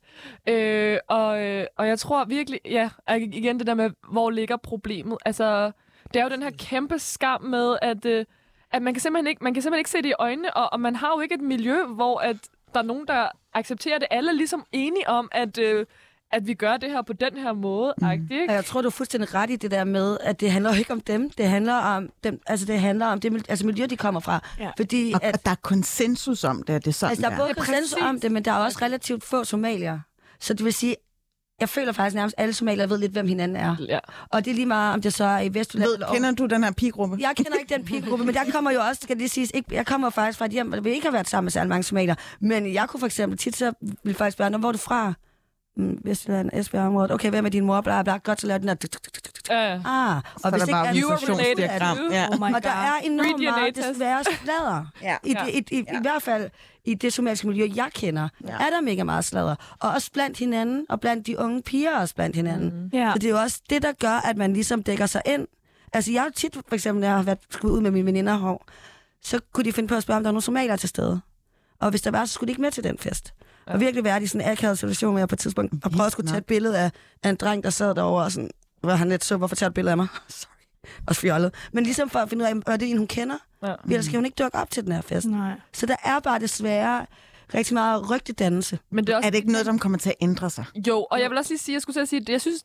Øh, 0.48 0.98
og, 1.08 1.44
øh, 1.44 1.66
og 1.76 1.88
jeg 1.88 1.98
tror 1.98 2.24
virkelig, 2.24 2.60
ja, 2.64 2.90
igen 3.32 3.58
det 3.58 3.66
der 3.66 3.74
med, 3.74 3.90
hvor 4.12 4.30
ligger 4.30 4.56
problemet. 4.56 5.18
Altså, 5.24 5.72
det 6.14 6.20
er 6.20 6.24
jo 6.24 6.30
den 6.30 6.42
her 6.42 6.50
kæmpe 6.58 6.98
skam 6.98 7.42
med, 7.42 7.78
at, 7.82 8.06
øh, 8.06 8.24
at 8.70 8.82
man, 8.82 8.94
kan 8.94 9.00
simpelthen 9.00 9.26
ikke, 9.26 9.44
man 9.44 9.54
kan 9.54 9.62
simpelthen 9.62 9.80
ikke 9.80 9.90
se 9.90 10.02
det 10.02 10.08
i 10.08 10.14
øjnene, 10.18 10.56
og, 10.56 10.72
og 10.72 10.80
man 10.80 10.96
har 10.96 11.12
jo 11.16 11.20
ikke 11.20 11.34
et 11.34 11.40
miljø, 11.40 11.84
hvor 11.86 12.18
at 12.18 12.36
der 12.74 12.80
er 12.80 12.84
nogen, 12.84 13.06
der 13.06 13.28
accepterer 13.54 13.98
det. 13.98 14.08
Alle 14.10 14.30
er 14.30 14.34
ligesom 14.34 14.66
enige 14.72 15.08
om, 15.08 15.28
at, 15.32 15.58
øh, 15.58 15.86
at 16.34 16.46
vi 16.46 16.54
gør 16.54 16.76
det 16.76 16.90
her 16.90 17.02
på 17.02 17.12
den 17.12 17.36
her 17.36 17.52
måde, 17.52 17.94
mm. 17.98 18.10
ikke? 18.10 18.44
Og 18.48 18.54
jeg 18.54 18.64
tror, 18.64 18.82
du 18.82 18.88
er 18.88 18.90
fuldstændig 18.90 19.34
ret 19.34 19.50
i 19.50 19.56
det 19.56 19.70
der 19.70 19.84
med, 19.84 20.18
at 20.20 20.40
det 20.40 20.50
handler 20.50 20.72
jo 20.72 20.78
ikke 20.78 20.92
om 20.92 21.00
dem. 21.00 21.30
Det 21.30 21.48
handler 21.48 21.74
om 21.74 22.08
dem, 22.24 22.40
altså 22.46 22.66
det 22.66 22.80
handler 22.80 23.06
om 23.06 23.20
det 23.20 23.46
altså 23.48 23.66
miljø, 23.66 23.86
de 23.90 23.96
kommer 23.96 24.20
fra. 24.20 24.48
Ja. 24.58 24.70
Fordi 24.76 25.12
Og, 25.14 25.24
at, 25.24 25.34
og 25.34 25.44
der 25.44 25.50
er 25.50 25.54
konsensus 25.62 26.44
om 26.44 26.62
det, 26.62 26.74
at 26.74 26.84
det 26.84 26.90
er 26.90 26.94
sådan, 26.94 27.10
altså, 27.10 27.22
der 27.26 27.30
er 27.30 27.36
både 27.36 27.48
Ja, 27.48 27.54
konsensus 27.54 27.98
om 28.02 28.20
det, 28.20 28.32
men 28.32 28.44
der 28.44 28.52
er 28.52 28.56
også 28.56 28.78
relativt 28.82 29.24
få 29.24 29.44
somalier. 29.44 29.98
Så 30.40 30.54
det 30.54 30.64
vil 30.64 30.72
sige, 30.72 30.96
jeg 31.60 31.68
føler 31.68 31.92
faktisk 31.92 32.14
nærmest, 32.14 32.34
at 32.38 32.42
alle 32.42 32.54
somalier 32.54 32.86
ved 32.86 32.98
lidt, 32.98 33.12
hvem 33.12 33.28
hinanden 33.28 33.56
er. 33.56 33.76
Ja. 33.88 33.98
Og 34.30 34.44
det 34.44 34.50
er 34.50 34.54
lige 34.54 34.66
meget, 34.66 34.94
om 34.94 35.02
det 35.02 35.14
så 35.14 35.24
er 35.24 35.40
i 35.40 35.54
Vestjylland 35.54 35.90
Ved, 35.90 36.14
kender 36.14 36.30
du 36.32 36.46
den 36.46 36.64
her 36.64 36.72
pigegruppe? 36.72 37.16
Jeg 37.20 37.32
kender 37.36 37.58
ikke 37.58 37.74
den 37.74 37.84
pigegruppe, 37.84 38.24
men 38.24 38.34
jeg 38.34 38.46
kommer 38.52 38.70
jo 38.70 38.80
også, 38.80 39.00
skal 39.02 39.18
det 39.18 39.30
siges, 39.30 39.50
ikke, 39.54 39.74
jeg 39.74 39.86
kommer 39.86 40.10
faktisk 40.10 40.38
fra 40.38 40.44
et 40.44 40.50
hjem, 40.52 40.68
hvor 40.68 40.80
vi 40.80 40.90
ikke 40.90 41.06
har 41.06 41.12
været 41.12 41.28
sammen 41.28 41.44
med 41.44 41.52
særlig 41.52 41.68
mange 41.68 41.82
somalier. 41.82 42.14
Men 42.40 42.74
jeg 42.74 42.88
kunne 42.88 43.00
for 43.00 43.06
eksempel 43.06 43.38
tit 43.38 43.56
så 43.56 43.72
ville 44.04 44.16
folk 44.16 44.32
spørge, 44.32 44.50
"Nå, 44.50 44.58
hvor 44.58 44.68
er 44.68 44.72
du 44.72 44.78
fra? 44.78 45.14
Mm, 45.76 45.98
Vestjylland, 46.04 46.50
Esbjerg-området. 46.52 47.10
Okay, 47.12 47.30
hvem 47.30 47.44
er 47.46 47.50
din 47.50 47.64
mor? 47.64 47.80
Bla, 47.80 48.02
bla, 48.02 48.16
godt, 48.16 48.40
så 48.40 48.46
laver 48.46 48.58
den 48.58 48.68
der... 48.68 48.74
Ja, 49.50 49.68
ja. 49.70 49.74
Ah, 49.84 50.22
Så 50.38 50.48
er 50.48 50.50
der 50.50 50.66
bare 50.72 50.86
er- 50.88 50.92
to- 51.16 52.12
Ja. 52.12 52.26
Oh 52.32 52.40
og 52.54 52.62
der 52.62 52.70
er 52.70 52.92
enormt 53.04 53.42
meget 53.42 53.76
desværre 53.76 54.24
sladder. 54.24 54.86
Ja. 55.02 55.16
I, 55.24 55.30
i, 55.48 55.58
i, 55.58 55.78
i, 55.78 55.84
Ja. 55.92 55.98
I 55.98 56.02
hvert 56.02 56.22
fald 56.22 56.50
i 56.84 56.94
det 56.94 57.12
somaliske 57.12 57.46
miljø, 57.46 57.68
jeg 57.74 57.88
kender, 57.94 58.28
Ja. 58.46 58.52
er 58.52 58.70
der 58.70 58.80
mega 58.80 59.02
meget 59.04 59.24
sladder. 59.24 59.54
Og 59.80 59.90
også 59.90 60.12
blandt 60.12 60.38
hinanden, 60.38 60.86
og 60.88 61.00
blandt 61.00 61.26
de 61.26 61.38
unge 61.38 61.62
piger 61.62 61.98
også 61.98 62.14
blandt 62.14 62.36
hinanden. 62.36 62.82
Mm. 62.92 62.98
Ja. 62.98 63.12
Så 63.12 63.18
det 63.18 63.26
er 63.26 63.30
jo 63.30 63.38
også 63.38 63.60
det, 63.70 63.82
der 63.82 63.92
gør, 63.92 64.26
at 64.28 64.36
man 64.36 64.52
ligesom 64.52 64.82
dækker 64.82 65.06
sig 65.06 65.22
ind. 65.26 65.46
Altså 65.92 66.12
jeg 66.12 66.22
har 66.22 66.30
tit, 66.30 66.54
for 66.68 66.74
eksempel, 66.74 67.00
når 67.00 67.08
jeg 67.08 67.16
har 67.16 67.22
været 67.22 67.38
ud 67.64 67.80
med 67.80 67.90
mine 67.90 68.06
veninder 68.06 68.36
så 69.22 69.40
kunne 69.52 69.64
de 69.64 69.72
finde 69.72 69.88
på 69.88 69.94
at 69.94 70.02
spørge, 70.02 70.16
om 70.16 70.22
der 70.22 70.28
var 70.28 70.32
nogle 70.32 70.42
somalier 70.42 70.76
til 70.76 70.88
stede. 70.88 71.20
Og 71.80 71.90
hvis 71.90 72.02
der 72.02 72.10
var, 72.10 72.24
så 72.24 72.32
skulle 72.32 72.48
de 72.48 72.52
ikke 72.52 72.62
med 72.62 72.70
til 72.70 72.84
den 72.84 72.98
fest. 72.98 73.34
Og 73.66 73.80
virkelig 73.80 74.04
være 74.04 74.22
i 74.22 74.26
sådan 74.26 74.46
en 74.46 74.52
akavet 74.52 74.78
situation, 74.78 75.10
hvor 75.10 75.18
jeg 75.18 75.28
på 75.28 75.34
et 75.34 75.38
tidspunkt 75.38 75.72
har 75.82 75.90
prøvet 75.90 76.06
at 76.06 76.12
skulle 76.12 76.28
tage 76.28 76.38
et 76.38 76.46
billede 76.46 76.78
af, 76.78 76.90
af 77.22 77.30
en 77.30 77.36
dreng, 77.36 77.64
der 77.64 77.70
sad 77.70 77.94
derovre, 77.94 78.24
og 78.24 78.32
sådan, 78.32 78.50
hvor 78.80 78.92
han 78.92 79.08
lidt 79.08 79.24
så, 79.24 79.36
hvorfor 79.36 79.56
tager 79.56 79.70
et 79.70 79.74
billede 79.74 79.90
af 79.90 79.96
mig? 79.96 80.06
Sorry. 80.28 80.50
Også 81.06 81.20
fjollet. 81.20 81.54
Men 81.72 81.84
ligesom 81.84 82.10
for 82.10 82.18
at 82.18 82.28
finde 82.28 82.44
ud 82.44 82.48
af, 82.48 82.72
er 82.72 82.76
det 82.76 82.90
en, 82.90 82.98
hun 82.98 83.06
kender? 83.06 83.36
Ja. 83.62 83.74
Ellers 83.84 84.08
kan 84.08 84.16
hun 84.16 84.24
ikke 84.24 84.42
dukke 84.42 84.58
op 84.58 84.70
til 84.70 84.84
den 84.84 84.92
her 84.92 85.00
fest. 85.00 85.26
Nej. 85.26 85.52
Så 85.72 85.86
der 85.86 85.96
er 86.04 86.20
bare 86.20 86.38
desværre 86.38 87.06
rigtig 87.54 87.74
meget 87.74 88.10
rygtedannelse. 88.10 88.78
Men 88.90 89.06
det 89.06 89.12
er 89.12 89.16
også... 89.16 89.26
Er 89.26 89.30
det 89.30 89.38
ikke 89.38 89.52
noget, 89.52 89.66
der 89.66 89.78
kommer 89.78 89.98
til 89.98 90.08
at 90.10 90.16
ændre 90.20 90.50
sig? 90.50 90.64
Jo, 90.86 91.06
og 91.10 91.20
jeg 91.20 91.30
vil 91.30 91.38
også 91.38 91.50
lige 91.50 91.58
sige, 91.58 91.74
jeg 91.74 91.82
skulle 91.82 91.94
til 91.94 92.00
at 92.00 92.08
sige, 92.08 92.20
at 92.20 92.28
jeg 92.28 92.40
synes... 92.40 92.64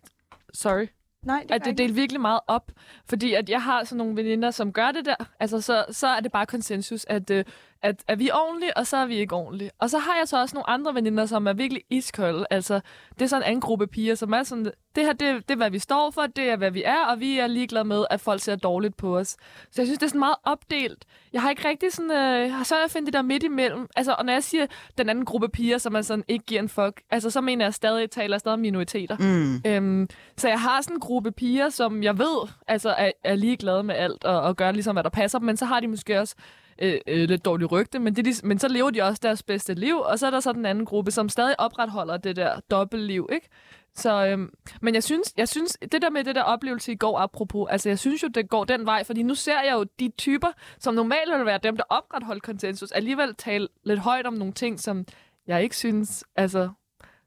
Sorry. 0.53 0.87
Nej, 1.25 1.43
det 1.47 1.55
at 1.55 1.65
det 1.65 1.77
deler 1.77 1.93
virkelig 1.93 2.21
meget 2.21 2.39
op. 2.47 2.71
Fordi 3.09 3.33
at 3.33 3.49
jeg 3.49 3.63
har 3.63 3.83
sådan 3.83 3.97
nogle 3.97 4.15
veninder, 4.15 4.51
som 4.51 4.73
gør 4.73 4.91
det 4.91 5.05
der. 5.05 5.15
Altså, 5.39 5.61
så, 5.61 5.85
så 5.91 6.07
er 6.07 6.19
det 6.19 6.31
bare 6.31 6.45
konsensus, 6.45 7.05
at, 7.09 7.29
øh, 7.29 7.45
at 7.81 8.03
er 8.07 8.15
vi 8.15 8.31
ordentlige, 8.31 8.77
og 8.77 8.87
så 8.87 8.97
er 8.97 9.05
vi 9.05 9.15
ikke 9.15 9.35
ordentlige. 9.35 9.71
Og 9.79 9.89
så 9.89 9.97
har 9.97 10.15
jeg 10.17 10.27
så 10.27 10.41
også 10.41 10.55
nogle 10.55 10.69
andre 10.69 10.95
veninder, 10.95 11.25
som 11.25 11.47
er 11.47 11.53
virkelig 11.53 11.83
iskolde. 11.89 12.45
Altså, 12.49 12.79
det 13.13 13.21
er 13.21 13.27
sådan 13.27 13.43
en 13.43 13.47
anden 13.47 13.61
gruppe 13.61 13.87
piger, 13.87 14.15
som 14.15 14.33
er 14.33 14.43
sådan, 14.43 14.65
det 14.95 15.05
her, 15.05 15.13
det, 15.13 15.47
det 15.47 15.51
er, 15.51 15.55
hvad 15.55 15.69
vi 15.71 15.79
står 15.79 16.11
for, 16.11 16.21
det 16.21 16.49
er, 16.49 16.55
hvad 16.55 16.71
vi 16.71 16.83
er, 16.85 17.05
og 17.05 17.19
vi 17.19 17.39
er 17.39 17.47
ligeglade 17.47 17.85
med, 17.85 18.05
at 18.09 18.21
folk 18.21 18.41
ser 18.41 18.55
dårligt 18.55 18.97
på 18.97 19.17
os. 19.17 19.27
Så 19.71 19.81
jeg 19.81 19.85
synes, 19.87 19.99
det 19.99 20.05
er 20.05 20.09
sådan 20.09 20.19
meget 20.19 20.35
opdelt. 20.43 21.05
Jeg 21.33 21.41
har 21.41 21.49
ikke 21.49 21.67
rigtig 21.67 21.93
sådan, 21.93 22.11
øh, 22.11 22.53
har 22.53 22.63
så 22.63 22.83
at 22.83 22.91
finde 22.91 23.05
det 23.05 23.13
der 23.13 23.21
midt 23.21 23.43
imellem. 23.43 23.87
Altså, 23.95 24.13
og 24.13 24.25
når 24.25 24.33
jeg 24.33 24.43
siger 24.43 24.65
den 24.97 25.09
anden 25.09 25.25
gruppe 25.25 25.49
piger, 25.49 25.77
som 25.77 25.95
er 25.95 26.01
sådan, 26.01 26.23
ikke 26.27 26.45
giver 26.45 26.61
en 26.61 26.69
fuck, 26.69 27.01
altså, 27.09 27.29
så 27.29 27.41
mener 27.41 27.65
jeg 27.65 27.73
stadig, 27.73 28.11
taler 28.11 28.37
stadig 28.37 28.59
minoriteter. 28.59 29.17
Mm. 29.17 29.61
Øhm, 29.65 30.09
så 30.37 30.47
jeg 30.47 30.59
har 30.59 30.81
sådan 30.81 30.95
en 30.95 30.99
gruppe 30.99 31.31
piger, 31.31 31.69
som 31.69 32.03
jeg 32.03 32.17
ved 32.17 32.49
altså 32.67 32.89
er, 32.89 33.11
er 33.23 33.35
ligeglade 33.35 33.83
med 33.83 33.95
alt 33.95 34.23
og, 34.23 34.41
og 34.41 34.57
gør 34.57 34.71
ligesom, 34.71 34.95
hvad 34.95 35.03
der 35.03 35.09
passer 35.09 35.39
dem, 35.39 35.45
men 35.45 35.57
så 35.57 35.65
har 35.65 35.79
de 35.79 35.87
måske 35.87 36.19
også 36.19 36.35
øh, 36.81 36.99
øh, 37.07 37.29
lidt 37.29 37.45
dårligt 37.45 37.71
rygte, 37.71 37.99
men, 37.99 38.07
det, 38.07 38.17
de- 38.17 38.21
ligesom, 38.23 38.47
men 38.47 38.59
så 38.59 38.67
lever 38.67 38.89
de 38.89 39.01
også 39.01 39.19
deres 39.23 39.43
bedste 39.43 39.73
liv, 39.73 39.97
og 39.97 40.19
så 40.19 40.27
er 40.27 40.31
der 40.31 40.39
så 40.39 40.53
den 40.53 40.65
anden 40.65 40.85
gruppe, 40.85 41.11
som 41.11 41.29
stadig 41.29 41.59
opretholder 41.59 42.17
det 42.17 42.35
der 42.35 42.59
dobbeltliv, 42.71 43.29
ikke? 43.31 43.49
Så, 43.95 44.25
øhm, 44.25 44.49
men 44.81 44.93
jeg 44.93 45.03
synes, 45.03 45.33
jeg 45.37 45.47
synes, 45.47 45.77
det 45.91 46.01
der 46.01 46.09
med 46.09 46.23
det 46.23 46.35
der 46.35 46.43
oplevelse 46.43 46.91
i 46.91 46.95
går, 46.95 47.19
apropos, 47.19 47.67
altså 47.71 47.89
jeg 47.89 47.99
synes 47.99 48.23
jo, 48.23 48.27
det 48.27 48.49
går 48.49 48.63
den 48.65 48.85
vej, 48.85 49.03
fordi 49.03 49.23
nu 49.23 49.35
ser 49.35 49.61
jeg 49.61 49.73
jo 49.73 49.85
de 49.99 50.11
typer, 50.17 50.47
som 50.79 50.93
normalt 50.93 51.37
vil 51.37 51.45
være 51.45 51.59
dem, 51.63 51.77
der 51.77 51.83
opretholder 51.89 52.39
konsensus, 52.39 52.91
alligevel 52.91 53.35
tale 53.35 53.67
lidt 53.83 53.99
højt 53.99 54.25
om 54.25 54.33
nogle 54.33 54.53
ting, 54.53 54.79
som 54.79 55.05
jeg 55.47 55.63
ikke 55.63 55.75
synes, 55.75 56.23
altså, 56.35 56.69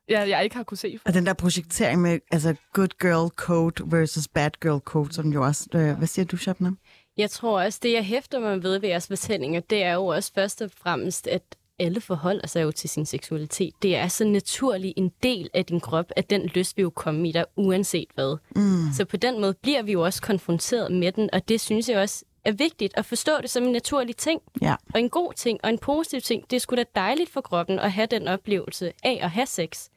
jeg, 0.09 0.29
jeg 0.29 0.45
ikke 0.45 0.57
har 0.57 0.63
kunne 0.63 0.79
se. 0.79 0.99
Og 1.05 1.15
den 1.15 1.27
der 1.27 1.33
projektering 1.33 2.01
med 2.03 2.19
altså 2.31 2.55
good 2.73 2.99
girl 3.01 3.31
code 3.37 3.83
versus 3.87 4.29
bad 4.29 4.51
girl 4.61 4.81
code, 4.81 5.13
som 5.13 5.33
jo 5.33 5.45
også... 5.45 5.69
Øh, 5.75 5.99
hvad 5.99 6.07
siger 6.07 6.25
du, 6.27 6.37
Shabnam? 6.37 6.79
Jeg 7.17 7.31
tror 7.31 7.63
også, 7.63 7.79
det 7.83 7.93
jeg 7.93 8.05
hæfter 8.05 8.39
mig 8.41 8.63
ved 8.63 8.79
ved 8.79 8.89
jeres 8.89 9.07
fortællinger, 9.07 9.61
det 9.61 9.83
er 9.83 9.93
jo 9.93 10.07
også 10.07 10.33
først 10.35 10.63
og 10.63 10.71
fremmest, 10.71 11.27
at 11.27 11.43
alle 11.79 12.01
forholder 12.01 12.47
sig 12.47 12.63
jo 12.63 12.71
til 12.73 12.91
sin 12.91 13.07
seksualitet. 13.07 13.75
Det 13.83 13.97
er 13.97 14.09
så 14.09 14.25
naturlig 14.25 14.95
en 14.97 15.13
del 15.23 15.51
af 15.55 15.65
din 15.67 15.81
krop, 15.81 16.07
at 16.17 16.31
den 16.31 16.47
lyst 16.47 16.77
vil 16.77 16.83
jo 16.83 16.91
komme 16.91 17.29
i 17.29 17.33
dig, 17.33 17.45
uanset 17.57 18.07
hvad. 18.15 18.37
Mm. 18.57 18.93
Så 18.97 19.05
på 19.05 19.17
den 19.17 19.41
måde 19.41 19.55
bliver 19.55 19.83
vi 19.83 19.93
jo 19.93 20.05
også 20.05 20.23
konfronteret 20.23 20.93
med 20.93 21.13
den, 21.13 21.31
og 21.33 21.49
det 21.49 21.61
synes 21.61 21.89
jeg 21.89 21.99
også 21.99 22.25
er 22.45 22.53
vigtigt 22.53 22.95
at 22.97 23.05
forstå 23.07 23.33
det 23.43 23.51
som 23.51 23.63
en 23.65 23.73
naturlig 23.73 24.17
ting, 24.17 24.41
Ja. 24.63 24.75
og 24.95 25.01
en 25.01 25.11
god 25.11 25.33
ting, 25.33 25.61
og 25.63 25.71
en 25.71 25.79
positiv 25.79 26.21
ting. 26.21 26.51
Det 26.51 26.57
er 26.57 26.61
sgu 26.61 26.77
da 26.77 26.85
dejligt 26.95 27.31
for 27.31 27.41
kroppen 27.41 27.79
at 27.79 27.93
have 27.93 28.07
den 28.07 28.29
oplevelse 28.29 28.93
af 29.03 29.19
at 29.23 29.31
have 29.31 29.47
sex. 29.47 29.89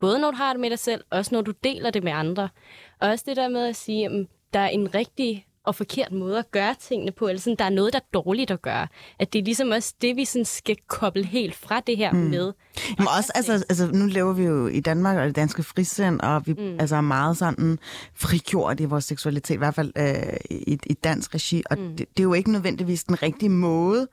Både 0.00 0.18
når 0.18 0.30
du 0.30 0.36
har 0.36 0.52
det 0.52 0.60
med 0.60 0.70
dig 0.70 0.78
selv, 0.78 1.04
også 1.10 1.34
når 1.34 1.40
du 1.42 1.52
deler 1.64 1.90
det 1.90 2.04
med 2.04 2.12
andre. 2.12 2.48
Og 3.00 3.08
også 3.08 3.24
det 3.28 3.36
der 3.36 3.48
med 3.48 3.66
at 3.66 3.76
sige, 3.76 4.04
at 4.06 4.26
der 4.52 4.60
er 4.60 4.68
en 4.68 4.94
rigtig 4.94 5.46
og 5.64 5.74
forkert 5.74 6.12
måde 6.12 6.38
at 6.38 6.50
gøre 6.50 6.74
tingene 6.80 7.12
på, 7.12 7.28
eller 7.28 7.40
sådan, 7.40 7.56
der 7.58 7.64
er 7.64 7.70
noget, 7.70 7.92
der 7.92 7.98
er 7.98 8.20
dårligt 8.20 8.50
at 8.50 8.62
gøre. 8.62 8.88
At 9.18 9.32
det 9.32 9.38
er 9.38 9.42
ligesom 9.42 9.70
også 9.70 9.94
det, 10.02 10.16
vi 10.16 10.24
sådan 10.24 10.44
skal 10.44 10.76
koble 10.88 11.24
helt 11.24 11.54
fra 11.54 11.80
det 11.80 11.96
her 11.96 12.12
mm. 12.12 12.18
med. 12.18 12.52
Men 12.98 13.08
også, 13.18 13.32
altså, 13.34 13.52
altså, 13.52 13.86
nu 13.92 14.06
lever 14.06 14.32
vi 14.32 14.42
jo 14.42 14.66
i 14.66 14.80
Danmark 14.80 15.16
og 15.16 15.26
det 15.26 15.36
danske 15.36 15.62
frisind, 15.62 16.20
og 16.20 16.46
vi 16.46 16.52
mm. 16.52 16.76
altså, 16.80 16.96
er 16.96 17.00
meget 17.00 17.36
sådan 17.36 17.78
frigjort 18.14 18.80
i 18.80 18.84
vores 18.84 19.04
seksualitet, 19.04 19.54
i 19.54 19.58
hvert 19.58 19.74
fald 19.74 19.92
øh, 19.96 20.36
i, 20.50 20.78
i 20.86 20.94
dansk 20.94 21.34
regi, 21.34 21.62
og 21.70 21.78
mm. 21.78 21.96
det, 21.96 21.98
det 21.98 22.20
er 22.20 22.24
jo 22.24 22.34
ikke 22.34 22.52
nødvendigvis 22.52 23.04
den 23.04 23.22
rigtige 23.22 23.48
måde. 23.48 24.08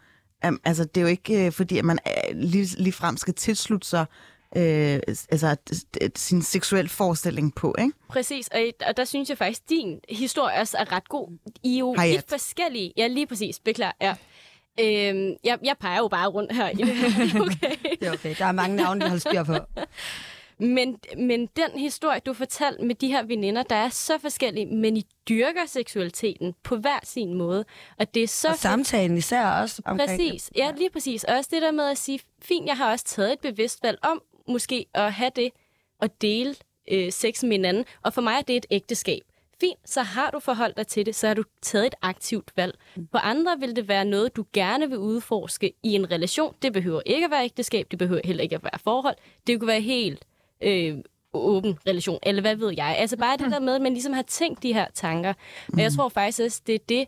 Um, 0.47 0.59
altså, 0.63 0.83
det 0.83 0.97
er 0.97 1.01
jo 1.01 1.07
ikke 1.07 1.45
øh, 1.45 1.51
fordi, 1.51 1.77
at 1.77 1.85
man 1.85 1.99
øh, 2.07 2.37
lige, 2.37 2.75
lige 2.77 2.93
frem 2.93 3.17
skal 3.17 3.33
tilslutte 3.33 3.87
sig 3.87 4.05
øh, 4.55 4.99
altså, 5.05 5.55
sin 6.15 6.41
seksuel 6.41 6.89
forestilling 6.89 7.55
på, 7.55 7.75
ikke? 7.79 7.91
Præcis, 8.09 8.47
og, 8.47 8.61
og 8.87 8.97
der 8.97 9.05
synes 9.05 9.29
jeg 9.29 9.37
faktisk, 9.37 9.69
din 9.69 9.99
historie 10.09 10.55
også 10.55 10.77
er 10.77 10.91
ret 10.91 11.09
god. 11.09 11.37
I 11.63 11.75
er 11.75 11.79
jo 11.79 11.95
Hayat. 11.97 12.15
lidt 12.15 12.29
forskellige. 12.29 12.93
Ja, 12.97 13.07
lige 13.07 13.27
præcis. 13.27 13.59
Beklager. 13.59 13.91
Ja. 14.01 14.15
Øhm, 14.79 15.35
jeg, 15.43 15.57
jeg 15.63 15.75
peger 15.79 15.97
jo 15.97 16.07
bare 16.07 16.27
rundt 16.27 16.55
her 16.55 16.65
er 16.65 16.71
okay. 17.41 17.95
Det 17.99 18.07
er 18.07 18.11
okay. 18.13 18.35
Der 18.37 18.45
er 18.45 18.51
mange 18.51 18.75
navne, 18.75 19.01
der 19.01 19.07
holder 19.07 19.19
styr 19.19 19.43
på. 19.43 19.55
Men, 20.61 20.99
men 21.17 21.45
den 21.45 21.79
historie, 21.79 22.19
du 22.19 22.33
fortalte 22.33 22.83
med 22.83 22.95
de 22.95 23.07
her 23.07 23.23
veninder, 23.23 23.63
der 23.63 23.75
er 23.75 23.89
så 23.89 24.17
forskellige, 24.17 24.65
men 24.65 24.97
I 24.97 25.05
dyrker 25.29 25.65
seksualiteten 25.67 26.53
på 26.63 26.75
hver 26.75 26.99
sin 27.03 27.33
måde. 27.33 27.65
Og 27.99 28.13
det 28.13 28.23
er 28.23 28.27
så 28.27 28.47
Og 28.47 28.57
samtalen 28.57 29.17
især 29.17 29.45
også 29.45 29.81
omkring 29.85 30.09
Præcis, 30.09 30.51
ja, 30.55 30.71
lige 30.77 30.89
præcis. 30.89 31.23
Og 31.23 31.35
også 31.35 31.49
det 31.53 31.61
der 31.61 31.71
med 31.71 31.83
at 31.89 31.97
sige, 31.97 32.19
fint, 32.41 32.65
jeg 32.67 32.77
har 32.77 32.91
også 32.91 33.05
taget 33.05 33.33
et 33.33 33.39
bevidst 33.39 33.83
valg 33.83 33.97
om 34.01 34.21
måske 34.49 34.85
at 34.93 35.13
have 35.13 35.31
det 35.35 35.51
og 35.99 36.21
dele 36.21 36.55
øh, 36.91 37.11
sex 37.11 37.43
med 37.43 37.51
hinanden. 37.51 37.85
Og 38.03 38.13
for 38.13 38.21
mig 38.21 38.35
er 38.37 38.41
det 38.41 38.55
et 38.55 38.65
ægteskab. 38.69 39.21
Fint, 39.61 39.89
så 39.89 40.01
har 40.01 40.31
du 40.31 40.39
forholdt 40.39 40.77
dig 40.77 40.87
til 40.87 41.05
det, 41.05 41.15
så 41.15 41.27
har 41.27 41.33
du 41.33 41.43
taget 41.61 41.85
et 41.85 41.95
aktivt 42.01 42.51
valg. 42.55 42.77
For 43.11 43.17
andre 43.17 43.59
vil 43.59 43.75
det 43.75 43.87
være 43.87 44.05
noget, 44.05 44.35
du 44.35 44.45
gerne 44.53 44.89
vil 44.89 44.97
udforske 44.97 45.73
i 45.83 45.93
en 45.93 46.11
relation. 46.11 46.55
Det 46.61 46.73
behøver 46.73 47.01
ikke 47.05 47.25
at 47.25 47.31
være 47.31 47.45
ægteskab, 47.45 47.87
det 47.91 47.99
behøver 47.99 48.21
heller 48.23 48.43
ikke 48.43 48.55
at 48.55 48.63
være 48.63 48.79
forhold. 48.83 49.15
Det 49.47 49.59
kunne 49.59 49.67
være 49.67 49.81
helt 49.81 50.25
øh, 50.61 50.97
åben 51.33 51.77
relation, 51.87 52.19
eller 52.23 52.41
hvad 52.41 52.55
ved 52.55 52.73
jeg. 52.77 52.95
Altså 52.99 53.17
bare 53.17 53.37
det 53.37 53.51
der 53.51 53.59
med, 53.59 53.75
at 53.75 53.81
man 53.81 53.93
ligesom 53.93 54.13
har 54.13 54.21
tænkt 54.21 54.63
de 54.63 54.73
her 54.73 54.87
tanker. 54.93 55.33
Og 55.73 55.79
jeg 55.79 55.91
tror 55.91 56.09
faktisk 56.09 56.41
også, 56.41 56.61
det 56.67 56.75
er 56.75 56.79
det, 56.89 57.07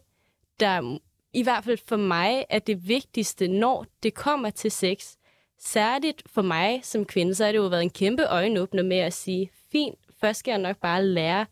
der 0.60 0.98
i 1.34 1.44
hvert 1.44 1.64
fald 1.64 1.78
for 1.88 1.98
mig 1.98 2.46
er 2.50 2.60
det 2.60 2.88
vigtigste, 2.88 3.48
når 3.48 3.86
det 4.04 4.14
kommer 4.14 4.50
til 4.50 4.72
sex. 4.72 5.16
Særligt 5.64 6.24
for 6.34 6.42
mig 6.42 6.80
som 6.84 7.06
kvinde, 7.06 7.36
så 7.36 7.46
har 7.46 7.52
det 7.52 7.60
jo 7.60 7.68
været 7.68 7.84
en 7.84 7.90
kæmpe 7.90 8.24
øjenåbner 8.24 8.84
med 8.84 8.98
at 8.98 9.14
sige, 9.14 9.52
fint, 9.72 10.00
først 10.22 10.40
skal 10.40 10.52
jeg 10.52 10.60
nok 10.60 10.78
bare 10.78 11.06
lære 11.06 11.46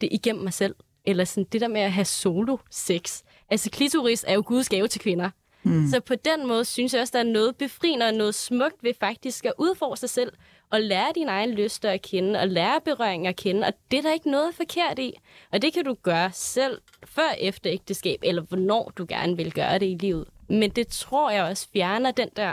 det 0.00 0.08
igennem 0.12 0.44
mig 0.44 0.52
selv. 0.52 0.74
Eller 1.04 1.24
sådan 1.24 1.46
det 1.52 1.60
der 1.60 1.68
med 1.68 1.80
at 1.80 1.92
have 1.92 2.04
solo-sex. 2.04 3.22
Altså 3.50 3.70
klitoris 3.70 4.24
er 4.28 4.34
jo 4.34 4.42
Guds 4.46 4.68
gave 4.68 4.88
til 4.88 5.00
kvinder. 5.00 5.30
Mm. 5.62 5.86
Så 5.90 6.00
på 6.00 6.14
den 6.14 6.48
måde 6.48 6.64
synes 6.64 6.94
jeg 6.94 7.00
også, 7.00 7.12
der 7.12 7.18
er 7.18 7.32
noget 7.32 7.56
befriende 7.56 8.06
og 8.06 8.14
noget 8.14 8.34
smukt 8.34 8.76
ved 8.82 8.94
faktisk 9.00 9.44
at 9.44 9.52
udfordre 9.58 9.96
sig 9.96 10.10
selv 10.10 10.32
og 10.70 10.80
lære 10.80 11.12
din 11.14 11.28
egen 11.28 11.50
lyster 11.50 11.90
at 11.90 12.02
kende 12.02 12.40
og 12.40 12.48
lære 12.48 12.80
berøring 12.84 13.26
at 13.26 13.36
kende. 13.36 13.66
Og 13.66 13.72
det 13.90 13.98
er 13.98 14.02
der 14.02 14.12
ikke 14.12 14.30
noget 14.30 14.54
forkert 14.54 14.98
i. 14.98 15.14
Og 15.52 15.62
det 15.62 15.72
kan 15.72 15.84
du 15.84 15.94
gøre 16.02 16.30
selv 16.32 16.80
før 17.04 17.30
efter 17.38 17.72
ægteskab, 17.72 18.20
eller 18.22 18.42
hvornår 18.42 18.92
du 18.96 19.06
gerne 19.08 19.36
vil 19.36 19.52
gøre 19.52 19.78
det 19.78 19.86
i 19.86 19.96
livet. 20.00 20.28
Men 20.48 20.70
det 20.70 20.88
tror 20.88 21.30
jeg 21.30 21.44
også 21.44 21.68
fjerner 21.72 22.10
den 22.10 22.28
der... 22.36 22.52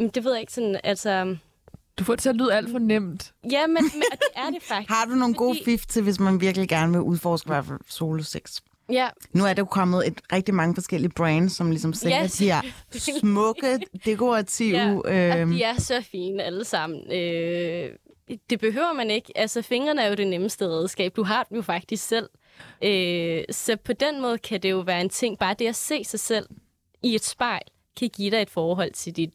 Men 0.00 0.08
det 0.08 0.24
ved 0.24 0.32
jeg 0.32 0.40
ikke 0.40 0.52
sådan, 0.52 0.80
altså... 0.84 1.36
Du 1.98 2.04
får 2.04 2.14
det 2.14 2.22
til 2.22 2.28
at 2.28 2.36
lyde 2.36 2.54
alt 2.54 2.70
for 2.70 2.78
nemt. 2.78 3.32
Ja, 3.52 3.66
men, 3.66 3.74
men 3.74 4.02
og 4.12 4.18
det 4.18 4.28
er 4.34 4.50
det 4.50 4.62
faktisk. 4.62 4.90
Har 4.90 5.04
du 5.04 5.10
nogle 5.14 5.34
gode 5.34 5.54
Fordi- 5.58 5.64
fif 5.64 5.86
til, 5.86 6.02
hvis 6.02 6.20
man 6.20 6.40
virkelig 6.40 6.68
gerne 6.68 6.92
vil 6.92 7.00
udforske 7.00 7.46
i 7.46 7.50
hvert 7.50 7.64
fald 7.66 7.78
solo 7.88 8.22
sex? 8.22 8.60
Ja, 8.92 9.08
Nu 9.32 9.44
er 9.44 9.52
der 9.54 9.62
jo 9.62 9.66
kommet 9.66 10.06
et 10.06 10.20
rigtig 10.32 10.54
mange 10.54 10.74
forskellige 10.74 11.10
brands, 11.16 11.52
som 11.56 11.70
ligesom 11.70 11.92
sælger 11.92 12.24
Yes. 12.24 12.32
de 12.32 12.44
her 12.52 12.60
smukke, 13.20 13.80
dekorative... 14.04 14.76
Ja, 14.78 14.94
og 15.34 15.40
øhm, 15.40 15.50
de 15.52 15.62
er 15.62 15.80
så 15.80 16.04
fine 16.12 16.42
alle 16.42 16.64
sammen. 16.64 17.12
Øh, 17.12 17.90
det 18.50 18.60
behøver 18.60 18.92
man 18.92 19.10
ikke. 19.10 19.32
Altså, 19.38 19.62
fingrene 19.62 20.02
er 20.02 20.08
jo 20.08 20.14
det 20.14 20.26
nemmeste 20.26 20.66
redskab. 20.68 21.16
Du 21.16 21.22
har 21.22 21.42
dem 21.44 21.56
jo 21.56 21.62
faktisk 21.62 22.08
selv. 22.08 22.28
Øh, 22.84 23.44
så 23.50 23.76
på 23.84 23.92
den 23.92 24.20
måde 24.20 24.38
kan 24.38 24.62
det 24.62 24.70
jo 24.70 24.78
være 24.80 25.00
en 25.00 25.08
ting. 25.08 25.38
Bare 25.38 25.54
det 25.58 25.66
at 25.66 25.76
se 25.76 26.04
sig 26.04 26.20
selv 26.20 26.46
i 27.02 27.14
et 27.14 27.24
spejl, 27.24 27.62
kan 27.98 28.08
give 28.16 28.30
dig 28.30 28.42
et 28.42 28.50
forhold 28.50 28.92
til 28.92 29.16
dit, 29.16 29.30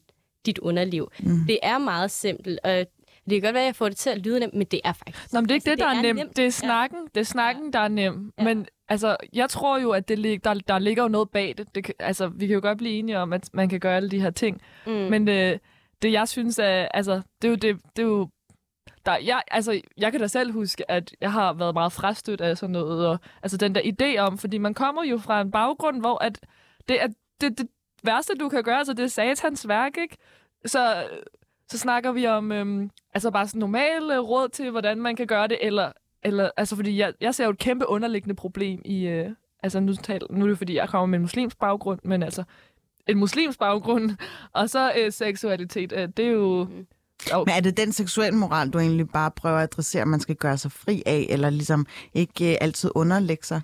dit 0.46 0.58
underliv. 0.58 1.10
Mm. 1.20 1.38
Det 1.48 1.58
er 1.62 1.78
meget 1.78 2.10
simpelt, 2.10 2.60
og 2.64 2.70
det 2.70 2.86
kan 3.32 3.40
godt 3.42 3.54
være, 3.54 3.62
at 3.62 3.66
jeg 3.66 3.76
får 3.76 3.88
det 3.88 3.96
til 3.96 4.10
at 4.10 4.18
lyde 4.18 4.40
nemt, 4.40 4.54
men 4.54 4.66
det 4.66 4.80
er 4.84 4.92
faktisk... 4.92 5.32
Nå, 5.32 5.40
men 5.40 5.48
det 5.48 5.50
er 5.50 5.54
ikke 5.54 5.70
Altså, 5.70 5.84
det, 5.86 5.94
der 5.94 5.94
det 5.94 6.04
er 6.04 6.10
er 6.10 6.14
nemt. 6.14 6.18
nemt. 6.18 6.36
Det 6.36 6.42
er 6.42 6.46
Ja. 6.46 6.50
snakken, 6.50 6.98
det 7.14 7.20
er 7.20 7.24
snakken 7.24 7.72
der 7.72 7.78
er 7.78 7.88
nem. 7.88 8.32
Ja. 8.38 8.44
Men 8.44 8.66
altså, 8.88 9.16
jeg 9.32 9.50
tror 9.50 9.78
jo, 9.78 9.90
at 9.90 10.08
det 10.08 10.44
der, 10.44 10.54
der 10.54 10.78
ligger 10.78 11.02
jo 11.02 11.08
noget 11.08 11.30
bag 11.30 11.54
det. 11.58 11.74
det 11.74 11.84
kan, 11.84 11.94
altså, 11.98 12.28
vi 12.28 12.46
kan 12.46 12.54
jo 12.54 12.60
godt 12.62 12.78
blive 12.78 12.92
enige 12.98 13.18
om, 13.18 13.32
at 13.32 13.48
man 13.52 13.68
kan 13.68 13.80
gøre 13.80 13.96
alle 13.96 14.10
de 14.10 14.20
her 14.20 14.30
ting. 14.30 14.60
Mm. 14.86 14.92
Men 14.92 15.28
øh, 15.28 15.58
det, 16.02 16.12
jeg 16.12 16.28
synes, 16.28 16.58
er, 16.58 16.88
altså, 16.94 17.20
det 17.42 17.48
er 17.48 17.50
jo 17.50 17.54
det, 17.56 17.76
det 17.96 18.02
er 18.02 18.06
jo 18.06 18.28
der, 19.06 19.16
jeg, 19.16 19.42
altså, 19.50 19.80
jeg 19.96 20.12
kan 20.12 20.20
da 20.20 20.26
selv 20.26 20.52
huske, 20.52 20.90
at 20.90 21.14
jeg 21.20 21.32
har 21.32 21.52
været 21.52 21.74
meget 21.74 21.92
frastødt 21.92 22.40
af 22.40 22.56
sådan 22.58 22.72
noget. 22.72 23.06
Og, 23.08 23.18
altså 23.42 23.56
den 23.56 23.74
der 23.74 23.80
idé 23.80 24.18
om, 24.18 24.38
fordi 24.38 24.58
man 24.58 24.74
kommer 24.74 25.04
jo 25.04 25.18
fra 25.18 25.40
en 25.40 25.50
baggrund, 25.50 26.00
hvor 26.00 26.22
at 26.24 26.38
det 26.88 27.02
er 27.02 27.06
det, 27.40 27.58
det 27.58 27.66
værste, 28.06 28.34
du 28.34 28.48
kan 28.48 28.62
gøre, 28.62 28.78
altså 28.78 28.92
det 28.92 29.02
er 29.02 29.08
satans 29.08 29.68
værk, 29.68 29.98
ikke? 29.98 30.16
Så, 30.66 31.06
så 31.68 31.78
snakker 31.78 32.12
vi 32.12 32.26
om 32.26 32.52
øhm, 32.52 32.90
altså 33.14 33.30
bare 33.30 33.48
sådan 33.48 33.58
normale 33.58 34.18
råd 34.18 34.48
til, 34.48 34.70
hvordan 34.70 34.98
man 34.98 35.16
kan 35.16 35.26
gøre 35.26 35.48
det, 35.48 35.58
eller, 35.62 35.92
eller 36.22 36.50
altså 36.56 36.76
fordi 36.76 36.98
jeg, 36.98 37.12
jeg 37.20 37.34
ser 37.34 37.44
jo 37.44 37.50
et 37.50 37.58
kæmpe 37.58 37.88
underliggende 37.88 38.34
problem 38.34 38.82
i, 38.84 39.06
øh, 39.06 39.30
altså 39.62 39.80
nu, 39.80 39.94
tal, 39.94 40.22
nu 40.30 40.44
er 40.44 40.48
det 40.48 40.58
fordi, 40.58 40.74
jeg 40.74 40.88
kommer 40.88 41.06
med 41.06 41.18
en 41.18 41.22
muslimsk 41.22 41.58
baggrund, 41.58 42.00
men 42.04 42.22
altså 42.22 42.44
en 43.06 43.18
muslimsk 43.18 43.58
baggrund, 43.58 44.10
og 44.52 44.70
så 44.70 44.92
øh, 44.98 45.12
seksualitet, 45.12 45.92
øh, 45.92 46.08
det 46.16 46.24
er 46.26 46.30
jo... 46.30 46.64
Mm. 46.64 46.86
Men 47.32 47.54
er 47.56 47.60
det 47.60 47.76
den 47.76 47.92
seksuelle 47.92 48.38
moral, 48.38 48.70
du 48.70 48.78
egentlig 48.78 49.08
bare 49.08 49.30
prøver 49.30 49.56
at 49.56 49.62
adressere, 49.62 50.02
at 50.02 50.08
man 50.08 50.20
skal 50.20 50.36
gøre 50.36 50.58
sig 50.58 50.72
fri 50.72 51.02
af, 51.06 51.26
eller 51.30 51.50
ligesom 51.50 51.86
ikke 52.14 52.52
øh, 52.52 52.56
altid 52.60 52.90
underlægge 52.94 53.46
sig? 53.46 53.60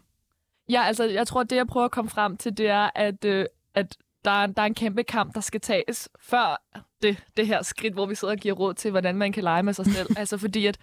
Ja, 0.68 0.82
altså 0.82 1.04
jeg 1.04 1.26
tror, 1.26 1.42
det 1.42 1.56
jeg 1.56 1.66
prøver 1.66 1.84
at 1.84 1.90
komme 1.90 2.10
frem 2.10 2.36
til, 2.36 2.58
det 2.58 2.68
er, 2.68 2.90
at, 2.94 3.24
øh, 3.24 3.46
at 3.74 3.96
der, 4.24 4.30
er, 4.30 4.46
der 4.46 4.62
er 4.62 4.66
en 4.66 4.74
kæmpe 4.74 5.02
kamp, 5.02 5.34
der 5.34 5.40
skal 5.40 5.60
tages 5.60 6.08
før 6.20 6.62
det, 7.02 7.24
det 7.36 7.46
her 7.46 7.62
skridt, 7.62 7.94
hvor 7.94 8.06
vi 8.06 8.14
sidder 8.14 8.34
og 8.34 8.40
giver 8.40 8.54
råd 8.54 8.74
til, 8.74 8.90
hvordan 8.90 9.16
man 9.16 9.32
kan 9.32 9.42
lege 9.42 9.62
med 9.62 9.72
sig 9.72 9.86
selv. 9.86 10.08
altså 10.20 10.38
fordi, 10.38 10.66
at, 10.66 10.78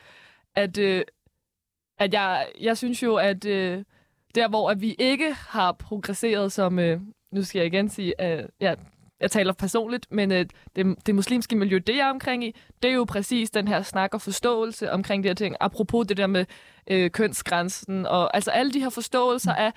at, 0.55 0.77
øh, 0.77 1.03
at 1.99 2.13
jeg, 2.13 2.47
jeg 2.61 2.77
synes 2.77 3.03
jo, 3.03 3.15
at 3.15 3.45
øh, 3.45 3.83
der, 4.35 4.47
hvor 4.47 4.69
at 4.69 4.81
vi 4.81 4.95
ikke 4.99 5.33
har 5.33 5.71
progresseret 5.71 6.51
som... 6.51 6.79
Øh, 6.79 7.01
nu 7.31 7.43
skal 7.43 7.59
jeg 7.59 7.65
igen 7.65 7.89
sige, 7.89 8.21
at 8.21 8.39
øh, 8.39 8.49
ja, 8.61 8.75
jeg 9.19 9.31
taler 9.31 9.53
personligt, 9.53 10.07
men 10.11 10.31
øh, 10.31 10.45
det, 10.75 11.05
det 11.05 11.15
muslimske 11.15 11.55
miljø, 11.55 11.79
det 11.87 11.95
jeg 11.95 12.07
er 12.07 12.09
omkring 12.09 12.43
i, 12.43 12.55
det 12.83 12.91
er 12.91 12.95
jo 12.95 13.03
præcis 13.03 13.51
den 13.51 13.67
her 13.67 13.81
snak 13.81 14.13
og 14.13 14.21
forståelse 14.21 14.91
omkring 14.91 15.23
de 15.23 15.29
her 15.29 15.33
ting. 15.33 15.55
Apropos 15.59 16.07
det 16.07 16.17
der 16.17 16.27
med 16.27 16.45
øh, 16.87 17.11
kønsgrænsen, 17.11 18.05
og 18.05 18.35
altså 18.35 18.51
alle 18.51 18.71
de 18.71 18.79
her 18.79 18.89
forståelser 18.89 19.53
af, 19.53 19.73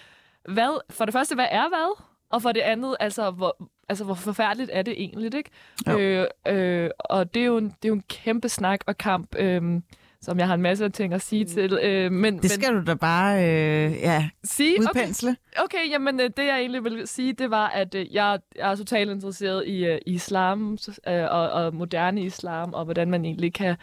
hvad, 0.49 0.81
for 0.91 1.05
det 1.05 1.13
første, 1.13 1.35
hvad 1.35 1.49
er 1.51 1.69
hvad? 1.69 2.05
Og 2.33 2.43
for 2.43 2.53
det 2.53 2.61
andet, 2.61 2.97
altså 3.01 3.31
hvor, 3.31 3.69
altså, 3.89 4.05
hvor 4.05 4.15
forfærdeligt 4.15 4.71
er 4.73 4.83
det 4.83 4.95
egentlig, 4.97 5.35
ikke? 5.35 5.51
Øh, 5.89 6.27
øh, 6.49 6.91
og 6.99 7.35
det 7.35 7.43
er, 7.43 7.47
jo 7.47 7.57
en, 7.57 7.65
det 7.65 7.85
er 7.85 7.89
jo 7.89 7.95
en 7.95 8.05
kæmpe 8.09 8.49
snak 8.49 8.81
og 8.87 8.99
kamp, 8.99 9.35
øh, 9.39 9.81
som 10.21 10.39
jeg 10.39 10.47
har 10.47 10.55
en 10.55 10.63
masse 10.63 10.89
ting 10.89 11.15
at 11.15 11.23
sige 11.23 11.45
mm. 11.45 11.51
til. 11.51 11.79
Øh, 11.83 12.13
men, 12.13 12.39
det 12.39 12.51
skal 12.51 12.75
men, 12.75 12.85
du 12.85 12.91
da 12.91 12.95
bare 12.95 13.39
øh, 13.39 13.93
ja, 13.93 14.29
sige? 14.45 14.81
udpensle. 14.81 15.37
Okay, 15.57 15.65
okay 15.65 15.91
jamen 15.91 16.21
øh, 16.21 16.31
det 16.37 16.47
jeg 16.47 16.59
egentlig 16.59 16.85
vil 16.85 17.09
sige, 17.09 17.33
det 17.33 17.51
var, 17.51 17.69
at 17.69 17.95
øh, 17.95 18.15
jeg, 18.15 18.39
jeg 18.57 18.71
er 18.71 18.77
totalt 18.77 19.11
interesseret 19.11 19.67
i, 19.67 19.85
øh, 19.87 19.99
islam 20.07 20.79
øh, 21.09 21.25
og, 21.31 21.51
og 21.51 21.75
moderne 21.75 22.23
islam, 22.23 22.75
og 22.75 22.85
hvordan 22.85 23.11
man 23.11 23.25
egentlig 23.25 23.55
kan, 23.55 23.77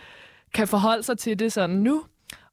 kan 0.54 0.68
forholde 0.68 1.04
sig 1.04 1.18
til 1.18 1.40
det 1.40 1.54
sådan 1.54 1.76
nu. 1.76 2.04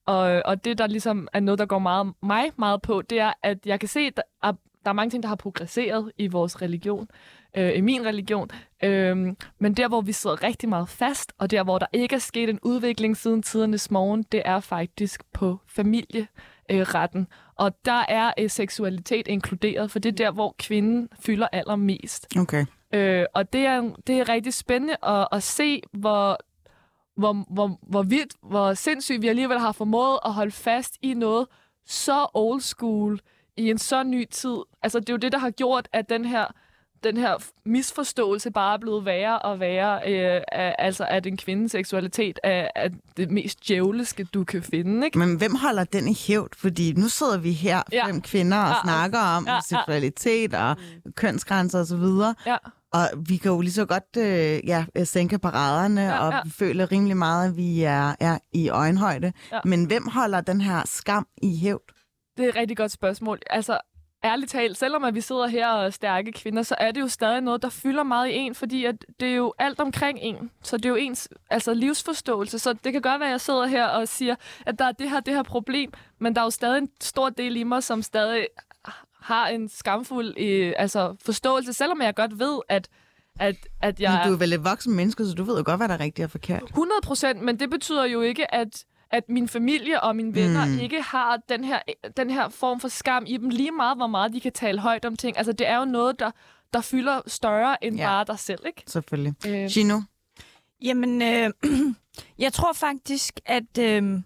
Og, 0.07 0.43
og 0.45 0.65
det, 0.65 0.79
der 0.79 0.87
ligesom 0.87 1.29
er 1.33 1.41
noget, 1.41 1.59
der 1.59 1.67
går 1.67 1.79
meget, 1.79 2.13
mig 2.23 2.51
meget 2.57 2.83
på, 2.83 3.03
det 3.03 3.21
er, 3.21 3.33
at 3.43 3.59
jeg 3.67 3.81
kan 3.81 3.89
se, 3.89 4.11
at 4.43 4.55
der, 4.87 4.91
er 4.91 4.95
mange 4.95 5.11
ting, 5.11 5.23
der 5.23 5.29
har 5.29 5.37
progresseret 5.37 6.13
i 6.19 6.27
vores 6.27 6.63
religion, 6.63 7.09
øh, 7.57 7.77
i 7.77 7.81
min 7.81 8.07
religion. 8.07 8.51
Øh, 8.85 9.17
men 9.59 9.75
der, 9.75 9.89
hvor 9.89 10.01
vi 10.01 10.13
sidder 10.13 10.43
rigtig 10.43 10.69
meget 10.69 10.89
fast, 10.89 11.33
og 11.39 11.51
der, 11.51 11.65
hvor 11.65 11.79
der 11.79 11.87
ikke 11.93 12.15
er 12.15 12.19
sket 12.19 12.51
en 12.51 12.59
udvikling 12.63 13.17
siden 13.17 13.43
tidernes 13.43 13.91
morgen, 13.91 14.23
det 14.23 14.43
er 14.45 14.61
faktisk 14.61 15.23
på 15.33 15.61
familieretten. 15.67 17.21
Øh, 17.21 17.27
og 17.57 17.85
der 17.85 18.05
er 18.09 18.33
øh, 18.39 18.51
seksualitet 18.51 19.29
inkluderet, 19.29 19.91
for 19.91 19.99
det 19.99 20.09
er 20.09 20.17
der, 20.25 20.31
hvor 20.31 20.55
kvinden 20.59 21.09
fylder 21.21 21.49
allermest. 21.53 22.37
Okay. 22.39 22.67
Øh, 22.95 23.25
og 23.35 23.53
det 23.53 23.67
er, 23.67 23.95
det 24.07 24.19
er 24.19 24.29
rigtig 24.29 24.55
spændende 24.55 24.97
at, 25.03 25.29
at 25.33 25.43
se, 25.43 25.83
hvor 25.93 26.39
hvor, 27.17 27.45
hvor, 27.51 27.79
hvor 27.83 28.03
vildt, 28.03 28.35
hvor 28.43 28.75
sindssygt 28.75 29.23
vi 29.23 29.29
alligevel 29.29 29.59
har 29.59 29.73
formået 29.73 30.19
at 30.25 30.33
holde 30.33 30.51
fast 30.51 30.95
i 31.03 31.15
noget 31.15 31.47
så 31.87 32.27
old 32.35 32.61
school 32.61 33.21
i 33.57 33.71
en 33.71 33.79
så 33.79 34.03
ny 34.03 34.25
tid. 34.31 34.57
Altså, 34.83 35.01
det 35.01 35.09
er 35.09 35.13
jo 35.13 35.19
det, 35.19 35.33
der 35.33 35.39
har 35.39 35.51
gjort, 35.51 35.89
at 35.93 36.09
den 36.09 36.25
her 36.25 36.47
den 37.05 37.17
her 37.17 37.35
misforståelse 37.65 38.51
bare 38.51 38.75
er 38.75 38.79
blevet 38.79 39.05
værre 39.05 39.39
og 39.39 39.61
værre. 39.61 40.01
Øh, 40.13 40.41
altså, 40.79 41.07
at 41.11 41.27
en 41.27 41.37
kvindes 41.37 41.73
seksualitet 41.73 42.39
er, 42.43 42.69
er 42.75 42.89
det 43.17 43.31
mest 43.31 43.69
djævleske, 43.69 44.25
du 44.25 44.45
kan 44.45 44.63
finde. 44.63 45.07
Ikke? 45.07 45.19
Men 45.19 45.37
hvem 45.37 45.55
holder 45.55 45.85
den 45.85 46.09
i 46.09 46.17
hævd? 46.27 46.51
Fordi 46.57 46.93
nu 46.93 47.09
sidder 47.09 47.39
vi 47.39 47.53
her, 47.53 47.83
ja. 47.93 48.07
fem 48.07 48.21
kvinder, 48.21 48.59
og 48.59 48.69
ja, 48.69 48.81
snakker 48.83 49.19
om 49.19 49.47
ja, 49.47 49.59
seksualitet 49.69 50.53
ja. 50.53 50.71
og 50.71 50.77
mm. 51.05 51.13
kønsgrænser 51.13 51.81
osv. 51.81 52.35
Ja. 52.47 52.57
Og 52.93 53.09
vi 53.29 53.37
kan 53.37 53.51
jo 53.51 53.61
lige 53.61 53.73
så 53.73 53.85
godt 53.85 54.17
øh, 54.19 54.69
ja, 54.69 54.85
sænke 55.05 55.39
paraderne, 55.39 56.01
ja, 56.01 56.19
og 56.19 56.33
ja. 56.33 56.41
vi 56.45 56.51
føler 56.51 56.93
rimelig 56.93 57.17
meget, 57.17 57.49
at 57.49 57.57
vi 57.57 57.83
er, 57.83 58.15
er 58.21 58.39
i 58.53 58.69
øjenhøjde. 58.69 59.33
Ja. 59.53 59.59
Men 59.65 59.85
hvem 59.85 60.09
holder 60.09 60.41
den 60.41 60.61
her 60.61 60.83
skam 60.85 61.27
i 61.43 61.59
hævd? 61.59 61.96
Det 62.37 62.45
er 62.45 62.49
et 62.49 62.57
rigtig 62.57 62.77
godt 62.77 62.93
spørgsmål. 62.93 63.39
Altså, 63.51 63.79
ærligt 64.25 64.51
talt, 64.51 64.79
selvom 64.79 65.05
at 65.05 65.15
vi 65.15 65.21
sidder 65.21 65.47
her 65.47 65.69
og 65.69 65.87
er 65.87 65.91
stærke 65.91 66.33
kvinder, 66.33 66.63
så 66.63 66.75
er 66.79 66.91
det 66.91 67.01
jo 67.01 67.09
stadig 67.09 67.41
noget, 67.41 67.63
der 67.63 67.69
fylder 67.69 68.03
meget 68.03 68.29
i 68.29 68.35
en, 68.35 68.55
fordi 68.55 68.85
at 68.85 69.05
det 69.21 69.29
er 69.29 69.35
jo 69.35 69.55
alt 69.59 69.81
omkring 69.81 70.19
en. 70.23 70.51
Så 70.63 70.77
det 70.77 70.85
er 70.85 70.89
jo 70.89 70.95
ens 70.95 71.29
altså, 71.51 71.75
livsforståelse. 71.75 72.59
Så 72.59 72.73
det 72.73 72.93
kan 72.93 73.03
godt 73.03 73.21
være, 73.21 73.29
at 73.29 73.33
jeg 73.33 73.41
sidder 73.41 73.67
her 73.67 73.87
og 73.87 74.09
siger, 74.09 74.35
at 74.67 74.79
der 74.79 74.85
er 74.85 74.93
det 74.93 75.11
her, 75.11 75.21
det 75.21 75.35
her 75.35 75.43
problem, 75.43 75.93
men 76.19 76.35
der 76.35 76.41
er 76.41 76.45
jo 76.45 76.51
stadig 76.51 76.79
en 76.79 76.89
stor 77.01 77.29
del 77.29 77.57
i 77.57 77.63
mig, 77.63 77.83
som 77.83 78.03
stadig 78.03 78.47
har 79.21 79.49
en 79.49 79.69
skamfuld 79.69 80.35
øh, 80.39 80.73
altså, 80.77 81.17
forståelse, 81.25 81.73
selvom 81.73 82.03
jeg 82.03 82.15
godt 82.15 82.39
ved, 82.39 82.61
at 82.69 82.89
at, 83.41 83.57
at 83.83 84.01
jeg... 84.01 84.13
Men 84.13 84.29
du 84.29 84.35
er 84.35 84.39
vel 84.39 84.53
et 84.53 84.65
voksen 84.65 84.95
menneske, 84.95 85.25
så 85.25 85.35
du 85.35 85.45
ved 85.45 85.57
jo 85.57 85.63
godt, 85.67 85.77
hvad 85.79 85.89
der 85.89 85.95
er 85.95 86.01
rigtigt 86.01 86.25
og 86.25 86.31
forkert. 86.31 86.63
100 86.63 87.01
procent, 87.03 87.43
men 87.43 87.61
det 87.61 87.71
betyder 87.71 88.05
jo 88.05 88.21
ikke, 88.21 88.55
at 88.55 88.85
at 89.11 89.29
min 89.29 89.49
familie 89.49 90.03
og 90.03 90.17
mine 90.17 90.35
venner 90.35 90.67
mm. 90.67 90.79
ikke 90.79 91.03
har 91.03 91.37
den 91.49 91.65
her, 91.65 91.79
den 92.17 92.31
her 92.31 92.49
form 92.49 92.81
for 92.81 92.89
skam 92.89 93.25
i 93.27 93.37
dem, 93.37 93.49
lige 93.49 93.71
meget 93.71 93.97
hvor 93.97 94.07
meget 94.07 94.33
de 94.33 94.41
kan 94.41 94.53
tale 94.53 94.81
højt 94.81 95.05
om 95.05 95.17
ting. 95.17 95.37
Altså, 95.37 95.53
det 95.53 95.69
er 95.69 95.79
jo 95.79 95.85
noget, 95.85 96.19
der, 96.19 96.31
der 96.73 96.81
fylder 96.81 97.21
større 97.27 97.85
end 97.85 97.97
ja. 97.97 98.07
bare 98.07 98.25
dig 98.25 98.39
selv, 98.39 98.61
ikke? 98.67 98.83
Selvfølgelig. 98.87 99.35
Øh. 99.47 99.69
Gino? 99.69 100.01
Jamen, 100.83 101.23
øh, 101.23 101.51
jeg 102.45 102.53
tror 102.53 102.73
faktisk, 102.73 103.41
at 103.47 103.79
øh, 103.79 104.21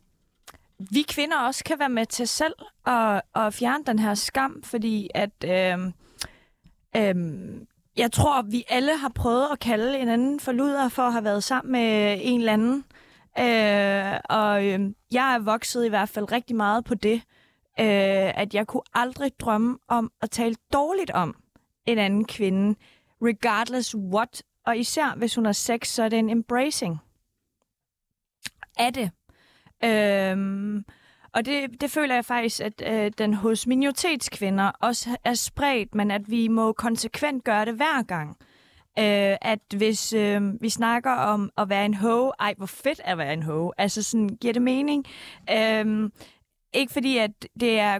vi 0.78 1.02
kvinder 1.02 1.38
også 1.38 1.64
kan 1.64 1.78
være 1.78 1.88
med 1.88 2.06
til 2.06 2.28
selv 2.28 2.54
at, 2.86 3.22
at 3.34 3.54
fjerne 3.54 3.84
den 3.84 3.98
her 3.98 4.14
skam, 4.14 4.62
fordi 4.62 5.08
at... 5.14 5.44
Øh, 5.44 5.78
øh, 6.96 7.14
jeg 7.96 8.12
tror, 8.12 8.42
vi 8.42 8.64
alle 8.68 8.96
har 8.96 9.08
prøvet 9.08 9.48
at 9.52 9.58
kalde 9.58 9.98
en 9.98 10.08
anden 10.08 10.40
for 10.40 10.52
luder 10.52 10.88
for 10.88 11.02
at 11.02 11.12
have 11.12 11.24
været 11.24 11.44
sammen 11.44 11.72
med 11.72 12.18
en 12.20 12.40
eller 12.40 12.52
anden. 12.52 12.76
Øh, 12.76 13.09
Øh, 13.38 14.20
og 14.24 14.66
øh, 14.66 14.80
jeg 15.12 15.34
er 15.34 15.38
vokset 15.38 15.86
i 15.86 15.88
hvert 15.88 16.08
fald 16.08 16.32
rigtig 16.32 16.56
meget 16.56 16.84
på 16.84 16.94
det, 16.94 17.22
øh, 17.80 18.40
at 18.40 18.54
jeg 18.54 18.66
kunne 18.66 18.82
aldrig 18.94 19.32
drømme 19.40 19.78
om 19.88 20.12
at 20.22 20.30
tale 20.30 20.54
dårligt 20.72 21.10
om 21.10 21.36
en 21.86 21.98
anden 21.98 22.24
kvinde, 22.24 22.78
regardless 23.22 23.94
what. 23.94 24.42
Og 24.66 24.78
især 24.78 25.14
hvis 25.16 25.34
hun 25.34 25.44
har 25.44 25.52
sex, 25.52 25.88
så 25.88 26.02
er 26.02 26.08
det 26.08 26.18
en 26.18 26.30
embracing 26.30 26.98
af 28.78 28.92
det. 28.92 29.10
Øh, 29.84 30.82
og 31.32 31.44
det, 31.44 31.80
det 31.80 31.90
føler 31.90 32.14
jeg 32.14 32.24
faktisk, 32.24 32.60
at 32.60 32.82
øh, 32.86 33.12
den 33.18 33.34
hos 33.34 33.66
minoritetskvinder 33.66 34.72
også 34.80 35.16
er 35.24 35.34
spredt, 35.34 35.94
men 35.94 36.10
at 36.10 36.30
vi 36.30 36.48
må 36.48 36.72
konsekvent 36.72 37.44
gøre 37.44 37.64
det 37.64 37.74
hver 37.74 38.02
gang. 38.02 38.36
Øh, 38.98 39.36
at 39.40 39.58
hvis 39.76 40.12
øh, 40.12 40.62
vi 40.62 40.68
snakker 40.68 41.10
om 41.10 41.50
at 41.58 41.68
være 41.68 41.84
en 41.84 41.94
ho, 41.94 42.30
ej, 42.40 42.54
hvor 42.56 42.66
fedt 42.66 43.00
at 43.04 43.18
være 43.18 43.32
en 43.32 43.42
ho. 43.42 43.70
Altså 43.78 44.02
sådan, 44.02 44.28
giver 44.28 44.52
det 44.52 44.62
mening? 44.62 45.04
Øh, 45.50 46.10
ikke 46.72 46.92
fordi, 46.92 47.16
at 47.16 47.30
det 47.60 47.78
er 47.78 47.98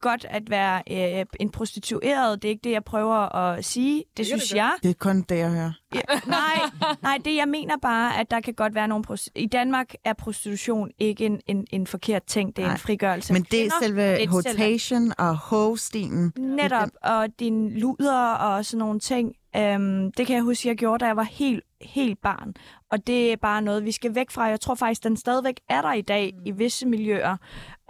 godt 0.00 0.26
at 0.30 0.50
være 0.50 0.82
øh, 1.18 1.26
en 1.40 1.50
prostitueret. 1.50 2.42
Det 2.42 2.48
er 2.48 2.50
ikke 2.50 2.64
det, 2.64 2.70
jeg 2.70 2.84
prøver 2.84 3.36
at 3.36 3.64
sige. 3.64 3.98
Det, 3.98 4.16
det 4.16 4.26
synes 4.26 4.48
det 4.48 4.56
jeg. 4.56 4.72
Det 4.82 4.90
er 4.90 4.94
kun 4.94 5.22
det, 5.22 5.38
jeg 5.38 5.50
hører. 5.50 5.72
Ja, 5.94 6.00
nej, 6.26 6.86
nej, 7.02 7.18
det 7.24 7.36
jeg 7.36 7.48
mener 7.48 7.76
bare, 7.82 8.18
at 8.20 8.30
der 8.30 8.40
kan 8.40 8.54
godt 8.54 8.74
være 8.74 8.88
nogle... 8.88 9.04
I 9.34 9.46
Danmark 9.46 9.94
er 10.04 10.12
prostitution 10.12 10.90
ikke 10.98 11.26
en, 11.26 11.40
en, 11.46 11.66
en 11.70 11.86
forkert 11.86 12.24
ting. 12.24 12.56
Det 12.56 12.62
er 12.62 12.66
nej. 12.66 12.74
en 12.74 12.78
frigørelse. 12.78 13.32
Men 13.32 13.42
det 13.42 13.66
er 13.66 13.70
selve 13.82 14.26
hotation 14.28 15.12
og 15.18 15.36
ho-stenen. 15.36 16.32
Netop, 16.36 16.88
og 17.02 17.28
din 17.40 17.70
luder 17.70 18.34
og 18.34 18.64
sådan 18.64 18.78
nogle 18.78 19.00
ting. 19.00 19.34
Øhm, 19.56 20.12
det 20.12 20.26
kan 20.26 20.36
jeg 20.36 20.42
huske, 20.42 20.68
jeg 20.68 20.76
gjorde, 20.76 20.98
da 20.98 21.06
jeg 21.06 21.16
var 21.16 21.22
helt, 21.22 21.64
helt 21.80 22.20
barn. 22.22 22.54
Og 22.90 23.06
det 23.06 23.32
er 23.32 23.36
bare 23.36 23.62
noget, 23.62 23.84
vi 23.84 23.92
skal 23.92 24.14
væk 24.14 24.30
fra. 24.30 24.42
Jeg 24.44 24.60
tror 24.60 24.74
faktisk, 24.74 25.04
den 25.04 25.16
stadigvæk 25.16 25.60
er 25.68 25.82
der 25.82 25.92
i 25.92 26.02
dag 26.02 26.34
mm. 26.34 26.42
i 26.46 26.50
visse 26.50 26.86
miljøer. 26.86 27.36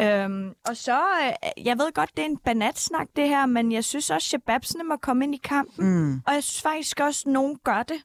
Øhm, 0.01 0.53
og 0.69 0.77
så, 0.77 1.01
øh, 1.01 1.67
jeg 1.67 1.79
ved 1.79 1.93
godt, 1.93 2.11
det 2.17 2.23
er 2.23 2.27
en 2.27 2.37
banatsnak 2.37 3.07
det 3.17 3.29
her, 3.29 3.47
men 3.47 3.73
jeg 3.73 3.85
synes 3.85 4.11
også, 4.11 4.29
shababsene 4.29 4.85
må 4.85 4.97
komme 4.97 5.25
ind 5.25 5.35
i 5.35 5.41
kampen. 5.45 5.87
Mm. 5.87 6.23
Og 6.27 6.35
jeg 6.35 6.43
synes 6.43 6.63
faktisk 6.63 7.01
også, 7.01 7.23
at 7.27 7.33
nogen 7.33 7.59
gør 7.65 7.83
det 7.83 8.03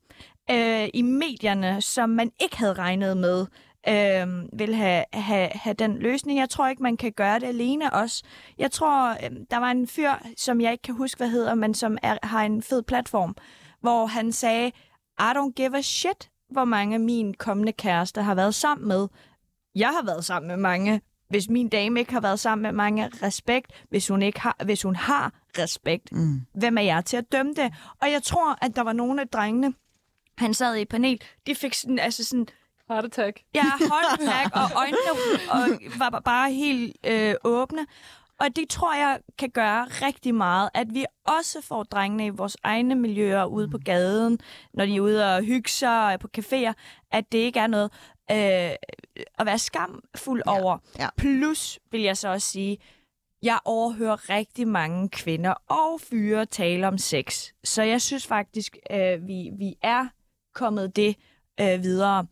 øh, 0.52 0.90
i 0.94 1.02
medierne, 1.02 1.82
som 1.82 2.10
man 2.10 2.32
ikke 2.42 2.58
havde 2.58 2.74
regnet 2.74 3.18
med 3.18 3.46
øh, 3.88 4.60
vil 4.60 4.76
have, 4.76 5.06
have, 5.14 5.50
have 5.54 5.74
den 5.74 5.98
løsning. 5.98 6.40
Jeg 6.40 6.50
tror 6.50 6.68
ikke, 6.68 6.84
man 6.84 6.98
kan 6.98 7.12
gøre 7.12 7.40
det 7.40 7.48
alene 7.48 7.94
også. 7.94 8.24
Jeg 8.58 8.72
tror, 8.72 9.10
øh, 9.12 9.30
der 9.52 9.58
var 9.58 9.72
en 9.72 9.88
fyr, 9.88 10.12
som 10.38 10.62
jeg 10.62 10.72
ikke 10.72 10.82
kan 10.82 10.96
huske, 10.96 11.18
hvad 11.18 11.30
hedder, 11.30 11.56
men 11.56 11.74
som 11.74 11.98
er, 12.04 12.18
har 12.24 12.44
en 12.46 12.62
fed 12.64 12.84
platform, 12.84 13.36
hvor 13.82 14.06
han 14.06 14.32
sagde, 14.32 14.68
I 15.20 15.32
don't 15.36 15.52
give 15.56 15.78
a 15.78 15.82
shit, 15.82 16.30
hvor 16.52 16.66
mange 16.66 16.94
af 16.94 17.00
mine 17.00 17.34
kommende 17.34 17.72
kærester 17.72 18.22
har 18.22 18.36
været 18.36 18.56
sammen 18.56 18.88
med. 18.88 19.08
jeg 19.76 19.88
har 19.90 20.06
været 20.06 20.26
sammen 20.26 20.48
med 20.48 20.58
mange. 20.58 21.02
Hvis 21.30 21.50
min 21.50 21.70
dame 21.70 22.00
ikke 22.00 22.14
har 22.14 22.22
været 22.22 22.40
sammen 22.40 22.64
med 22.64 22.72
mange, 22.72 23.10
respekt. 23.24 23.86
Hvis 23.90 24.08
hun, 24.08 24.22
ikke 24.22 24.40
har, 24.40 24.56
hvis 24.66 24.82
hun 24.84 24.96
har 24.96 25.34
respekt, 25.60 26.12
Mm. 26.12 26.42
hvem 26.54 26.78
er 26.78 26.82
jeg 26.82 27.06
til 27.06 27.18
at 27.18 27.32
dømme 27.32 27.54
det? 27.54 27.74
Og 28.02 28.12
jeg 28.12 28.24
tror, 28.24 28.66
at 28.66 28.76
der 28.76 28.82
var 28.82 28.94
nogle 28.94 29.22
af 29.22 29.28
drengene, 29.28 29.74
han 30.38 30.54
sad 30.54 30.76
i 30.76 30.86
panel, 30.86 31.22
de 31.48 31.56
fik 31.56 31.74
sådan, 31.74 32.00
altså 32.00 32.24
sådan, 32.26 32.48
Heart 32.90 33.06
attack. 33.06 33.42
ja, 33.56 33.64
holdback, 33.80 34.56
og 34.56 34.68
øjnene 34.76 35.12
og 35.52 35.80
var 36.00 36.10
ba- 36.10 36.20
bare 36.20 36.52
helt 36.52 36.98
øh, 37.08 37.36
åbne. 37.44 37.86
Og 38.40 38.56
det 38.56 38.70
tror 38.70 38.94
jeg 38.96 39.20
kan 39.38 39.50
gøre 39.50 39.86
rigtig 39.86 40.36
meget, 40.36 40.70
at 40.74 40.88
vi 40.94 41.06
også 41.28 41.62
får 41.62 41.84
drengene 41.84 42.26
i 42.26 42.30
vores 42.30 42.58
egne 42.64 42.96
miljøer 42.96 43.46
ude 43.46 43.70
på 43.70 43.78
gaden, 43.86 44.40
når 44.74 44.86
de 44.86 44.96
er 44.96 45.02
ude 45.02 45.36
og 45.36 45.44
hygge 45.44 45.70
sig 45.70 46.06
og 46.06 46.12
er 46.14 46.18
på 46.18 46.28
caféer, 46.38 46.74
at 47.12 47.32
det 47.32 47.38
ikke 47.38 47.60
er 47.60 47.68
noget 47.68 47.92
øh, 48.32 48.38
at 49.40 49.46
være 49.46 49.60
skamfuld 49.60 50.42
Ja, 50.46 50.62
over. 50.62 50.78
ja. 51.00 51.08
Plus 51.18 51.80
vil 51.92 52.02
jeg 52.02 52.18
så 52.18 52.28
også 52.30 52.48
sige, 52.48 52.78
jeg 53.44 53.60
overhører 53.66 54.30
rigtig 54.30 54.68
mange 54.68 55.10
kvinder 55.10 55.54
og 55.68 56.02
fyre 56.02 56.46
tale 56.46 56.88
om 56.88 56.98
sex. 56.98 57.48
Så 57.64 57.84
jeg 57.84 58.02
synes 58.02 58.28
faktisk, 58.28 58.78
øh, 58.92 59.28
vi, 59.28 59.50
vi 59.58 59.74
er 59.82 60.08
kommet 60.56 60.96
det 60.96 61.16
øh, 61.62 61.84
videre. 61.84 62.26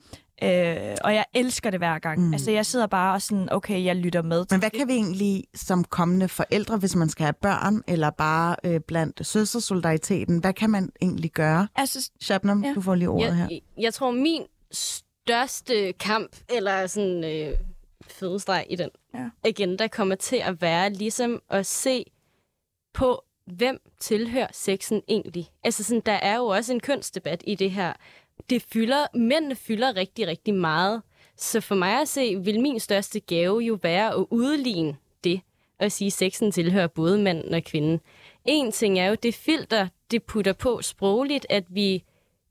Øh, 0.44 0.96
og 1.04 1.14
jeg 1.16 1.26
elsker 1.34 1.70
det 1.70 1.80
hver 1.80 2.00
gang. 2.00 2.20
Mm. 2.28 2.34
Altså, 2.34 2.52
jeg 2.52 2.66
sidder 2.66 2.88
bare 2.88 3.14
og 3.14 3.22
sådan, 3.22 3.48
okay, 3.52 3.84
jeg 3.84 3.96
lytter 3.96 4.22
med. 4.22 4.46
Men 4.52 4.60
hvad 4.60 4.70
kan 4.70 4.88
vi 4.88 4.94
egentlig 4.94 5.44
som 5.56 5.84
kommende 5.84 6.28
forældre, 6.28 6.78
hvis 6.78 6.96
man 6.96 7.10
skal 7.10 7.24
have 7.24 7.34
børn, 7.34 7.82
eller 7.88 8.10
bare 8.10 8.56
øh, 8.64 8.80
blandt 8.80 9.28
søstersolidariteten, 9.28 10.40
hvad 10.40 10.54
kan 10.54 10.70
man 10.70 10.90
egentlig 11.02 11.32
gøre? 11.32 11.68
Altså, 11.76 12.12
Shabnam, 12.22 12.64
ja. 12.64 12.74
Du 12.74 12.82
får 12.82 12.96
lige 12.96 13.10
ordet 13.10 13.36
her. 13.36 13.48
Jeg, 13.52 13.62
jeg 13.80 13.94
tror, 13.94 14.12
min 14.12 14.44
største 14.72 15.94
kamp, 15.94 16.36
eller 16.50 16.88
sådan 16.88 17.24
øh, 17.24 17.54
fødestreg 18.08 18.66
i 18.70 18.76
den 18.76 18.90
Ja. 19.14 19.30
agenda, 19.44 19.88
kommer 19.88 20.16
til 20.16 20.36
at 20.36 20.62
være 20.62 20.94
ligesom 20.94 21.42
at 21.50 21.66
se 21.66 22.04
på, 22.94 23.24
hvem 23.46 23.78
tilhører 24.00 24.48
sexen 24.54 25.02
egentlig. 25.08 25.50
Altså 25.64 25.84
sådan, 25.84 26.02
der 26.06 26.12
er 26.12 26.38
jo 26.38 26.46
også 26.46 26.74
en 26.74 26.80
kønsdebat 26.80 27.44
i 27.48 27.56
det 27.56 27.72
her. 27.72 27.94
Det 28.50 28.62
fylder, 28.62 29.18
mændene 29.18 29.56
fylder 29.56 29.96
rigtig, 29.96 30.28
rigtig 30.28 30.54
meget. 30.54 31.02
Så 31.38 31.62
for 31.62 31.76
mig 31.76 32.02
at 32.02 32.08
se, 32.08 32.36
vil 32.44 32.62
min 32.62 32.80
største 32.80 33.20
gave 33.20 33.60
jo 33.60 33.80
være 33.84 34.14
at 34.14 34.26
udligne 34.30 34.96
det, 35.24 35.42
og 35.80 35.92
sige, 35.92 36.08
at 36.08 36.14
sexen 36.14 36.52
tilhører 36.52 36.88
både 36.88 37.18
manden 37.18 37.54
og 37.54 37.64
kvinden. 37.64 38.00
En 38.46 38.72
ting 38.72 39.00
er 39.00 39.06
jo 39.06 39.16
det 39.24 39.36
filter, 39.36 39.88
det 40.12 40.24
putter 40.24 40.54
på 40.54 40.82
sprogligt, 40.82 41.46
at 41.50 41.64
vi 41.70 42.04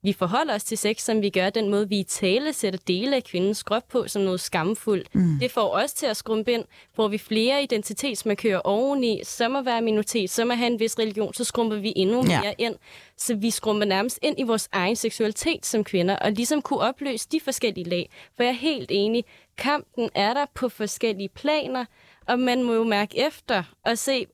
vi 0.07 0.13
forholder 0.13 0.55
os 0.55 0.65
til 0.65 0.79
sex, 0.79 1.03
som 1.03 1.23
vi 1.23 1.31
gør, 1.31 1.51
den 1.51 1.71
måde, 1.71 1.89
vi 1.89 1.99
i 1.99 2.03
tale 2.03 2.53
sætter 2.53 2.81
dele 2.89 3.17
af 3.17 3.25
kvindens 3.25 3.63
krop 3.63 3.89
på 3.89 4.09
som 4.09 4.23
noget 4.23 4.41
skamfuldt. 4.41 5.15
Mm. 5.15 5.39
Det 5.41 5.51
får 5.51 5.75
os 5.75 5.93
til 5.93 6.07
at 6.07 6.17
skrumpe 6.17 6.53
ind. 6.53 6.65
Får 6.95 7.09
vi 7.09 7.19
flere 7.19 7.63
identitetsmarkører 7.63 8.59
oveni, 8.59 9.21
så 9.25 9.49
må 9.49 9.63
være 9.63 9.83
minoritet, 9.83 10.31
så 10.31 10.45
må 10.45 10.55
have 10.55 10.67
en 10.73 10.81
vis 10.81 10.99
religion, 10.99 11.35
så 11.35 11.45
skrumper 11.45 11.77
vi 11.77 11.93
endnu 11.97 12.25
Ja. 12.29 12.41
mere 12.41 12.55
ind. 12.59 12.75
Så 13.17 13.35
vi 13.35 13.51
skrumper 13.51 13.85
nærmest 13.85 14.19
ind 14.23 14.41
i 14.41 14.43
vores 14.43 14.69
egen 14.73 14.97
seksualitet 14.97 15.67
som 15.67 15.85
kvinder, 15.85 16.17
og 16.17 16.33
ligesom 16.33 16.63
kunne 16.63 16.81
opløse 16.81 17.29
de 17.33 17.41
forskellige 17.41 17.89
lag. 17.89 18.11
For 18.37 18.43
jeg 18.43 18.51
er 18.51 18.55
helt 18.55 18.91
enig, 18.93 19.25
kampen 19.59 20.11
er 20.15 20.35
der 20.35 20.47
på 20.55 20.69
forskellige 20.69 21.29
planer, 21.29 21.85
og 22.29 22.39
man 22.39 22.63
må 22.63 22.75
jo 22.75 22.85
mærke 22.85 23.27
efter 23.27 23.63
og 23.85 23.99
se, 23.99 24.27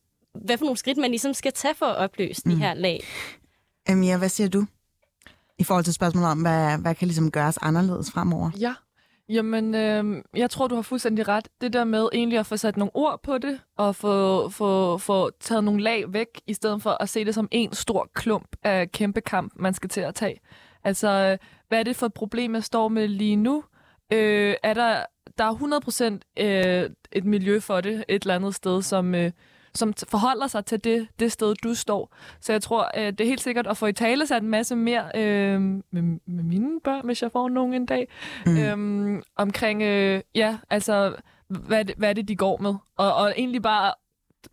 hvad 0.44 0.58
for 0.58 0.64
nogle 0.64 0.78
skridt 0.78 0.98
man 0.98 1.10
ligesom 1.10 1.34
skal 1.34 1.52
tage 1.52 1.74
for 1.74 1.86
at 1.86 1.96
opløse 1.96 2.42
mm. 2.44 2.52
de 2.52 2.58
her 2.58 2.74
lag. 2.74 3.00
Amia, 3.88 4.18
hvad 4.18 4.28
siger 4.28 4.48
du? 4.48 4.64
I 5.62 5.64
forhold 5.64 5.84
til 5.84 5.94
spørgsmålet 5.94 6.30
om, 6.30 6.40
hvad, 6.40 6.78
hvad 6.78 6.94
kan 6.94 7.08
ligesom 7.08 7.30
gøres 7.30 7.58
anderledes 7.62 8.10
fremover? 8.12 8.50
Ja. 8.60 8.74
Jamen, 9.28 9.74
øh, 9.74 10.22
jeg 10.36 10.50
tror, 10.50 10.68
du 10.68 10.74
har 10.74 10.82
fuldstændig 10.82 11.28
ret. 11.28 11.48
Det 11.60 11.72
der 11.72 11.84
med 11.84 12.08
egentlig 12.12 12.38
at 12.38 12.46
få 12.46 12.56
sat 12.56 12.76
nogle 12.76 12.90
ord 12.94 13.20
på 13.22 13.38
det, 13.38 13.60
og 13.76 13.96
få, 13.96 14.48
få, 14.48 14.98
få 14.98 15.30
taget 15.40 15.64
nogle 15.64 15.82
lag 15.82 16.12
væk, 16.12 16.26
i 16.46 16.54
stedet 16.54 16.82
for 16.82 17.02
at 17.02 17.08
se 17.08 17.24
det 17.24 17.34
som 17.34 17.48
en 17.50 17.72
stor 17.72 18.10
klump 18.14 18.56
af 18.62 18.92
kæmpe 18.92 19.20
kamp, 19.20 19.52
man 19.56 19.74
skal 19.74 19.90
til 19.90 20.00
at 20.00 20.14
tage. 20.14 20.40
Altså, 20.84 21.38
hvad 21.68 21.78
er 21.78 21.82
det 21.82 21.96
for 21.96 22.06
et 22.06 22.14
problem, 22.14 22.54
jeg 22.54 22.64
står 22.64 22.88
med 22.88 23.08
lige 23.08 23.36
nu? 23.36 23.64
Øh, 24.12 24.54
er 24.62 24.74
der, 24.74 25.04
der 25.38 25.44
er 25.44 26.18
100% 26.38 26.44
øh, 26.44 26.90
et 27.12 27.24
miljø 27.24 27.60
for 27.60 27.80
det 27.80 28.04
et 28.08 28.22
eller 28.22 28.34
andet 28.34 28.54
sted, 28.54 28.82
som, 28.82 29.14
øh, 29.14 29.30
som 29.74 29.94
forholder 30.08 30.46
sig 30.46 30.64
til 30.64 30.84
det, 30.84 31.08
det 31.20 31.32
sted, 31.32 31.54
du 31.54 31.74
står. 31.74 32.14
Så 32.40 32.52
jeg 32.52 32.62
tror, 32.62 32.90
øh, 32.96 33.06
det 33.06 33.20
er 33.20 33.24
helt 33.24 33.40
sikkert 33.40 33.66
at 33.66 33.76
få 33.76 33.86
i 33.86 33.92
tale 33.92 34.26
sat 34.26 34.42
en 34.42 34.48
masse 34.48 34.76
mere 34.76 35.04
øh, 35.14 35.60
med, 35.60 36.02
med 36.26 36.44
mine 36.44 36.80
børn, 36.84 37.04
hvis 37.04 37.22
jeg 37.22 37.32
får 37.32 37.48
nogen 37.48 37.74
en 37.74 37.86
dag, 37.86 38.08
mm. 38.46 38.58
øhm, 38.58 39.22
omkring, 39.36 39.82
øh, 39.82 40.20
ja, 40.34 40.56
altså, 40.70 41.14
hvad, 41.48 41.84
det- 41.84 41.94
hvad 41.96 42.08
er 42.08 42.12
det, 42.12 42.28
de 42.28 42.36
går 42.36 42.56
med? 42.58 42.74
Og, 42.98 43.14
og 43.14 43.32
egentlig 43.36 43.62
bare, 43.62 43.94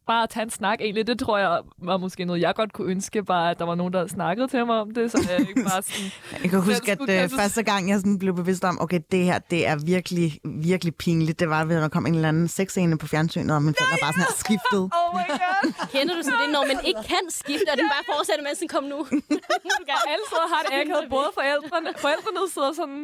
bare 0.08 0.24
at 0.24 0.30
tage 0.30 0.44
en 0.44 0.50
snak, 0.50 0.82
egentlig, 0.82 1.08
det 1.08 1.20
tror 1.20 1.38
jeg 1.38 1.62
var 1.78 1.98
måske 1.98 2.26
noget, 2.26 2.42
jeg 2.42 2.56
godt 2.56 2.74
kunne 2.74 2.92
ønske, 2.92 3.24
bare 3.24 3.52
at 3.52 3.60
der 3.60 3.66
var 3.66 3.76
nogen, 3.76 3.94
der 3.94 4.08
snakkede 4.08 4.48
til 4.48 4.66
mig 4.66 4.80
om 4.82 4.92
det, 4.94 5.12
så 5.12 5.28
jeg 5.32 5.40
ikke 5.50 5.64
bare 5.64 5.82
sådan... 5.82 6.12
Jeg 6.44 6.50
kan 6.50 6.62
huske, 6.62 6.92
at 6.92 7.10
øh, 7.24 7.30
første 7.30 7.64
gang, 7.64 7.90
jeg 7.90 7.98
sådan 8.00 8.20
blev 8.20 8.34
bevidst 8.36 8.64
om, 8.64 8.82
okay, 8.82 9.00
det 9.12 9.24
her, 9.26 9.40
det 9.40 9.68
er 9.68 9.76
virkelig, 9.86 10.40
virkelig 10.46 10.96
pinligt. 10.96 11.40
Det 11.40 11.50
var, 11.50 11.66
ved 11.66 11.76
at 11.76 11.82
der 11.82 11.88
kom 11.90 12.06
en 12.06 12.16
eller 12.16 12.30
anden 12.30 12.48
sexscene 12.48 12.98
på 12.98 13.08
fjernsynet, 13.08 13.56
og 13.56 13.62
min 13.64 13.76
forældre 13.80 13.98
bare 14.06 14.14
sådan 14.14 14.24
her 14.30 14.36
skiftede. 14.44 14.84
Oh 15.00 15.10
my 15.18 15.26
god! 15.44 15.64
Kender 15.96 16.14
du 16.18 16.22
så 16.30 16.34
det, 16.44 16.50
når 16.58 16.64
man 16.72 16.80
ikke 16.90 17.04
kan 17.14 17.24
skifte, 17.30 17.70
og 17.72 17.78
den 17.82 17.88
bare 17.96 18.04
fortsætter, 18.16 18.44
mens 18.48 18.58
den 18.64 18.68
kom 18.76 18.84
nu? 18.94 19.00
Jeg 19.92 19.98
alle 20.14 20.26
sidder 20.32 20.46
og 20.48 20.52
har 20.56 20.62
det 20.68 20.74
akavet, 20.82 21.10
både 21.18 21.30
forældrene, 21.40 21.90
forældrene 22.06 22.40
sidder 22.56 22.74
sådan... 22.82 23.02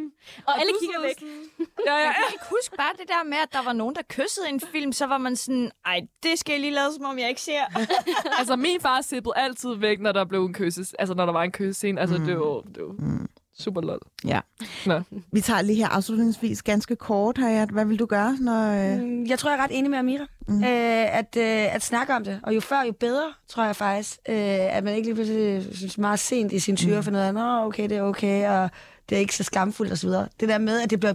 Og 0.48 0.54
alle 0.60 0.72
du 0.74 0.78
kigger 0.84 1.02
væk. 1.08 1.18
sådan- 1.20 1.46
Ja, 1.88 1.94
ja, 1.94 1.98
jeg 1.98 2.06
ja. 2.08 2.14
kan 2.14 2.34
ikke 2.38 2.46
huske 2.56 2.74
bare 2.82 2.94
det 3.00 3.08
der 3.14 3.24
med, 3.32 3.38
at 3.46 3.52
der 3.58 3.64
var 3.70 3.74
nogen, 3.82 3.96
der 3.96 4.02
kyssede 4.16 4.46
i 4.50 4.54
en 4.58 4.62
film, 4.74 4.92
så 5.02 5.06
var 5.14 5.18
man 5.18 5.36
sådan, 5.36 5.72
ej, 5.86 6.00
det 6.24 6.34
skal 6.40 6.52
jeg 6.54 6.62
lige 6.62 6.75
lade, 6.76 6.94
som 6.96 7.06
om 7.06 7.20
jeg 7.20 7.30
ikke 7.30 7.42
ser. 7.42 7.62
Altså, 8.40 8.56
min 8.56 8.82
far 8.82 9.02
sippede 9.02 9.34
altid 9.36 9.76
væk, 9.76 10.00
når 10.02 10.12
der 10.12 10.26
blev 10.26 10.46
en 10.46 10.54
kysses. 10.54 10.94
Altså, 11.00 11.16
når 11.16 11.26
der 11.26 11.34
var 11.34 11.44
en 11.44 11.52
kyssescene. 11.52 12.02
Altså, 12.02 12.16
det 12.18 12.40
var, 12.40 12.62
det 12.62 12.84
var 12.84 13.26
super 13.60 13.82
lol. 13.82 14.00
Ja. 14.26 14.40
Nå. 14.86 15.02
Vi 15.32 15.42
tager 15.42 15.62
lige 15.62 15.76
her 15.76 15.88
afslutningsvis 15.88 16.64
ganske 16.64 16.96
kort, 16.96 17.38
Hayat. 17.38 17.70
Hvad 17.70 17.86
vil 17.86 18.00
du 18.00 18.06
gøre, 18.06 18.38
når... 18.42 18.72
Øh... 18.72 19.00
Mm, 19.02 19.26
Jeg 19.26 19.40
tror, 19.40 19.50
jeg 19.50 19.60
er 19.60 19.64
ret 19.64 19.72
enig 19.78 19.92
med 19.92 20.00
Amira. 20.00 20.26
Mm. 20.48 20.64
Øh, 20.64 21.18
at, 21.18 21.38
øh, 21.38 21.76
at 21.76 21.84
snakke 21.84 22.16
om 22.16 22.24
det. 22.24 22.40
Og 22.44 22.56
jo 22.56 22.60
før, 22.60 22.82
jo 22.82 22.92
bedre, 23.00 23.34
tror 23.48 23.64
jeg 23.66 23.76
faktisk. 23.76 24.20
Øh, 24.30 24.36
at 24.76 24.84
man 24.84 24.96
ikke 24.96 25.08
lige 25.08 25.16
pludselig 25.16 25.76
synes 25.76 25.98
meget 25.98 26.20
sent 26.20 26.52
i 26.52 26.60
sin 26.60 26.76
tyre 26.78 26.98
mm. 26.98 27.04
finder 27.04 27.20
ud 27.22 27.26
af, 27.26 27.34
Nå, 27.34 27.66
okay, 27.66 27.90
det 27.90 27.98
er 27.98 28.02
okay, 28.02 28.50
og 28.50 28.70
det 29.10 29.16
er 29.16 29.20
ikke 29.20 29.36
så 29.36 29.44
skamfuldt 29.44 29.92
osv. 29.92 30.10
Det 30.10 30.50
der 30.50 30.58
med, 30.58 30.82
at 30.82 30.90
det 30.90 31.00
bliver, 31.00 31.14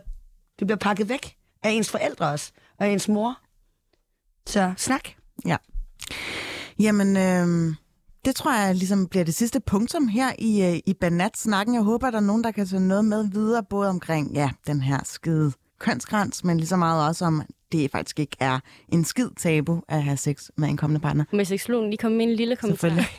det 0.59 0.67
bliver 0.67 0.79
pakket 0.79 1.09
væk 1.09 1.35
af 1.63 1.71
ens 1.71 1.91
forældre 1.91 2.29
også, 2.31 2.53
og 2.79 2.89
ens 2.89 3.09
mor. 3.09 3.39
Så 4.47 4.73
snak. 4.77 5.09
Ja. 5.47 5.57
Jamen, 6.79 7.17
øh, 7.17 7.75
det 8.25 8.37
tror 8.37 8.55
jeg 8.55 8.75
ligesom 8.75 9.07
bliver 9.07 9.25
det 9.25 9.35
sidste 9.35 9.61
punktum 9.61 10.09
her 10.09 10.33
i, 10.39 10.63
øh, 10.63 10.81
i 10.87 10.95
Banat-snakken. 11.01 11.75
Jeg 11.75 11.83
håber, 11.83 12.11
der 12.11 12.19
er 12.19 12.23
nogen, 12.23 12.45
der 12.45 12.51
kan 12.51 12.67
tage 12.67 12.89
noget 12.89 13.05
med 13.05 13.31
videre, 13.31 13.65
både 13.71 13.89
omkring 13.89 14.35
ja, 14.35 14.51
den 14.67 14.83
her 14.83 15.01
skide 15.05 15.53
kønsgrænse, 15.79 16.47
men 16.47 16.57
lige 16.57 16.67
så 16.67 16.77
meget 16.77 17.09
også 17.09 17.25
om, 17.25 17.43
det 17.73 17.91
faktisk 17.91 18.19
ikke 18.19 18.37
er 18.41 18.61
en 18.89 19.05
skid 19.05 19.29
tabu 19.37 19.81
at 19.89 20.03
have 20.03 20.17
sex 20.17 20.51
med 20.57 20.69
en 20.69 20.77
kommende 20.77 21.01
partner. 21.01 21.25
Med 21.33 21.45
seksologen 21.45 21.91
lige 21.91 21.99
komme 21.99 22.17
med 22.17 22.27
en 22.27 22.35
lille 22.35 22.57
kommentar. 22.57 23.11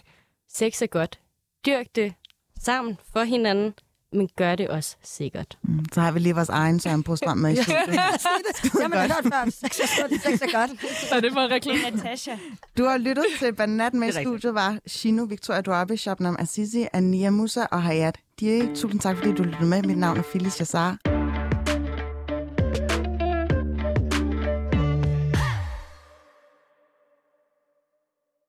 Sex 0.53 0.82
er 0.82 0.88
godt. 0.88 1.19
Dyrk 1.65 1.86
det 1.95 2.13
sammen 2.59 2.97
for 3.13 3.24
hinanden, 3.24 3.74
men 4.14 4.30
gør 4.38 4.55
det 4.55 4.68
også 4.68 4.95
sikkert. 5.03 5.57
Mm, 5.64 5.86
Så 5.93 6.01
har 6.01 6.12
vi 6.12 6.20
lige 6.20 6.36
vores 6.36 6.49
egen 6.49 6.80
Søren 6.80 7.03
Brostrøm 7.03 7.38
med 7.38 7.51
i 7.51 7.55
studiet. 7.64 8.82
Jamen, 8.82 8.97
jeg 8.97 9.01
har 9.01 9.07
hørt 9.24 9.34
før. 9.34 9.49
Sex 9.49 9.80
er 9.80 10.01
godt. 10.01 10.41
Er 10.41 10.51
godt. 10.59 10.72
Er 11.12 11.20
det 11.20 11.34
for 11.34 11.51
reklame? 11.51 11.80
Natasha. 11.97 12.32
Du 12.78 12.86
har 12.86 12.97
lyttet 12.97 13.26
til 13.39 13.53
Banat 13.55 13.93
med 13.93 14.07
i 14.07 14.12
Det 14.12 14.18
er 14.18 14.22
studiet 14.22 14.53
var 14.53 14.78
Shino, 14.88 15.24
Victoria 15.24 15.62
Duabe, 15.62 15.97
Shabnam 15.97 16.36
Azizi, 16.39 16.86
Ania 16.93 17.30
Musa 17.30 17.66
og 17.72 17.84
Hayat 17.84 18.18
Dieri. 18.39 18.68
Tusind 18.76 18.99
tak, 18.99 19.18
fordi 19.18 19.32
du 19.32 19.43
lyttede 19.43 19.66
med. 19.66 19.84
Mit 19.84 19.97
navn 19.97 20.18
er 20.18 20.24
Phyllis 20.24 20.59
Jassar. 20.59 21.20